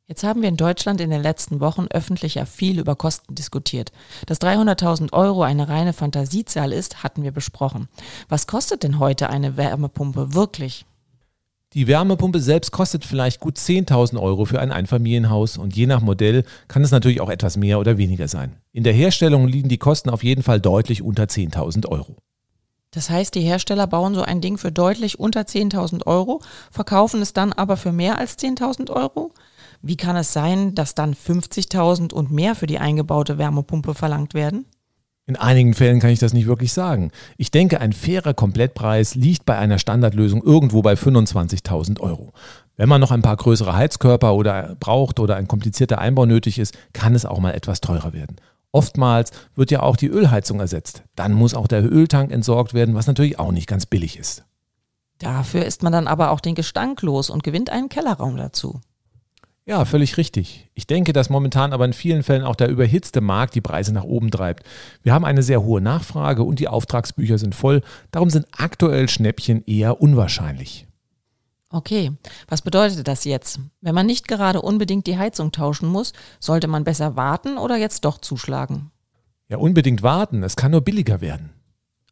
Jetzt 0.09 0.25
haben 0.25 0.43
wir 0.43 0.51
in 0.51 0.59
Deutschland 0.59 1.01
in 1.01 1.09
den 1.09 1.23
letzten 1.23 1.61
Wochen 1.61 1.87
öffentlich 1.89 2.35
ja 2.35 2.45
viel 2.45 2.79
über 2.79 2.97
Kosten 2.97 3.35
diskutiert. 3.35 3.93
Dass 4.27 4.43
300.000 4.43 5.15
Euro 5.15 5.43
eine 5.43 5.71
reine 5.71 5.95
Fantasiezahl 5.95 6.71
ist, 6.71 7.03
hatten 7.03 7.23
wir 7.23 7.33
besprochen. 7.33 7.89
Was 8.29 8.47
kostet 8.47 8.83
denn 8.83 8.99
heute 8.99 9.31
eine 9.31 9.57
Wärmepumpe 9.57 10.35
wirklich? 10.35 10.85
Die 11.75 11.87
Wärmepumpe 11.87 12.39
selbst 12.39 12.71
kostet 12.71 13.05
vielleicht 13.05 13.41
gut 13.41 13.57
10.000 13.57 14.21
Euro 14.21 14.45
für 14.45 14.61
ein 14.61 14.73
Einfamilienhaus 14.73 15.57
und 15.57 15.75
je 15.75 15.87
nach 15.87 16.03
Modell 16.03 16.45
kann 16.69 16.85
es 16.85 16.91
natürlich 16.91 17.23
auch 17.23 17.31
etwas 17.31 17.57
mehr 17.57 17.81
oder 17.81 17.97
weniger 17.97 18.29
sein. 18.29 18.57
In 18.73 18.85
der 18.85 18.93
Herstellung 18.93 19.49
liegen 19.49 19.71
die 19.71 19.79
Kosten 19.79 20.11
auf 20.11 20.23
jeden 20.23 20.43
Fall 20.43 20.61
deutlich 20.61 21.01
unter 21.01 21.25
10.000 21.25 21.89
Euro. 21.89 22.17
Das 22.91 23.09
heißt, 23.09 23.35
die 23.35 23.41
Hersteller 23.41 23.87
bauen 23.87 24.15
so 24.15 24.21
ein 24.21 24.43
Ding 24.43 24.59
für 24.59 24.71
deutlich 24.71 25.19
unter 25.19 25.41
10.000 25.43 26.07
Euro, 26.07 26.43
verkaufen 26.71 27.23
es 27.23 27.33
dann 27.33 27.55
aber 27.55 27.79
für 27.79 27.93
mehr 27.93 28.19
als 28.19 28.37
10.000 28.39 28.91
Euro? 28.91 29.33
Wie 29.81 29.97
kann 29.97 30.15
es 30.15 30.35
sein, 30.35 30.75
dass 30.75 30.95
dann 30.95 31.15
50.000 31.15 32.13
und 32.13 32.31
mehr 32.31 32.55
für 32.55 32.67
die 32.67 32.81
eingebaute 32.81 33.39
Wärmepumpe 33.39 33.95
verlangt 33.95 34.35
werden? 34.35 34.67
In 35.27 35.37
einigen 35.37 35.75
Fällen 35.75 36.01
kann 36.01 36.11
ich 36.11 36.19
das 36.19 36.33
nicht 36.33 36.47
wirklich 36.47 36.73
sagen. 36.73 37.13
Ich 37.37 37.53
denke, 37.53 37.81
ein 37.81 37.93
fairer 37.93 38.35
Komplettpreis 38.35 39.15
liegt 39.15 39.47
bei 39.47 39.57
einer 39.57 39.79
Standardlösung 39.79 40.43
irgendwo 40.43 40.83
bei 40.83 40.95
25.000 40.95 42.01
Euro. 42.01 42.33
Wenn 42.77 42.89
man 42.89 43.01
noch 43.01 43.13
ein 43.13 43.23
paar 43.23 43.37
größere 43.37 43.75
Heizkörper 43.75 44.35
oder 44.35 44.77
braucht 44.81 45.21
oder 45.21 45.37
ein 45.37 45.47
komplizierter 45.47 45.99
Einbau 45.99 46.27
nötig 46.27 46.59
ist, 46.59 46.77
kann 46.93 47.15
es 47.15 47.25
auch 47.25 47.39
mal 47.39 47.53
etwas 47.53 47.81
teurer 47.81 48.13
werden. 48.13 48.37
Oftmals 48.73 49.31
wird 49.55 49.71
ja 49.71 49.83
auch 49.83 49.97
die 49.97 50.09
Ölheizung 50.09 50.59
ersetzt. 50.59 51.05
Dann 51.15 51.35
muss 51.35 51.55
auch 51.55 51.69
der 51.69 51.85
Öltank 51.85 52.33
entsorgt 52.33 52.75
werden, 52.75 52.95
was 52.95 53.07
natürlich 53.07 53.39
auch 53.39 53.53
nicht 53.53 53.69
ganz 53.69 53.87
billig 53.87 54.19
ist. 54.19 54.45
Dafür 55.19 55.65
ist 55.65 55.85
man 55.85 55.93
dann 55.93 56.09
aber 56.09 56.33
auch 56.33 56.41
den 56.41 56.57
Gestank 56.57 57.01
los 57.03 57.31
und 57.31 57.45
gewinnt 57.45 57.71
einen 57.71 57.89
Kellerraum 57.89 58.37
dazu. 58.37 58.81
Ja, 59.65 59.85
völlig 59.85 60.17
richtig. 60.17 60.69
Ich 60.75 60.89
denke, 60.89 61.13
dass 61.13 61.31
momentan 61.31 61.73
aber 61.73 61.85
in 61.85 61.93
vielen 61.93 62.25
Fällen 62.25 62.43
auch 62.43 62.57
der 62.57 62.69
überhitzte 62.69 63.21
Markt 63.21 63.55
die 63.55 63.61
Preise 63.61 63.93
nach 63.93 64.03
oben 64.03 64.31
treibt. 64.31 64.65
Wir 65.03 65.15
haben 65.15 65.25
eine 65.25 65.45
sehr 65.45 65.63
hohe 65.63 65.81
Nachfrage 65.81 66.43
und 66.43 66.59
die 66.59 66.67
Auftragsbücher 66.67 67.39
sind 67.39 67.55
voll. 67.55 67.83
Darum 68.11 68.29
sind 68.29 68.47
aktuell 68.51 69.09
Schnäppchen 69.09 69.65
eher 69.65 70.01
unwahrscheinlich. 70.01 70.87
Okay, 71.71 72.13
was 72.49 72.61
bedeutet 72.61 73.07
das 73.07 73.25
jetzt? 73.25 73.61
Wenn 73.81 73.95
man 73.95 74.05
nicht 74.07 74.29
gerade 74.29 74.61
unbedingt 74.61 75.07
die 75.07 75.17
Heizung 75.17 75.53
tauschen 75.53 75.89
muss, 75.89 76.13
sollte 76.41 76.67
man 76.67 76.85
besser 76.85 77.17
warten 77.17 77.57
oder 77.57 77.77
jetzt 77.77 78.05
doch 78.05 78.19
zuschlagen? 78.19 78.91
Ja, 79.49 79.59
unbedingt 79.59 80.03
warten. 80.03 80.43
Es 80.43 80.57
kann 80.57 80.73
nur 80.73 80.83
billiger 80.83 81.21
werden. 81.21 81.51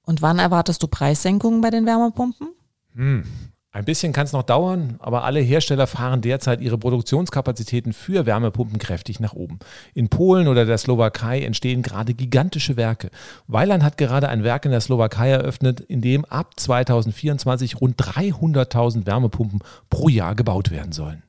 Und 0.05 0.22
wann 0.22 0.38
erwartest 0.38 0.82
du 0.82 0.88
Preissenkungen 0.88 1.61
bei 1.61 1.70
den 1.70 1.84
Wärmepumpen? 1.84 2.48
Hm, 2.94 3.24
ein 3.73 3.85
bisschen 3.85 4.12
kann 4.12 4.25
es 4.25 4.33
noch 4.33 4.43
dauern, 4.43 4.97
aber 4.99 5.23
alle 5.23 5.39
Hersteller 5.39 5.87
fahren 5.87 6.23
derzeit 6.23 6.61
ihre 6.61 6.77
Produktionskapazitäten 6.77 7.93
für 7.93 8.27
Wärmepumpen 8.27 8.79
kräftig 8.79 9.21
nach 9.21 9.35
oben. 9.35 9.61
In 9.95 10.09
Polen 10.09 10.49
oder 10.49 10.64
der 10.64 10.77
Slowakei 10.77 11.43
entstehen 11.43 11.83
gerade 11.83 12.14
gigantische 12.14 12.77
Werke. 12.77 13.11
Weiland 13.47 13.85
hat 13.85 13.97
gerade 13.97 14.29
ein 14.29 14.43
Werk 14.43 14.64
in 14.64 14.73
der 14.73 14.81
Slowakei 14.81 15.31
eröffnet, 15.31 15.79
in 15.79 16.01
dem 16.01 16.25
ab 16.25 16.59
2024 16.59 17.81
rund 17.81 17.97
300.000 17.97 19.07
Wärmepumpen 19.07 19.61
pro 19.89 20.09
Jahr 20.09 20.35
gebaut 20.35 20.73
werden 20.73 20.91
sollen. 20.91 21.23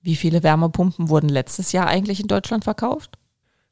Wie 0.00 0.16
viele 0.16 0.42
Wärmepumpen 0.42 1.10
wurden 1.10 1.28
letztes 1.28 1.72
Jahr 1.72 1.86
eigentlich 1.86 2.20
in 2.20 2.28
Deutschland 2.28 2.64
verkauft? 2.64 3.18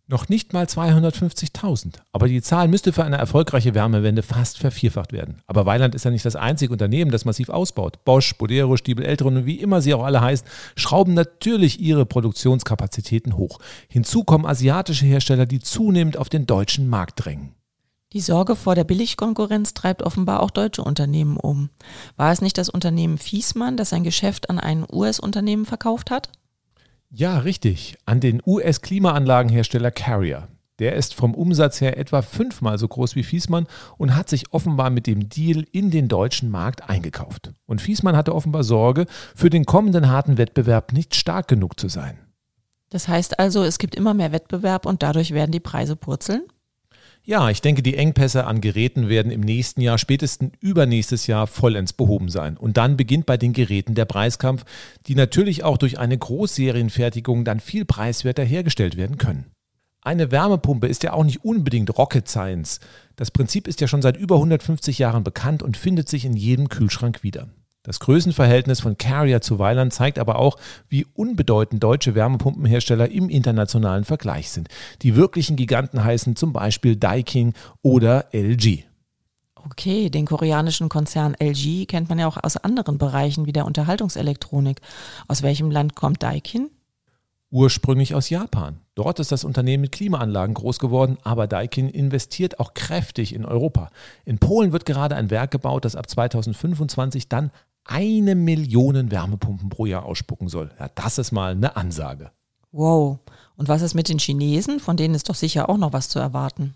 Noch 0.09 0.29
nicht 0.29 0.53
mal 0.53 0.67
250.000. 0.67 1.95
Aber 2.13 2.29
die 2.29 2.41
Zahl 2.41 2.69
müsste 2.69 2.93
für 2.93 3.03
eine 3.03 3.17
erfolgreiche 3.17 3.75
Wärmewende 3.75 4.23
fast 4.23 4.57
vervierfacht 4.59 5.13
werden. 5.13 5.43
Aber 5.49 5.67
Weiland 5.67 5.97
ist 5.97 6.05
ja 6.05 6.13
nicht 6.13 6.25
das 6.25 6.37
einzige 6.37 6.73
Unternehmen, 6.73 7.11
das 7.11 7.25
massiv 7.25 7.49
ausbaut. 7.49 8.05
Bosch, 8.05 8.37
Bodero, 8.39 8.77
Stiebel, 8.77 9.05
Eltron 9.05 9.39
und 9.39 9.47
wie 9.47 9.59
immer 9.59 9.83
sie 9.83 9.95
auch 9.95 10.05
alle 10.05 10.21
heißen, 10.21 10.47
schrauben 10.77 11.15
natürlich 11.15 11.81
ihre 11.81 12.07
Produktionskapazitäten 12.07 13.37
hoch. 13.37 13.59
Hinzu 13.89 14.23
kommen 14.23 14.47
asiatische 14.47 15.07
Hersteller, 15.07 15.45
die 15.45 15.59
zunehmend 15.59 16.19
auf 16.19 16.29
den 16.29 16.47
deutschen 16.47 16.89
Markt 16.89 17.25
drängen. 17.25 17.57
Die 18.13 18.21
Sorge 18.21 18.55
vor 18.55 18.77
der 18.77 18.85
Billigkonkurrenz 18.85 19.75
treibt 19.75 20.05
offenbar 20.05 20.41
auch 20.41 20.53
deutsche 20.53 20.85
Unternehmen 20.85 21.37
um. 21.37 21.71
War 22.17 22.31
es 22.31 22.41
nicht 22.41 22.59
das 22.59 22.69
Unternehmen 22.69 23.19
Fiesmann, 23.19 23.77
das 23.77 23.91
sein 23.91 24.05
Geschäft 24.05 24.51
an 24.51 24.61
ein 24.61 24.87
US-Unternehmen 24.89 25.67
verkauft 25.67 26.13
hat? 26.13 26.31
Ja, 27.11 27.39
richtig. 27.39 27.97
An 28.05 28.21
den 28.21 28.43
US-Klimaanlagenhersteller 28.45 29.91
Carrier. 29.91 30.49
Der 30.79 30.95
ist 30.95 31.15
vom 31.15 31.35
Umsatz 31.35 31.81
her 31.81 31.97
etwa 31.97 32.21
fünfmal 32.21 32.79
so 32.79 32.87
groß 32.87 33.17
wie 33.17 33.23
Fiesmann 33.23 33.67
und 33.97 34.15
hat 34.15 34.29
sich 34.29 34.53
offenbar 34.53 34.91
mit 34.91 35.07
dem 35.07 35.29
Deal 35.29 35.65
in 35.73 35.91
den 35.91 36.09
deutschen 36.09 36.51
Markt 36.51 36.89
eingekauft. 36.89 37.53
Und 37.65 37.81
Fiesmann 37.81 38.17
hatte 38.17 38.35
offenbar 38.35 38.63
Sorge, 38.63 39.07
für 39.35 39.49
den 39.49 39.65
kommenden 39.65 40.11
harten 40.11 40.37
Wettbewerb 40.37 40.93
nicht 40.93 41.15
stark 41.15 41.49
genug 41.49 41.81
zu 41.81 41.89
sein. 41.89 42.19
Das 42.91 43.09
heißt 43.09 43.39
also, 43.39 43.65
es 43.65 43.79
gibt 43.79 43.95
immer 43.95 44.15
mehr 44.15 44.33
Wettbewerb 44.33 44.85
und 44.87 45.03
dadurch 45.03 45.33
werden 45.33 45.53
die 45.53 45.61
Preise 45.61 45.97
purzeln? 45.97 46.43
Ja, 47.29 47.51
ich 47.51 47.61
denke, 47.61 47.83
die 47.83 47.97
Engpässe 47.97 48.47
an 48.47 48.61
Geräten 48.61 49.09
werden 49.09 49.33
im 49.33 49.41
nächsten 49.41 49.81
Jahr, 49.81 49.99
spätestens 49.99 50.53
übernächstes 50.61 51.27
Jahr 51.27 51.49
vollends 51.49 51.93
behoben 51.93 52.29
sein. 52.29 52.57
Und 52.57 52.77
dann 52.77 52.97
beginnt 52.97 53.27
bei 53.27 53.37
den 53.37 53.53
Geräten 53.53 53.97
der 53.97 54.05
Preiskampf, 54.05 54.65
die 55.09 55.17
natürlich 55.17 55.65
auch 55.65 55.77
durch 55.77 55.99
eine 55.99 56.17
Großserienfertigung 56.17 57.45
dann 57.45 57.59
viel 57.59 57.85
preiswerter 57.85 58.45
hergestellt 58.45 58.97
werden 58.97 59.19
können. 59.19 59.47
Eine 60.03 60.31
Wärmepumpe 60.31 60.87
ist 60.87 61.03
ja 61.03 61.15
auch 61.15 61.25
nicht 61.25 61.45
unbedingt 61.45 61.99
Rocket 61.99 62.29
Science. 62.29 62.79
Das 63.17 63.33
Prinzip 63.33 63.67
ist 63.67 63.81
ja 63.81 63.89
schon 63.89 64.03
seit 64.03 64.17
über 64.17 64.37
150 64.37 65.01
Jahren 65.01 65.25
bekannt 65.25 65.65
und 65.65 65.77
findet 65.77 66.09
sich 66.09 66.25
in 66.25 66.35
jedem 66.35 66.69
Kühlschrank 66.69 67.25
wieder. 67.25 67.49
Das 67.87 68.01
Größenverhältnis 68.01 68.81
von 68.81 68.99
Carrier 68.99 69.41
zu 69.41 69.61
Weiland 69.61 69.93
zeigt 69.93 70.19
aber 70.19 70.41
auch, 70.41 70.59
wie 70.89 71.07
unbedeutend 71.15 71.85
deutsche 71.85 72.17
Wärmepumpenhersteller 72.17 73.09
im 73.13 73.29
internationalen 73.29 74.05
Vergleich 74.05 74.51
sind. 74.51 74.67
Die 75.03 75.15
wirklichen 75.15 75.55
Giganten 75.55 76.03
heißen 76.03 76.35
zum 76.35 76.53
Beispiel 76.53 76.97
Daikin 76.97 77.53
oder 77.83 78.27
LG. 78.33 78.83
Okay, 79.55 80.11
den 80.11 80.27
koreanischen 80.27 80.89
Konzern 80.89 81.37
LG 81.39 81.87
kennt 81.87 82.09
man 82.09 82.19
ja 82.19 82.27
auch 82.27 82.43
aus 82.43 82.57
anderen 82.57 82.99
Bereichen 82.99 83.47
wie 83.47 83.53
der 83.53 83.67
Unterhaltungselektronik. 83.67 84.81
Aus 85.29 85.45
welchem 85.45 85.71
Land 85.71 85.95
kommt 85.95 86.25
Daikin? 86.25 86.71
Ursprünglich 87.51 88.17
aus 88.17 88.31
Japan. 88.31 88.81
Dort 88.97 89.21
ist 89.21 89.31
das 89.31 89.45
Unternehmen 89.45 89.83
mit 89.83 89.93
Klimaanlagen 89.93 90.55
groß 90.55 90.81
geworden, 90.81 91.19
aber 91.23 91.47
Daikin 91.47 91.89
investiert 91.89 92.59
auch 92.59 92.75
kräftig 92.75 93.33
in 93.33 93.45
Europa. 93.45 93.91
In 94.25 94.39
Polen 94.39 94.73
wird 94.73 94.87
gerade 94.87 95.15
ein 95.15 95.31
Werk 95.31 95.53
gebaut, 95.53 95.85
das 95.85 95.95
ab 95.95 96.11
2025 96.11 97.29
dann 97.29 97.53
eine 97.87 98.35
Million 98.35 99.11
Wärmepumpen 99.11 99.69
pro 99.69 99.87
Jahr 99.87 100.05
ausspucken 100.05 100.49
soll. 100.49 100.71
Ja, 100.79 100.89
das 100.95 101.19
ist 101.19 101.33
mal 101.33 101.53
eine 101.53 101.77
Ansage. 101.77 102.31
Wow. 102.73 103.19
Und 103.57 103.69
was 103.69 103.83
ist 103.83 103.95
mit 103.95 104.09
den 104.09 104.19
Chinesen? 104.19 104.81
Von 104.81 104.97
denen 104.97 105.15
ist 105.15 105.29
doch 105.29 105.35
sicher 105.35 105.69
auch 105.69 105.79
noch 105.79 105.93
was 105.93 106.09
zu 106.09 106.19
erwarten. 106.19 106.75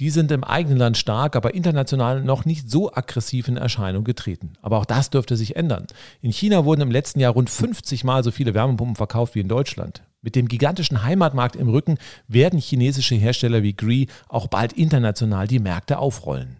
Die 0.00 0.10
sind 0.10 0.32
im 0.32 0.42
eigenen 0.42 0.76
Land 0.76 0.96
stark, 0.96 1.36
aber 1.36 1.54
international 1.54 2.20
noch 2.20 2.44
nicht 2.44 2.68
so 2.68 2.92
aggressiv 2.92 3.46
in 3.46 3.56
Erscheinung 3.56 4.02
getreten. 4.02 4.54
Aber 4.60 4.78
auch 4.78 4.86
das 4.86 5.08
dürfte 5.08 5.36
sich 5.36 5.54
ändern. 5.54 5.86
In 6.20 6.32
China 6.32 6.64
wurden 6.64 6.80
im 6.80 6.90
letzten 6.90 7.20
Jahr 7.20 7.32
rund 7.32 7.48
50 7.48 8.02
Mal 8.02 8.24
so 8.24 8.32
viele 8.32 8.54
Wärmepumpen 8.54 8.96
verkauft 8.96 9.36
wie 9.36 9.40
in 9.40 9.48
Deutschland. 9.48 10.02
Mit 10.20 10.34
dem 10.34 10.48
gigantischen 10.48 11.04
Heimatmarkt 11.04 11.54
im 11.54 11.68
Rücken 11.68 11.98
werden 12.26 12.58
chinesische 12.58 13.14
Hersteller 13.14 13.62
wie 13.62 13.76
Gree 13.76 14.06
auch 14.28 14.48
bald 14.48 14.72
international 14.72 15.46
die 15.46 15.60
Märkte 15.60 15.98
aufrollen. 15.98 16.56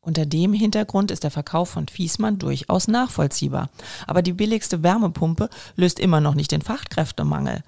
Unter 0.00 0.26
dem 0.26 0.52
Hintergrund 0.52 1.10
ist 1.10 1.24
der 1.24 1.30
Verkauf 1.30 1.70
von 1.70 1.88
Fiesmann 1.88 2.38
durchaus 2.38 2.86
nachvollziehbar. 2.86 3.68
Aber 4.06 4.22
die 4.22 4.32
billigste 4.32 4.82
Wärmepumpe 4.82 5.50
löst 5.74 5.98
immer 5.98 6.20
noch 6.20 6.34
nicht 6.34 6.52
den 6.52 6.62
Fachkräftemangel. 6.62 7.62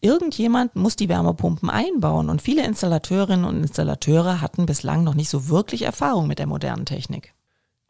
Irgendjemand 0.00 0.76
muss 0.76 0.96
die 0.96 1.08
Wärmepumpen 1.08 1.70
einbauen 1.70 2.30
und 2.30 2.40
viele 2.40 2.64
Installateurinnen 2.64 3.44
und 3.44 3.60
Installateure 3.60 4.40
hatten 4.40 4.64
bislang 4.64 5.02
noch 5.02 5.14
nicht 5.14 5.28
so 5.28 5.48
wirklich 5.48 5.82
Erfahrung 5.82 6.28
mit 6.28 6.38
der 6.38 6.46
modernen 6.46 6.86
Technik. 6.86 7.34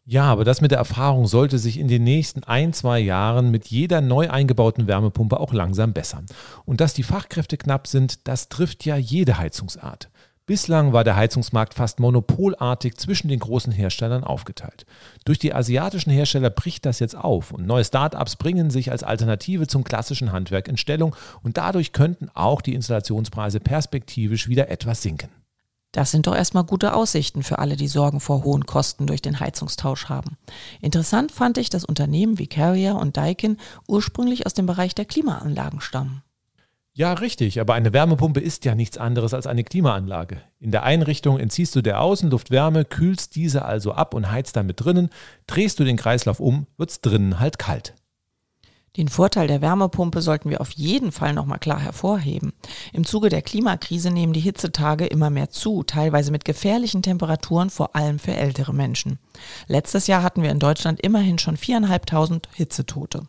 Ja, 0.05 0.25
aber 0.25 0.43
das 0.43 0.59
mit 0.59 0.71
der 0.71 0.79
Erfahrung 0.79 1.27
sollte 1.27 1.57
sich 1.57 1.79
in 1.79 1.87
den 1.87 2.03
nächsten 2.03 2.43
ein, 2.43 2.73
zwei 2.73 2.99
Jahren 2.99 3.51
mit 3.51 3.67
jeder 3.67 4.01
neu 4.01 4.29
eingebauten 4.29 4.85
Wärmepumpe 4.85 5.39
auch 5.39 5.53
langsam 5.53 5.93
bessern. 5.93 6.25
Und 6.65 6.81
dass 6.81 6.93
die 6.93 7.03
Fachkräfte 7.03 7.57
knapp 7.57 7.87
sind, 7.87 8.27
das 8.27 8.49
trifft 8.49 8.85
ja 8.85 8.97
jede 8.97 9.37
Heizungsart. 9.37 10.09
Bislang 10.45 10.91
war 10.91 11.05
der 11.05 11.15
Heizungsmarkt 11.15 11.73
fast 11.73 12.01
monopolartig 12.01 12.97
zwischen 12.97 13.29
den 13.29 13.39
großen 13.39 13.71
Herstellern 13.71 14.25
aufgeteilt. 14.25 14.85
Durch 15.23 15.39
die 15.39 15.53
asiatischen 15.53 16.11
Hersteller 16.11 16.49
bricht 16.49 16.85
das 16.85 16.99
jetzt 16.99 17.15
auf 17.15 17.51
und 17.51 17.65
neue 17.65 17.85
Start-ups 17.85 18.35
bringen 18.35 18.69
sich 18.69 18.91
als 18.91 19.03
Alternative 19.03 19.67
zum 19.67 19.85
klassischen 19.85 20.33
Handwerk 20.33 20.67
in 20.67 20.75
Stellung 20.75 21.15
und 21.43 21.55
dadurch 21.55 21.93
könnten 21.93 22.29
auch 22.33 22.61
die 22.61 22.73
Installationspreise 22.73 23.61
perspektivisch 23.61 24.49
wieder 24.49 24.69
etwas 24.69 25.01
sinken. 25.01 25.29
Das 25.93 26.11
sind 26.11 26.27
doch 26.27 26.35
erstmal 26.35 26.65
gute 26.65 26.93
Aussichten 26.93 27.41
für 27.43 27.59
alle, 27.59 27.77
die 27.77 27.87
Sorgen 27.87 28.19
vor 28.19 28.43
hohen 28.43 28.65
Kosten 28.65 29.07
durch 29.07 29.21
den 29.21 29.39
Heizungstausch 29.39 30.09
haben. 30.09 30.37
Interessant 30.81 31.31
fand 31.31 31.57
ich, 31.57 31.69
dass 31.69 31.85
Unternehmen 31.85 32.37
wie 32.37 32.47
Carrier 32.47 32.95
und 32.95 33.15
Daikin 33.15 33.57
ursprünglich 33.87 34.45
aus 34.45 34.55
dem 34.55 34.65
Bereich 34.65 34.93
der 34.93 35.05
Klimaanlagen 35.05 35.79
stammen. 35.79 36.21
Ja, 36.95 37.13
richtig, 37.13 37.59
aber 37.59 37.73
eine 37.73 37.91
Wärmepumpe 37.91 38.39
ist 38.39 38.65
ja 38.65 38.75
nichts 38.75 38.99
anderes 38.99 39.33
als 39.33 39.47
eine 39.47 39.63
Klimaanlage. 39.63 40.37
In 40.59 40.69
der 40.69 40.83
Einrichtung 40.83 41.39
entziehst 41.39 41.75
du 41.75 41.81
der 41.81 41.99
Außenluft 41.99 42.51
Wärme, 42.51 42.85
kühlst 42.85 43.35
diese 43.35 43.65
also 43.65 43.93
ab 43.93 44.13
und 44.13 44.29
heizt 44.29 44.55
damit 44.55 44.83
drinnen. 44.83 45.09
Drehst 45.47 45.79
du 45.79 45.85
den 45.85 45.97
Kreislauf 45.97 46.39
um, 46.39 46.67
wird's 46.77 47.01
drinnen 47.01 47.39
halt 47.39 47.57
kalt. 47.57 47.95
Den 48.95 49.07
Vorteil 49.07 49.47
der 49.47 49.63
Wärmepumpe 49.63 50.21
sollten 50.21 50.51
wir 50.51 50.61
auf 50.61 50.69
jeden 50.69 51.11
Fall 51.11 51.33
nochmal 51.33 51.57
klar 51.57 51.79
hervorheben. 51.79 52.53
Im 52.91 53.05
Zuge 53.07 53.29
der 53.29 53.41
Klimakrise 53.41 54.11
nehmen 54.11 54.33
die 54.33 54.39
Hitzetage 54.39 55.07
immer 55.07 55.31
mehr 55.31 55.49
zu, 55.49 55.81
teilweise 55.81 56.31
mit 56.31 56.45
gefährlichen 56.45 57.01
Temperaturen, 57.01 57.71
vor 57.71 57.95
allem 57.95 58.19
für 58.19 58.35
ältere 58.35 58.71
Menschen. 58.71 59.17
Letztes 59.65 60.05
Jahr 60.05 60.21
hatten 60.21 60.43
wir 60.43 60.51
in 60.51 60.59
Deutschland 60.59 61.01
immerhin 61.01 61.39
schon 61.39 61.57
viereinhalbtausend 61.57 62.49
Hitzetote. 62.53 63.23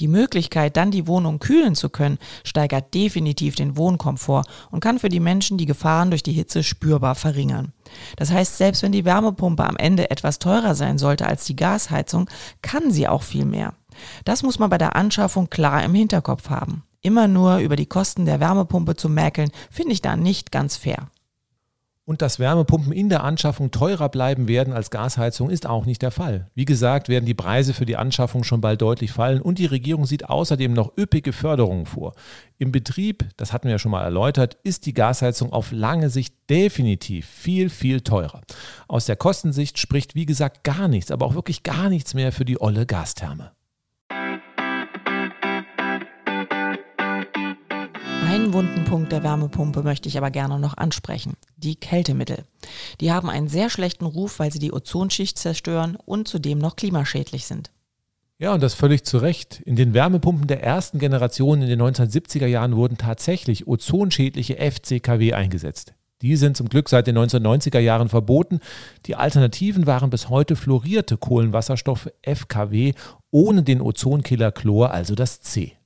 Die 0.00 0.08
Möglichkeit, 0.08 0.76
dann 0.76 0.90
die 0.90 1.06
Wohnung 1.06 1.38
kühlen 1.38 1.76
zu 1.76 1.88
können, 1.88 2.18
steigert 2.42 2.94
definitiv 2.94 3.54
den 3.54 3.76
Wohnkomfort 3.76 4.44
und 4.72 4.80
kann 4.80 4.98
für 4.98 5.08
die 5.08 5.20
Menschen 5.20 5.56
die 5.56 5.66
Gefahren 5.66 6.10
durch 6.10 6.24
die 6.24 6.32
Hitze 6.32 6.64
spürbar 6.64 7.14
verringern. 7.14 7.72
Das 8.16 8.32
heißt, 8.32 8.58
selbst 8.58 8.82
wenn 8.82 8.90
die 8.90 9.04
Wärmepumpe 9.04 9.64
am 9.64 9.76
Ende 9.76 10.10
etwas 10.10 10.40
teurer 10.40 10.74
sein 10.74 10.98
sollte 10.98 11.26
als 11.26 11.44
die 11.44 11.54
Gasheizung, 11.54 12.28
kann 12.60 12.90
sie 12.90 13.06
auch 13.06 13.22
viel 13.22 13.44
mehr. 13.44 13.74
Das 14.24 14.42
muss 14.42 14.58
man 14.58 14.70
bei 14.70 14.78
der 14.78 14.96
Anschaffung 14.96 15.48
klar 15.48 15.84
im 15.84 15.94
Hinterkopf 15.94 16.50
haben. 16.50 16.82
Immer 17.00 17.28
nur 17.28 17.58
über 17.58 17.76
die 17.76 17.86
Kosten 17.86 18.24
der 18.24 18.40
Wärmepumpe 18.40 18.96
zu 18.96 19.08
mäkeln, 19.08 19.50
finde 19.70 19.92
ich 19.92 20.02
da 20.02 20.16
nicht 20.16 20.50
ganz 20.50 20.76
fair. 20.76 21.08
Und 22.06 22.20
dass 22.20 22.38
Wärmepumpen 22.38 22.92
in 22.92 23.08
der 23.08 23.24
Anschaffung 23.24 23.70
teurer 23.70 24.10
bleiben 24.10 24.46
werden 24.46 24.74
als 24.74 24.90
Gasheizung, 24.90 25.48
ist 25.48 25.66
auch 25.66 25.86
nicht 25.86 26.02
der 26.02 26.10
Fall. 26.10 26.50
Wie 26.54 26.66
gesagt, 26.66 27.08
werden 27.08 27.24
die 27.24 27.32
Preise 27.32 27.72
für 27.72 27.86
die 27.86 27.96
Anschaffung 27.96 28.44
schon 28.44 28.60
bald 28.60 28.82
deutlich 28.82 29.10
fallen 29.10 29.40
und 29.40 29.58
die 29.58 29.64
Regierung 29.64 30.04
sieht 30.04 30.28
außerdem 30.28 30.74
noch 30.74 30.98
üppige 30.98 31.32
Förderungen 31.32 31.86
vor. 31.86 32.12
Im 32.58 32.72
Betrieb, 32.72 33.24
das 33.38 33.54
hatten 33.54 33.68
wir 33.68 33.72
ja 33.72 33.78
schon 33.78 33.90
mal 33.90 34.04
erläutert, 34.04 34.58
ist 34.64 34.84
die 34.84 34.92
Gasheizung 34.92 35.50
auf 35.54 35.72
lange 35.72 36.10
Sicht 36.10 36.34
definitiv 36.50 37.26
viel, 37.26 37.70
viel 37.70 38.02
teurer. 38.02 38.42
Aus 38.86 39.06
der 39.06 39.16
Kostensicht 39.16 39.78
spricht, 39.78 40.14
wie 40.14 40.26
gesagt, 40.26 40.62
gar 40.62 40.88
nichts, 40.88 41.10
aber 41.10 41.24
auch 41.24 41.34
wirklich 41.34 41.62
gar 41.62 41.88
nichts 41.88 42.12
mehr 42.12 42.32
für 42.32 42.44
die 42.44 42.60
olle 42.60 42.84
Gastherme. 42.84 43.53
Einen 48.34 48.52
wunden 48.52 48.82
Punkt 48.82 49.12
der 49.12 49.22
Wärmepumpe 49.22 49.84
möchte 49.84 50.08
ich 50.08 50.18
aber 50.18 50.32
gerne 50.32 50.58
noch 50.58 50.76
ansprechen. 50.76 51.34
Die 51.56 51.76
Kältemittel. 51.76 52.42
Die 53.00 53.12
haben 53.12 53.30
einen 53.30 53.46
sehr 53.46 53.70
schlechten 53.70 54.06
Ruf, 54.06 54.40
weil 54.40 54.50
sie 54.50 54.58
die 54.58 54.72
Ozonschicht 54.72 55.38
zerstören 55.38 55.96
und 56.04 56.26
zudem 56.26 56.58
noch 56.58 56.74
klimaschädlich 56.74 57.46
sind. 57.46 57.70
Ja, 58.40 58.52
und 58.52 58.60
das 58.60 58.74
völlig 58.74 59.04
zu 59.04 59.18
Recht. 59.18 59.60
In 59.60 59.76
den 59.76 59.94
Wärmepumpen 59.94 60.48
der 60.48 60.64
ersten 60.64 60.98
Generation 60.98 61.62
in 61.62 61.68
den 61.68 61.80
1970er 61.80 62.46
Jahren 62.46 62.74
wurden 62.74 62.98
tatsächlich 62.98 63.68
ozonschädliche 63.68 64.56
FCKW 64.56 65.32
eingesetzt. 65.34 65.94
Die 66.20 66.34
sind 66.34 66.56
zum 66.56 66.68
Glück 66.68 66.88
seit 66.88 67.06
den 67.06 67.16
1990er 67.16 67.78
Jahren 67.78 68.08
verboten. 68.08 68.58
Die 69.06 69.14
Alternativen 69.14 69.86
waren 69.86 70.10
bis 70.10 70.28
heute 70.28 70.56
fluorierte 70.56 71.18
Kohlenwasserstoffe 71.18 72.10
FKW 72.22 72.94
ohne 73.30 73.62
den 73.62 73.80
Ozonkiller 73.80 74.50
Chlor, 74.50 74.90
also 74.90 75.14
das 75.14 75.40
C. 75.40 75.76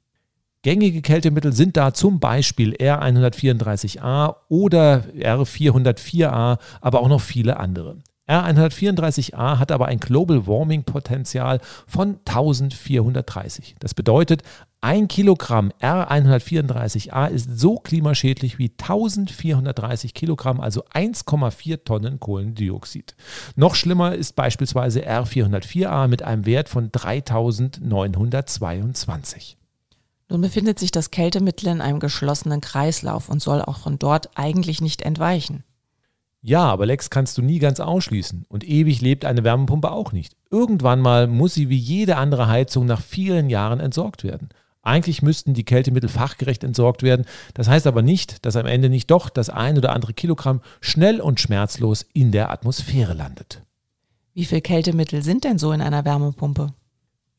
Gängige 0.62 1.02
Kältemittel 1.02 1.52
sind 1.52 1.76
da 1.76 1.94
zum 1.94 2.18
Beispiel 2.18 2.74
R134a 2.74 4.34
oder 4.48 5.04
R404a, 5.16 6.58
aber 6.80 7.00
auch 7.00 7.08
noch 7.08 7.20
viele 7.20 7.58
andere. 7.58 7.98
R134a 8.28 9.58
hat 9.58 9.72
aber 9.72 9.86
ein 9.86 10.00
Global 10.00 10.46
Warming 10.46 10.84
Potenzial 10.84 11.60
von 11.86 12.18
1430. 12.26 13.76
Das 13.78 13.94
bedeutet, 13.94 14.42
ein 14.80 15.08
Kilogramm 15.08 15.72
R134a 15.80 17.28
ist 17.28 17.58
so 17.58 17.76
klimaschädlich 17.76 18.58
wie 18.58 18.70
1430 18.70 20.12
Kilogramm, 20.12 20.60
also 20.60 20.84
1,4 20.84 21.84
Tonnen 21.84 22.20
Kohlendioxid. 22.20 23.16
Noch 23.56 23.74
schlimmer 23.74 24.14
ist 24.14 24.36
beispielsweise 24.36 25.08
R404a 25.08 26.08
mit 26.08 26.22
einem 26.22 26.44
Wert 26.46 26.68
von 26.68 26.92
3922. 26.92 29.57
Nun 30.28 30.40
befindet 30.42 30.78
sich 30.78 30.90
das 30.90 31.10
Kältemittel 31.10 31.68
in 31.68 31.80
einem 31.80 32.00
geschlossenen 32.00 32.60
Kreislauf 32.60 33.28
und 33.28 33.40
soll 33.40 33.62
auch 33.62 33.78
von 33.78 33.98
dort 33.98 34.30
eigentlich 34.36 34.80
nicht 34.80 35.02
entweichen. 35.02 35.64
Ja, 36.40 36.64
aber 36.64 36.86
Lex 36.86 37.10
kannst 37.10 37.36
du 37.38 37.42
nie 37.42 37.58
ganz 37.58 37.80
ausschließen. 37.80 38.44
Und 38.48 38.62
ewig 38.62 39.00
lebt 39.00 39.24
eine 39.24 39.42
Wärmepumpe 39.42 39.90
auch 39.90 40.12
nicht. 40.12 40.36
Irgendwann 40.50 41.00
mal 41.00 41.26
muss 41.26 41.54
sie 41.54 41.68
wie 41.68 41.78
jede 41.78 42.16
andere 42.16 42.46
Heizung 42.46 42.86
nach 42.86 43.00
vielen 43.00 43.50
Jahren 43.50 43.80
entsorgt 43.80 44.22
werden. 44.22 44.50
Eigentlich 44.82 45.22
müssten 45.22 45.54
die 45.54 45.64
Kältemittel 45.64 46.08
fachgerecht 46.08 46.62
entsorgt 46.62 47.02
werden. 47.02 47.26
Das 47.54 47.68
heißt 47.68 47.86
aber 47.86 48.02
nicht, 48.02 48.46
dass 48.46 48.56
am 48.56 48.66
Ende 48.66 48.88
nicht 48.88 49.10
doch 49.10 49.28
das 49.30 49.50
ein 49.50 49.76
oder 49.76 49.92
andere 49.92 50.14
Kilogramm 50.14 50.60
schnell 50.80 51.20
und 51.20 51.40
schmerzlos 51.40 52.06
in 52.12 52.32
der 52.32 52.50
Atmosphäre 52.50 53.14
landet. 53.14 53.62
Wie 54.34 54.44
viel 54.44 54.60
Kältemittel 54.60 55.22
sind 55.22 55.44
denn 55.44 55.58
so 55.58 55.72
in 55.72 55.82
einer 55.82 56.04
Wärmepumpe? 56.04 56.72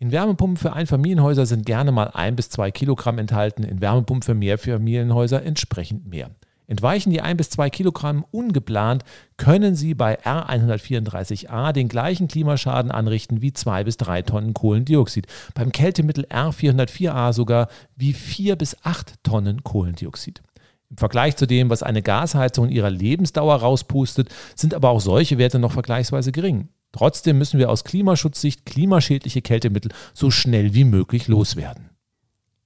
In 0.01 0.13
Wärmepumpen 0.13 0.55
für 0.55 0.71
Einfamilienhäuser 0.71 1.45
sind 1.45 1.65
gerne 1.65 1.91
mal 1.91 2.09
ein 2.13 2.37
bis 2.37 2.49
zwei 2.49 2.71
Kilogramm 2.71 3.17
enthalten, 3.17 3.63
in 3.63 3.81
Wärmepumpen 3.81 4.21
für 4.21 4.33
Mehrfamilienhäuser 4.33 5.43
entsprechend 5.43 6.07
mehr. 6.07 6.31
Entweichen 6.67 7.09
die 7.09 7.19
ein 7.19 7.35
bis 7.35 7.49
zwei 7.49 7.69
Kilogramm 7.69 8.23
ungeplant, 8.31 9.03
können 9.35 9.75
sie 9.75 9.95
bei 9.95 10.17
R134a 10.21 11.73
den 11.73 11.89
gleichen 11.89 12.29
Klimaschaden 12.29 12.91
anrichten 12.91 13.41
wie 13.41 13.51
zwei 13.51 13.83
bis 13.83 13.97
drei 13.97 14.21
Tonnen 14.21 14.53
Kohlendioxid. 14.53 15.27
Beim 15.53 15.73
Kältemittel 15.73 16.25
R404a 16.27 17.33
sogar 17.33 17.67
wie 17.97 18.13
vier 18.13 18.55
bis 18.55 18.77
acht 18.83 19.15
Tonnen 19.23 19.65
Kohlendioxid. 19.65 20.41
Im 20.89 20.97
Vergleich 20.97 21.35
zu 21.35 21.45
dem, 21.45 21.69
was 21.69 21.83
eine 21.83 22.01
Gasheizung 22.01 22.67
in 22.67 22.71
ihrer 22.71 22.89
Lebensdauer 22.89 23.55
rauspustet, 23.55 24.29
sind 24.55 24.73
aber 24.73 24.91
auch 24.91 25.01
solche 25.01 25.37
Werte 25.37 25.59
noch 25.59 25.73
vergleichsweise 25.73 26.31
gering. 26.31 26.69
Trotzdem 26.91 27.37
müssen 27.37 27.59
wir 27.59 27.69
aus 27.69 27.83
Klimaschutzsicht 27.83 28.65
klimaschädliche 28.65 29.41
Kältemittel 29.41 29.91
so 30.13 30.31
schnell 30.31 30.73
wie 30.73 30.83
möglich 30.83 31.27
loswerden. 31.27 31.89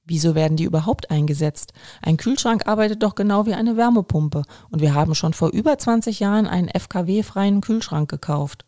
Wieso 0.05 0.35
werden 0.35 0.57
die 0.57 0.65
überhaupt 0.65 1.11
eingesetzt? 1.11 1.71
Ein 2.01 2.17
Kühlschrank 2.17 2.67
arbeitet 2.67 3.03
doch 3.03 3.15
genau 3.15 3.45
wie 3.45 3.53
eine 3.53 3.77
Wärmepumpe 3.77 4.43
und 4.69 4.81
wir 4.81 4.93
haben 4.93 5.15
schon 5.15 5.33
vor 5.33 5.51
über 5.51 5.77
20 5.77 6.19
Jahren 6.19 6.45
einen 6.45 6.67
FKW-freien 6.67 7.61
Kühlschrank 7.61 8.09
gekauft. 8.09 8.65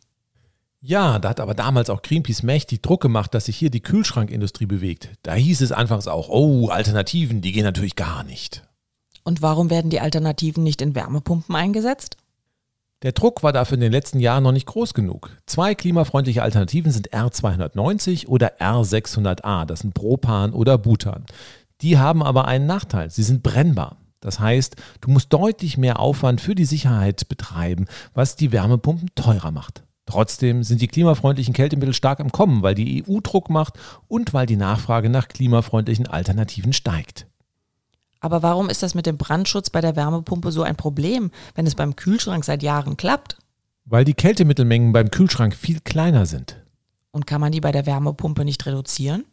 Ja, 0.79 1.19
da 1.19 1.29
hat 1.29 1.39
aber 1.39 1.55
damals 1.55 1.89
auch 1.89 2.03
Greenpeace 2.03 2.43
mächtig 2.43 2.81
Druck 2.83 3.01
gemacht, 3.01 3.33
dass 3.33 3.45
sich 3.45 3.57
hier 3.57 3.71
die 3.71 3.81
Kühlschrankindustrie 3.81 4.67
bewegt. 4.67 5.09
Da 5.23 5.33
hieß 5.33 5.61
es 5.61 5.71
anfangs 5.71 6.07
auch, 6.07 6.29
oh, 6.29 6.69
Alternativen, 6.69 7.41
die 7.41 7.51
gehen 7.51 7.63
natürlich 7.63 7.95
gar 7.95 8.23
nicht. 8.23 8.63
Und 9.23 9.41
warum 9.41 9.71
werden 9.71 9.89
die 9.89 9.99
Alternativen 9.99 10.63
nicht 10.63 10.83
in 10.83 10.93
Wärmepumpen 10.93 11.55
eingesetzt? 11.55 12.17
Der 13.05 13.11
Druck 13.11 13.43
war 13.43 13.53
dafür 13.53 13.75
in 13.75 13.81
den 13.81 13.91
letzten 13.91 14.19
Jahren 14.19 14.41
noch 14.41 14.51
nicht 14.51 14.65
groß 14.65 14.95
genug. 14.95 15.29
Zwei 15.45 15.75
klimafreundliche 15.75 16.41
Alternativen 16.41 16.91
sind 16.91 17.11
R290 17.11 18.25
oder 18.25 18.59
R600a, 18.59 19.65
das 19.65 19.81
sind 19.81 19.93
Propan 19.93 20.53
oder 20.53 20.79
Butan. 20.79 21.23
Die 21.81 21.99
haben 21.99 22.23
aber 22.23 22.47
einen 22.47 22.65
Nachteil, 22.65 23.11
sie 23.11 23.21
sind 23.21 23.43
brennbar. 23.43 23.97
Das 24.21 24.39
heißt, 24.39 24.77
du 25.01 25.11
musst 25.11 25.31
deutlich 25.31 25.77
mehr 25.77 25.99
Aufwand 25.99 26.41
für 26.41 26.55
die 26.55 26.65
Sicherheit 26.65 27.29
betreiben, 27.29 27.85
was 28.15 28.37
die 28.37 28.51
Wärmepumpen 28.51 29.11
teurer 29.13 29.51
macht. 29.51 29.83
Trotzdem 30.07 30.63
sind 30.63 30.81
die 30.81 30.87
klimafreundlichen 30.87 31.53
Kältemittel 31.53 31.93
stark 31.93 32.19
am 32.19 32.31
Kommen, 32.31 32.63
weil 32.63 32.73
die 32.73 33.03
EU 33.07 33.19
Druck 33.21 33.51
macht 33.51 33.75
und 34.07 34.33
weil 34.33 34.47
die 34.47 34.55
Nachfrage 34.55 35.11
nach 35.11 35.27
klimafreundlichen 35.27 36.07
Alternativen 36.07 36.73
steigt. 36.73 37.27
Aber 38.25 38.41
warum 38.41 38.71
ist 38.71 38.81
das 38.81 38.95
mit 38.95 39.05
dem 39.05 39.17
Brandschutz 39.17 39.69
bei 39.69 39.81
der 39.81 39.95
Wärmepumpe 39.95 40.51
so 40.51 40.63
ein 40.63 40.75
Problem, 40.75 41.29
wenn 41.53 41.67
es 41.67 41.75
beim 41.75 41.95
Kühlschrank 41.95 42.43
seit 42.43 42.63
Jahren 42.63 42.97
klappt? 42.97 43.37
Weil 43.85 44.03
die 44.03 44.15
Kältemittelmengen 44.15 44.93
beim 44.93 45.11
Kühlschrank 45.11 45.53
viel 45.53 45.79
kleiner 45.79 46.25
sind. 46.25 46.59
Und 47.11 47.27
kann 47.27 47.39
man 47.39 47.51
die 47.51 47.61
bei 47.61 47.71
der 47.71 47.85
Wärmepumpe 47.85 48.43
nicht 48.43 48.65
reduzieren? 48.65 49.25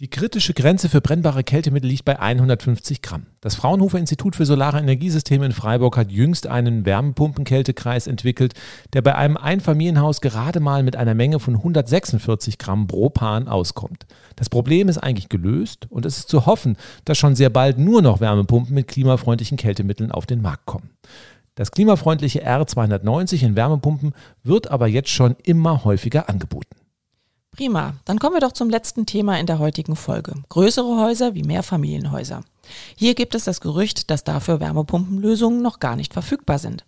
Die 0.00 0.08
kritische 0.08 0.54
Grenze 0.54 0.88
für 0.88 1.02
brennbare 1.02 1.44
Kältemittel 1.44 1.88
liegt 1.88 2.06
bei 2.06 2.18
150 2.18 3.02
Gramm. 3.02 3.26
Das 3.42 3.54
Fraunhofer 3.54 3.98
Institut 3.98 4.34
für 4.34 4.46
Solare 4.46 4.78
Energiesysteme 4.78 5.44
in 5.44 5.52
Freiburg 5.52 5.98
hat 5.98 6.10
jüngst 6.10 6.46
einen 6.46 6.86
Wärmepumpenkältekreis 6.86 8.06
entwickelt, 8.06 8.54
der 8.94 9.02
bei 9.02 9.14
einem 9.14 9.36
Einfamilienhaus 9.36 10.22
gerade 10.22 10.58
mal 10.58 10.82
mit 10.82 10.96
einer 10.96 11.12
Menge 11.12 11.38
von 11.38 11.56
146 11.56 12.56
Gramm 12.56 12.86
Propan 12.86 13.46
auskommt. 13.46 14.06
Das 14.36 14.48
Problem 14.48 14.88
ist 14.88 14.96
eigentlich 14.96 15.28
gelöst 15.28 15.86
und 15.90 16.06
es 16.06 16.16
ist 16.16 16.30
zu 16.30 16.46
hoffen, 16.46 16.78
dass 17.04 17.18
schon 17.18 17.36
sehr 17.36 17.50
bald 17.50 17.76
nur 17.76 18.00
noch 18.00 18.20
Wärmepumpen 18.20 18.74
mit 18.74 18.88
klimafreundlichen 18.88 19.58
Kältemitteln 19.58 20.12
auf 20.12 20.24
den 20.24 20.40
Markt 20.40 20.64
kommen. 20.64 20.88
Das 21.56 21.72
klimafreundliche 21.72 22.48
R290 22.48 23.42
in 23.42 23.54
Wärmepumpen 23.54 24.14
wird 24.44 24.70
aber 24.70 24.86
jetzt 24.86 25.10
schon 25.10 25.36
immer 25.42 25.84
häufiger 25.84 26.30
angeboten. 26.30 26.79
Prima, 27.52 27.94
dann 28.04 28.18
kommen 28.18 28.36
wir 28.36 28.40
doch 28.40 28.52
zum 28.52 28.70
letzten 28.70 29.06
Thema 29.06 29.38
in 29.38 29.46
der 29.46 29.58
heutigen 29.58 29.96
Folge. 29.96 30.34
Größere 30.48 31.00
Häuser 31.00 31.34
wie 31.34 31.42
Mehrfamilienhäuser. 31.42 32.42
Hier 32.96 33.14
gibt 33.14 33.34
es 33.34 33.44
das 33.44 33.60
Gerücht, 33.60 34.10
dass 34.10 34.24
dafür 34.24 34.60
Wärmepumpenlösungen 34.60 35.60
noch 35.60 35.80
gar 35.80 35.96
nicht 35.96 36.12
verfügbar 36.12 36.58
sind. 36.58 36.84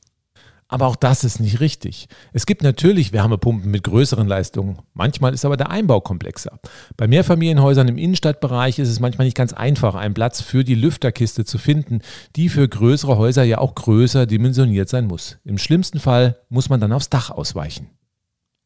Aber 0.73 0.87
auch 0.87 0.97
das 0.97 1.23
ist 1.23 1.39
nicht 1.39 1.61
richtig. 1.61 2.09
Es 2.33 2.47
gibt 2.47 2.63
natürlich 2.63 3.13
Wärmepumpen 3.13 3.71
mit 3.71 3.83
größeren 3.83 4.27
Leistungen. 4.27 4.79
Manchmal 4.95 5.35
ist 5.35 5.45
aber 5.45 5.59
der 5.59 5.69
Einbau 5.69 6.01
komplexer. 6.01 6.61
Bei 6.97 7.07
Mehrfamilienhäusern 7.07 7.89
im 7.89 7.99
Innenstadtbereich 7.99 8.79
ist 8.79 8.89
es 8.89 8.99
manchmal 8.99 9.27
nicht 9.27 9.37
ganz 9.37 9.53
einfach, 9.53 9.95
einen 9.95 10.15
Platz 10.15 10.41
für 10.41 10.65
die 10.65 10.75
Lüfterkiste 10.75 11.45
zu 11.45 11.59
finden, 11.59 12.01
die 12.37 12.49
für 12.49 12.67
größere 12.67 13.19
Häuser 13.19 13.43
ja 13.43 13.59
auch 13.59 13.75
größer 13.75 14.25
dimensioniert 14.25 14.89
sein 14.89 15.09
muss. 15.09 15.37
Im 15.45 15.59
schlimmsten 15.59 16.01
Fall 16.01 16.39
muss 16.49 16.71
man 16.71 16.81
dann 16.81 16.93
aufs 16.93 17.11
Dach 17.11 17.29
ausweichen. 17.29 17.91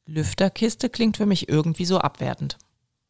Lüfterkiste 0.08 0.88
klingt 0.88 1.16
für 1.16 1.26
mich 1.26 1.48
irgendwie 1.48 1.84
so 1.84 1.98
abwertend. 1.98 2.58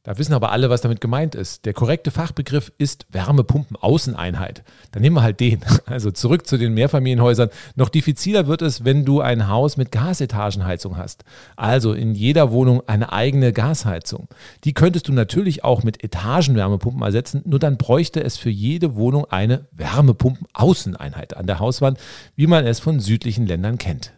Da 0.02 0.16
wissen 0.18 0.34
aber 0.34 0.52
alle, 0.52 0.70
was 0.70 0.80
damit 0.80 1.00
gemeint 1.00 1.34
ist. 1.34 1.66
Der 1.66 1.74
korrekte 1.74 2.10
Fachbegriff 2.10 2.72
ist 2.78 3.06
Wärmepumpenaußeneinheit. 3.10 4.62
Dann 4.92 5.02
nehmen 5.02 5.16
wir 5.16 5.22
halt 5.22 5.40
den. 5.40 5.60
Also 5.86 6.10
zurück 6.10 6.46
zu 6.46 6.58
den 6.58 6.74
Mehrfamilienhäusern. 6.74 7.50
Noch 7.74 7.88
diffiziler 7.88 8.46
wird 8.46 8.62
es, 8.62 8.84
wenn 8.84 9.04
du 9.04 9.20
ein 9.20 9.48
Haus 9.48 9.76
mit 9.76 9.92
Gasetagenheizung 9.92 10.96
hast. 10.96 11.24
Also 11.56 11.92
in 11.92 12.14
jeder 12.14 12.50
Wohnung 12.50 12.82
eine 12.86 13.12
eigene 13.12 13.52
Gasheizung. 13.52 14.28
Die 14.64 14.74
könntest 14.74 15.08
du 15.08 15.12
natürlich 15.12 15.64
auch 15.64 15.82
mit 15.82 16.02
Etagenwärmepumpen 16.02 17.02
ersetzen, 17.02 17.42
nur 17.44 17.58
dann 17.58 17.76
bräuchte 17.76 18.22
es 18.22 18.36
für 18.36 18.50
jede 18.50 18.94
Wohnung 18.94 19.26
eine 19.26 19.66
Wärmepumpenaußeneinheit 19.72 21.36
an 21.36 21.46
der 21.46 21.58
Hauswand, 21.58 21.98
wie 22.36 22.46
man 22.46 22.64
es 22.64 22.80
von 22.80 23.00
südlichen 23.00 23.46
Ländern 23.46 23.78
kennt. 23.78 24.12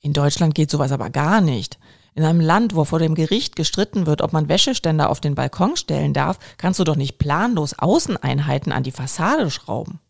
In 0.00 0.12
Deutschland 0.12 0.54
geht 0.54 0.70
sowas 0.70 0.92
aber 0.92 1.10
gar 1.10 1.40
nicht. 1.40 1.78
In 2.14 2.24
einem 2.24 2.40
Land, 2.40 2.74
wo 2.74 2.84
vor 2.84 2.98
dem 2.98 3.14
Gericht 3.14 3.56
gestritten 3.56 4.06
wird, 4.06 4.22
ob 4.22 4.32
man 4.32 4.48
Wäscheständer 4.48 5.10
auf 5.10 5.20
den 5.20 5.34
Balkon 5.34 5.76
stellen 5.76 6.12
darf, 6.12 6.38
kannst 6.56 6.80
du 6.80 6.84
doch 6.84 6.96
nicht 6.96 7.18
planlos 7.18 7.78
Außeneinheiten 7.78 8.72
an 8.72 8.82
die 8.82 8.90
Fassade 8.90 9.50
schrauben. 9.50 10.00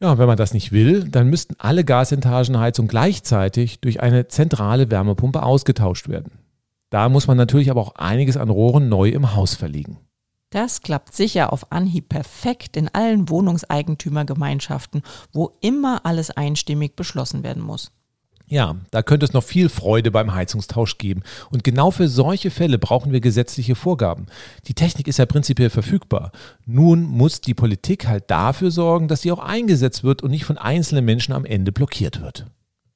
Ja, 0.00 0.18
wenn 0.18 0.26
man 0.26 0.36
das 0.36 0.52
nicht 0.52 0.72
will, 0.72 1.08
dann 1.08 1.28
müssten 1.28 1.56
alle 1.58 1.82
Gasentagenheizungen 1.82 2.88
gleichzeitig 2.88 3.80
durch 3.80 4.00
eine 4.00 4.28
zentrale 4.28 4.90
Wärmepumpe 4.90 5.42
ausgetauscht 5.42 6.08
werden. 6.08 6.32
Da 6.90 7.08
muss 7.08 7.26
man 7.26 7.36
natürlich 7.36 7.70
aber 7.70 7.80
auch 7.80 7.94
einiges 7.94 8.36
an 8.36 8.50
Rohren 8.50 8.88
neu 8.88 9.08
im 9.08 9.34
Haus 9.34 9.54
verlegen. 9.54 9.98
Das 10.50 10.80
klappt 10.82 11.14
sicher 11.14 11.52
auf 11.52 11.72
Anhieb 11.72 12.08
perfekt 12.08 12.76
in 12.76 12.88
allen 12.92 13.28
Wohnungseigentümergemeinschaften, 13.28 15.02
wo 15.32 15.56
immer 15.60 16.04
alles 16.04 16.30
einstimmig 16.30 16.94
beschlossen 16.94 17.42
werden 17.42 17.62
muss. 17.62 17.90
Ja, 18.48 18.76
da 18.92 19.02
könnte 19.02 19.26
es 19.26 19.32
noch 19.32 19.42
viel 19.42 19.68
Freude 19.68 20.12
beim 20.12 20.32
Heizungstausch 20.32 20.98
geben. 20.98 21.22
Und 21.50 21.64
genau 21.64 21.90
für 21.90 22.08
solche 22.08 22.50
Fälle 22.50 22.78
brauchen 22.78 23.10
wir 23.10 23.20
gesetzliche 23.20 23.74
Vorgaben. 23.74 24.26
Die 24.68 24.74
Technik 24.74 25.08
ist 25.08 25.18
ja 25.18 25.26
prinzipiell 25.26 25.70
verfügbar. 25.70 26.30
Nun 26.64 27.02
muss 27.02 27.40
die 27.40 27.54
Politik 27.54 28.06
halt 28.06 28.30
dafür 28.30 28.70
sorgen, 28.70 29.08
dass 29.08 29.22
sie 29.22 29.32
auch 29.32 29.40
eingesetzt 29.40 30.04
wird 30.04 30.22
und 30.22 30.30
nicht 30.30 30.44
von 30.44 30.58
einzelnen 30.58 31.04
Menschen 31.04 31.32
am 31.32 31.44
Ende 31.44 31.72
blockiert 31.72 32.20
wird. 32.20 32.46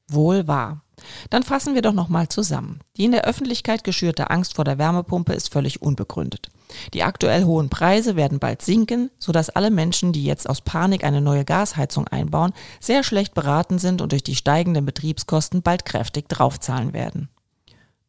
Wohl 0.08 0.46
wahr. 0.46 0.84
Dann 1.30 1.42
fassen 1.42 1.74
wir 1.74 1.82
doch 1.82 1.92
nochmal 1.92 2.28
zusammen. 2.28 2.80
Die 2.96 3.04
in 3.04 3.12
der 3.12 3.24
Öffentlichkeit 3.24 3.84
geschürte 3.84 4.30
Angst 4.30 4.54
vor 4.54 4.64
der 4.64 4.78
Wärmepumpe 4.78 5.32
ist 5.32 5.52
völlig 5.52 5.82
unbegründet. 5.82 6.48
Die 6.94 7.02
aktuell 7.02 7.44
hohen 7.44 7.68
Preise 7.68 8.16
werden 8.16 8.38
bald 8.38 8.62
sinken, 8.62 9.10
sodass 9.18 9.50
alle 9.50 9.70
Menschen, 9.70 10.12
die 10.12 10.24
jetzt 10.24 10.48
aus 10.48 10.60
Panik 10.60 11.04
eine 11.04 11.20
neue 11.20 11.44
Gasheizung 11.44 12.06
einbauen, 12.08 12.52
sehr 12.78 13.02
schlecht 13.02 13.34
beraten 13.34 13.78
sind 13.78 14.02
und 14.02 14.12
durch 14.12 14.22
die 14.22 14.36
steigenden 14.36 14.86
Betriebskosten 14.86 15.62
bald 15.62 15.84
kräftig 15.84 16.28
draufzahlen 16.28 16.92
werden. 16.92 17.28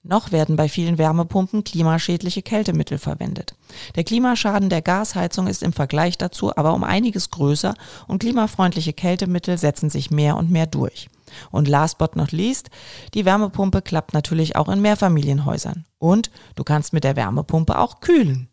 Noch 0.03 0.31
werden 0.31 0.55
bei 0.55 0.67
vielen 0.67 0.97
Wärmepumpen 0.97 1.63
klimaschädliche 1.63 2.41
Kältemittel 2.41 2.97
verwendet. 2.97 3.53
Der 3.95 4.03
Klimaschaden 4.03 4.69
der 4.69 4.81
Gasheizung 4.81 5.45
ist 5.45 5.61
im 5.61 5.73
Vergleich 5.73 6.17
dazu 6.17 6.55
aber 6.55 6.73
um 6.73 6.83
einiges 6.83 7.29
größer 7.29 7.75
und 8.07 8.19
klimafreundliche 8.19 8.93
Kältemittel 8.93 9.59
setzen 9.59 9.91
sich 9.91 10.09
mehr 10.09 10.37
und 10.37 10.49
mehr 10.49 10.65
durch. 10.65 11.07
Und 11.51 11.67
last 11.67 11.99
but 11.99 12.15
not 12.15 12.31
least, 12.31 12.69
die 13.13 13.25
Wärmepumpe 13.25 13.81
klappt 13.81 14.13
natürlich 14.13 14.55
auch 14.55 14.69
in 14.69 14.81
Mehrfamilienhäusern. 14.81 15.85
Und 15.99 16.31
du 16.55 16.63
kannst 16.63 16.93
mit 16.93 17.03
der 17.03 17.15
Wärmepumpe 17.15 17.77
auch 17.77 17.99
kühlen. 17.99 18.49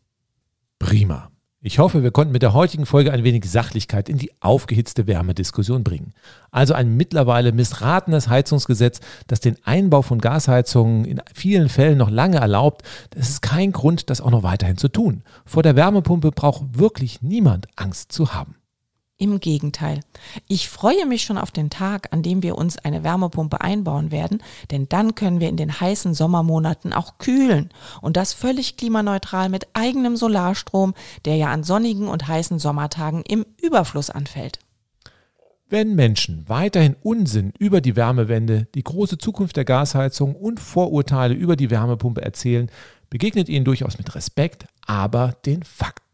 Prima. 0.78 1.30
Ich 1.60 1.80
hoffe, 1.80 2.04
wir 2.04 2.12
konnten 2.12 2.32
mit 2.32 2.42
der 2.42 2.52
heutigen 2.52 2.86
Folge 2.86 3.12
ein 3.12 3.24
wenig 3.24 3.50
Sachlichkeit 3.50 4.08
in 4.08 4.16
die 4.16 4.30
aufgehitzte 4.40 5.08
Wärmediskussion 5.08 5.82
bringen. 5.82 6.12
Also 6.52 6.72
ein 6.72 6.96
mittlerweile 6.96 7.50
missratenes 7.50 8.28
Heizungsgesetz, 8.28 9.00
das 9.26 9.40
den 9.40 9.56
Einbau 9.64 10.02
von 10.02 10.20
Gasheizungen 10.20 11.04
in 11.04 11.20
vielen 11.34 11.68
Fällen 11.68 11.98
noch 11.98 12.10
lange 12.10 12.36
erlaubt, 12.36 12.82
das 13.10 13.28
ist 13.28 13.42
kein 13.42 13.72
Grund, 13.72 14.08
das 14.08 14.20
auch 14.20 14.30
noch 14.30 14.44
weiterhin 14.44 14.76
zu 14.76 14.86
tun. 14.86 15.24
Vor 15.44 15.64
der 15.64 15.74
Wärmepumpe 15.74 16.30
braucht 16.30 16.78
wirklich 16.78 17.22
niemand 17.22 17.66
Angst 17.74 18.12
zu 18.12 18.34
haben. 18.34 18.54
Im 19.20 19.40
Gegenteil. 19.40 20.00
Ich 20.46 20.68
freue 20.68 21.04
mich 21.04 21.24
schon 21.24 21.38
auf 21.38 21.50
den 21.50 21.70
Tag, 21.70 22.12
an 22.12 22.22
dem 22.22 22.44
wir 22.44 22.56
uns 22.56 22.78
eine 22.78 23.02
Wärmepumpe 23.02 23.60
einbauen 23.60 24.12
werden, 24.12 24.40
denn 24.70 24.88
dann 24.88 25.16
können 25.16 25.40
wir 25.40 25.48
in 25.48 25.56
den 25.56 25.80
heißen 25.80 26.14
Sommermonaten 26.14 26.92
auch 26.92 27.18
kühlen 27.18 27.70
und 28.00 28.16
das 28.16 28.32
völlig 28.32 28.76
klimaneutral 28.76 29.48
mit 29.48 29.66
eigenem 29.72 30.16
Solarstrom, 30.16 30.94
der 31.24 31.34
ja 31.34 31.48
an 31.48 31.64
sonnigen 31.64 32.06
und 32.06 32.28
heißen 32.28 32.60
Sommertagen 32.60 33.24
im 33.26 33.44
Überfluss 33.60 34.08
anfällt. 34.08 34.60
Wenn 35.68 35.96
Menschen 35.96 36.44
weiterhin 36.48 36.94
Unsinn 37.02 37.52
über 37.58 37.80
die 37.80 37.96
Wärmewende, 37.96 38.68
die 38.76 38.84
große 38.84 39.18
Zukunft 39.18 39.56
der 39.56 39.64
Gasheizung 39.64 40.36
und 40.36 40.60
Vorurteile 40.60 41.34
über 41.34 41.56
die 41.56 41.70
Wärmepumpe 41.70 42.22
erzählen, 42.22 42.70
begegnet 43.10 43.48
ihnen 43.48 43.64
durchaus 43.64 43.98
mit 43.98 44.14
Respekt, 44.14 44.66
aber 44.86 45.34
den 45.44 45.64
Fakten. 45.64 46.07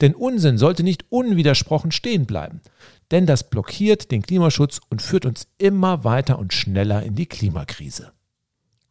Denn 0.00 0.14
Unsinn 0.14 0.58
sollte 0.58 0.82
nicht 0.82 1.04
unwidersprochen 1.10 1.92
stehen 1.92 2.26
bleiben. 2.26 2.60
Denn 3.10 3.26
das 3.26 3.48
blockiert 3.50 4.10
den 4.10 4.22
Klimaschutz 4.22 4.80
und 4.90 5.02
führt 5.02 5.26
uns 5.26 5.46
immer 5.58 6.04
weiter 6.04 6.38
und 6.38 6.52
schneller 6.52 7.02
in 7.02 7.14
die 7.14 7.26
Klimakrise. 7.26 8.12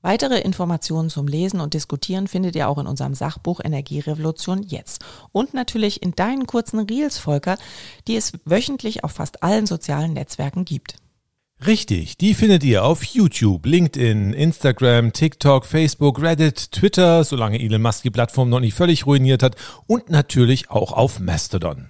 Weitere 0.02 0.39
Informationen 0.41 1.10
zum 1.10 1.28
Lesen 1.28 1.62
und 1.62 1.74
Diskutieren 1.74 2.28
findet 2.28 2.58
ihr 2.58 2.68
auch 2.68 2.78
in 2.78 2.88
unserem 2.88 3.14
Sachbuch 3.14 3.62
Energierevolution 3.64 4.62
jetzt. 4.62 5.04
Und 5.32 5.54
natürlich 5.54 6.04
in 6.04 6.12
deinen 6.12 6.46
kurzen 6.46 6.80
Reels, 6.82 7.18
Volker, 7.18 7.58
die 8.10 8.18
es 8.18 8.34
wöchentlich 8.44 9.06
auf 9.06 9.14
fast 9.14 9.44
allen 9.44 9.66
sozialen 9.66 10.12
Netzwerken 10.12 10.66
gibt. 10.66 10.96
Richtig, 11.66 12.18
die 12.18 12.34
findet 12.34 12.66
ihr 12.66 12.84
auf 12.84 13.05
YouTube, 13.05 13.66
LinkedIn, 13.66 14.34
Instagram, 14.34 15.14
TikTok, 15.14 15.66
Facebook, 15.66 16.22
Reddit, 16.22 16.74
Twitter, 16.74 17.24
solange 17.24 17.57
Elon 17.57 17.82
Musk 17.82 18.03
die 18.03 18.09
Plattform 18.09 18.49
noch 18.49 18.59
nicht 18.59 18.74
völlig 18.74 19.05
ruiniert 19.05 19.43
hat 19.43 19.55
und 19.88 20.09
natürlich 20.09 20.70
auch 20.70 20.91
auf 20.91 21.22
Mastodon. 21.22 21.86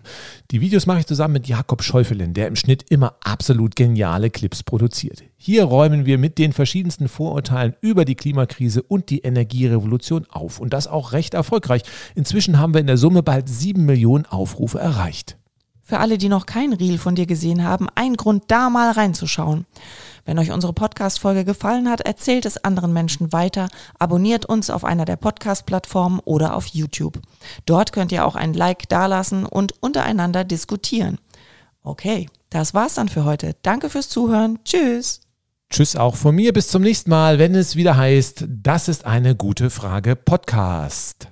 Die 0.51 0.61
Videos 0.61 0.85
mache 0.85 0.99
ich 0.99 1.07
zusammen 1.07 1.33
mit 1.33 1.47
Jakob 1.47 1.81
Schäufelin, 1.81 2.35
der 2.35 2.47
im 2.49 2.55
Schnitt 2.55 2.85
immer 2.91 3.15
absolut 3.23 3.75
geniale 3.75 4.29
Clips 4.29 4.61
produziert. 4.61 5.23
Hier 5.37 5.63
räumen 5.63 6.05
wir 6.05 6.19
mit 6.19 6.37
den 6.37 6.53
verschiedensten 6.53 7.07
Vorurteilen 7.07 7.73
über 7.81 8.05
die 8.05 8.15
Klimakrise 8.15 8.83
und 8.83 9.09
die 9.09 9.21
Energierevolution 9.21 10.27
auf 10.29 10.59
und 10.59 10.71
das 10.71 10.85
auch 10.85 11.13
recht 11.13 11.33
erfolgreich. 11.33 11.81
Inzwischen 12.13 12.59
haben 12.59 12.75
wir 12.75 12.81
in 12.81 12.87
der 12.87 12.97
Summe 12.97 13.23
bald 13.23 13.49
sieben 13.49 13.85
Millionen 13.85 14.27
Aufrufe 14.27 14.77
erreicht. 14.77 15.37
Für 15.85 15.99
alle, 15.99 16.17
die 16.17 16.29
noch 16.29 16.45
kein 16.45 16.71
Reel 16.71 16.97
von 16.97 17.15
dir 17.15 17.25
gesehen 17.25 17.65
haben, 17.65 17.87
ein 17.93 18.15
Grund, 18.15 18.45
da 18.47 18.69
mal 18.69 18.91
reinzuschauen. 18.91 19.65
Wenn 20.25 20.39
euch 20.39 20.51
unsere 20.51 20.71
Podcast-Folge 20.71 21.43
gefallen 21.43 21.89
hat, 21.89 21.99
erzählt 21.99 22.45
es 22.45 22.63
anderen 22.63 22.93
Menschen 22.93 23.33
weiter, 23.33 23.67
abonniert 23.99 24.45
uns 24.45 24.69
auf 24.69 24.85
einer 24.85 25.03
der 25.03 25.17
Podcast-Plattformen 25.17 26.19
oder 26.19 26.55
auf 26.55 26.67
YouTube. 26.67 27.19
Dort 27.65 27.91
könnt 27.91 28.13
ihr 28.13 28.25
auch 28.25 28.35
ein 28.35 28.53
Like 28.53 28.87
dalassen 28.87 29.45
und 29.45 29.73
untereinander 29.81 30.45
diskutieren. 30.45 31.17
Okay, 31.83 32.29
das 32.49 32.73
war's 32.73 32.93
dann 32.93 33.09
für 33.09 33.25
heute. 33.25 33.57
Danke 33.61 33.89
fürs 33.89 34.07
Zuhören. 34.07 34.59
Tschüss. 34.63 35.19
Tschüss 35.69 35.97
auch 35.97 36.15
von 36.15 36.33
mir. 36.33 36.53
Bis 36.53 36.69
zum 36.69 36.83
nächsten 36.83 37.09
Mal, 37.09 37.39
wenn 37.39 37.55
es 37.55 37.75
wieder 37.75 37.97
heißt, 37.97 38.45
das 38.47 38.87
ist 38.87 39.05
eine 39.05 39.35
gute 39.35 39.69
Frage 39.69 40.15
Podcast. 40.15 41.27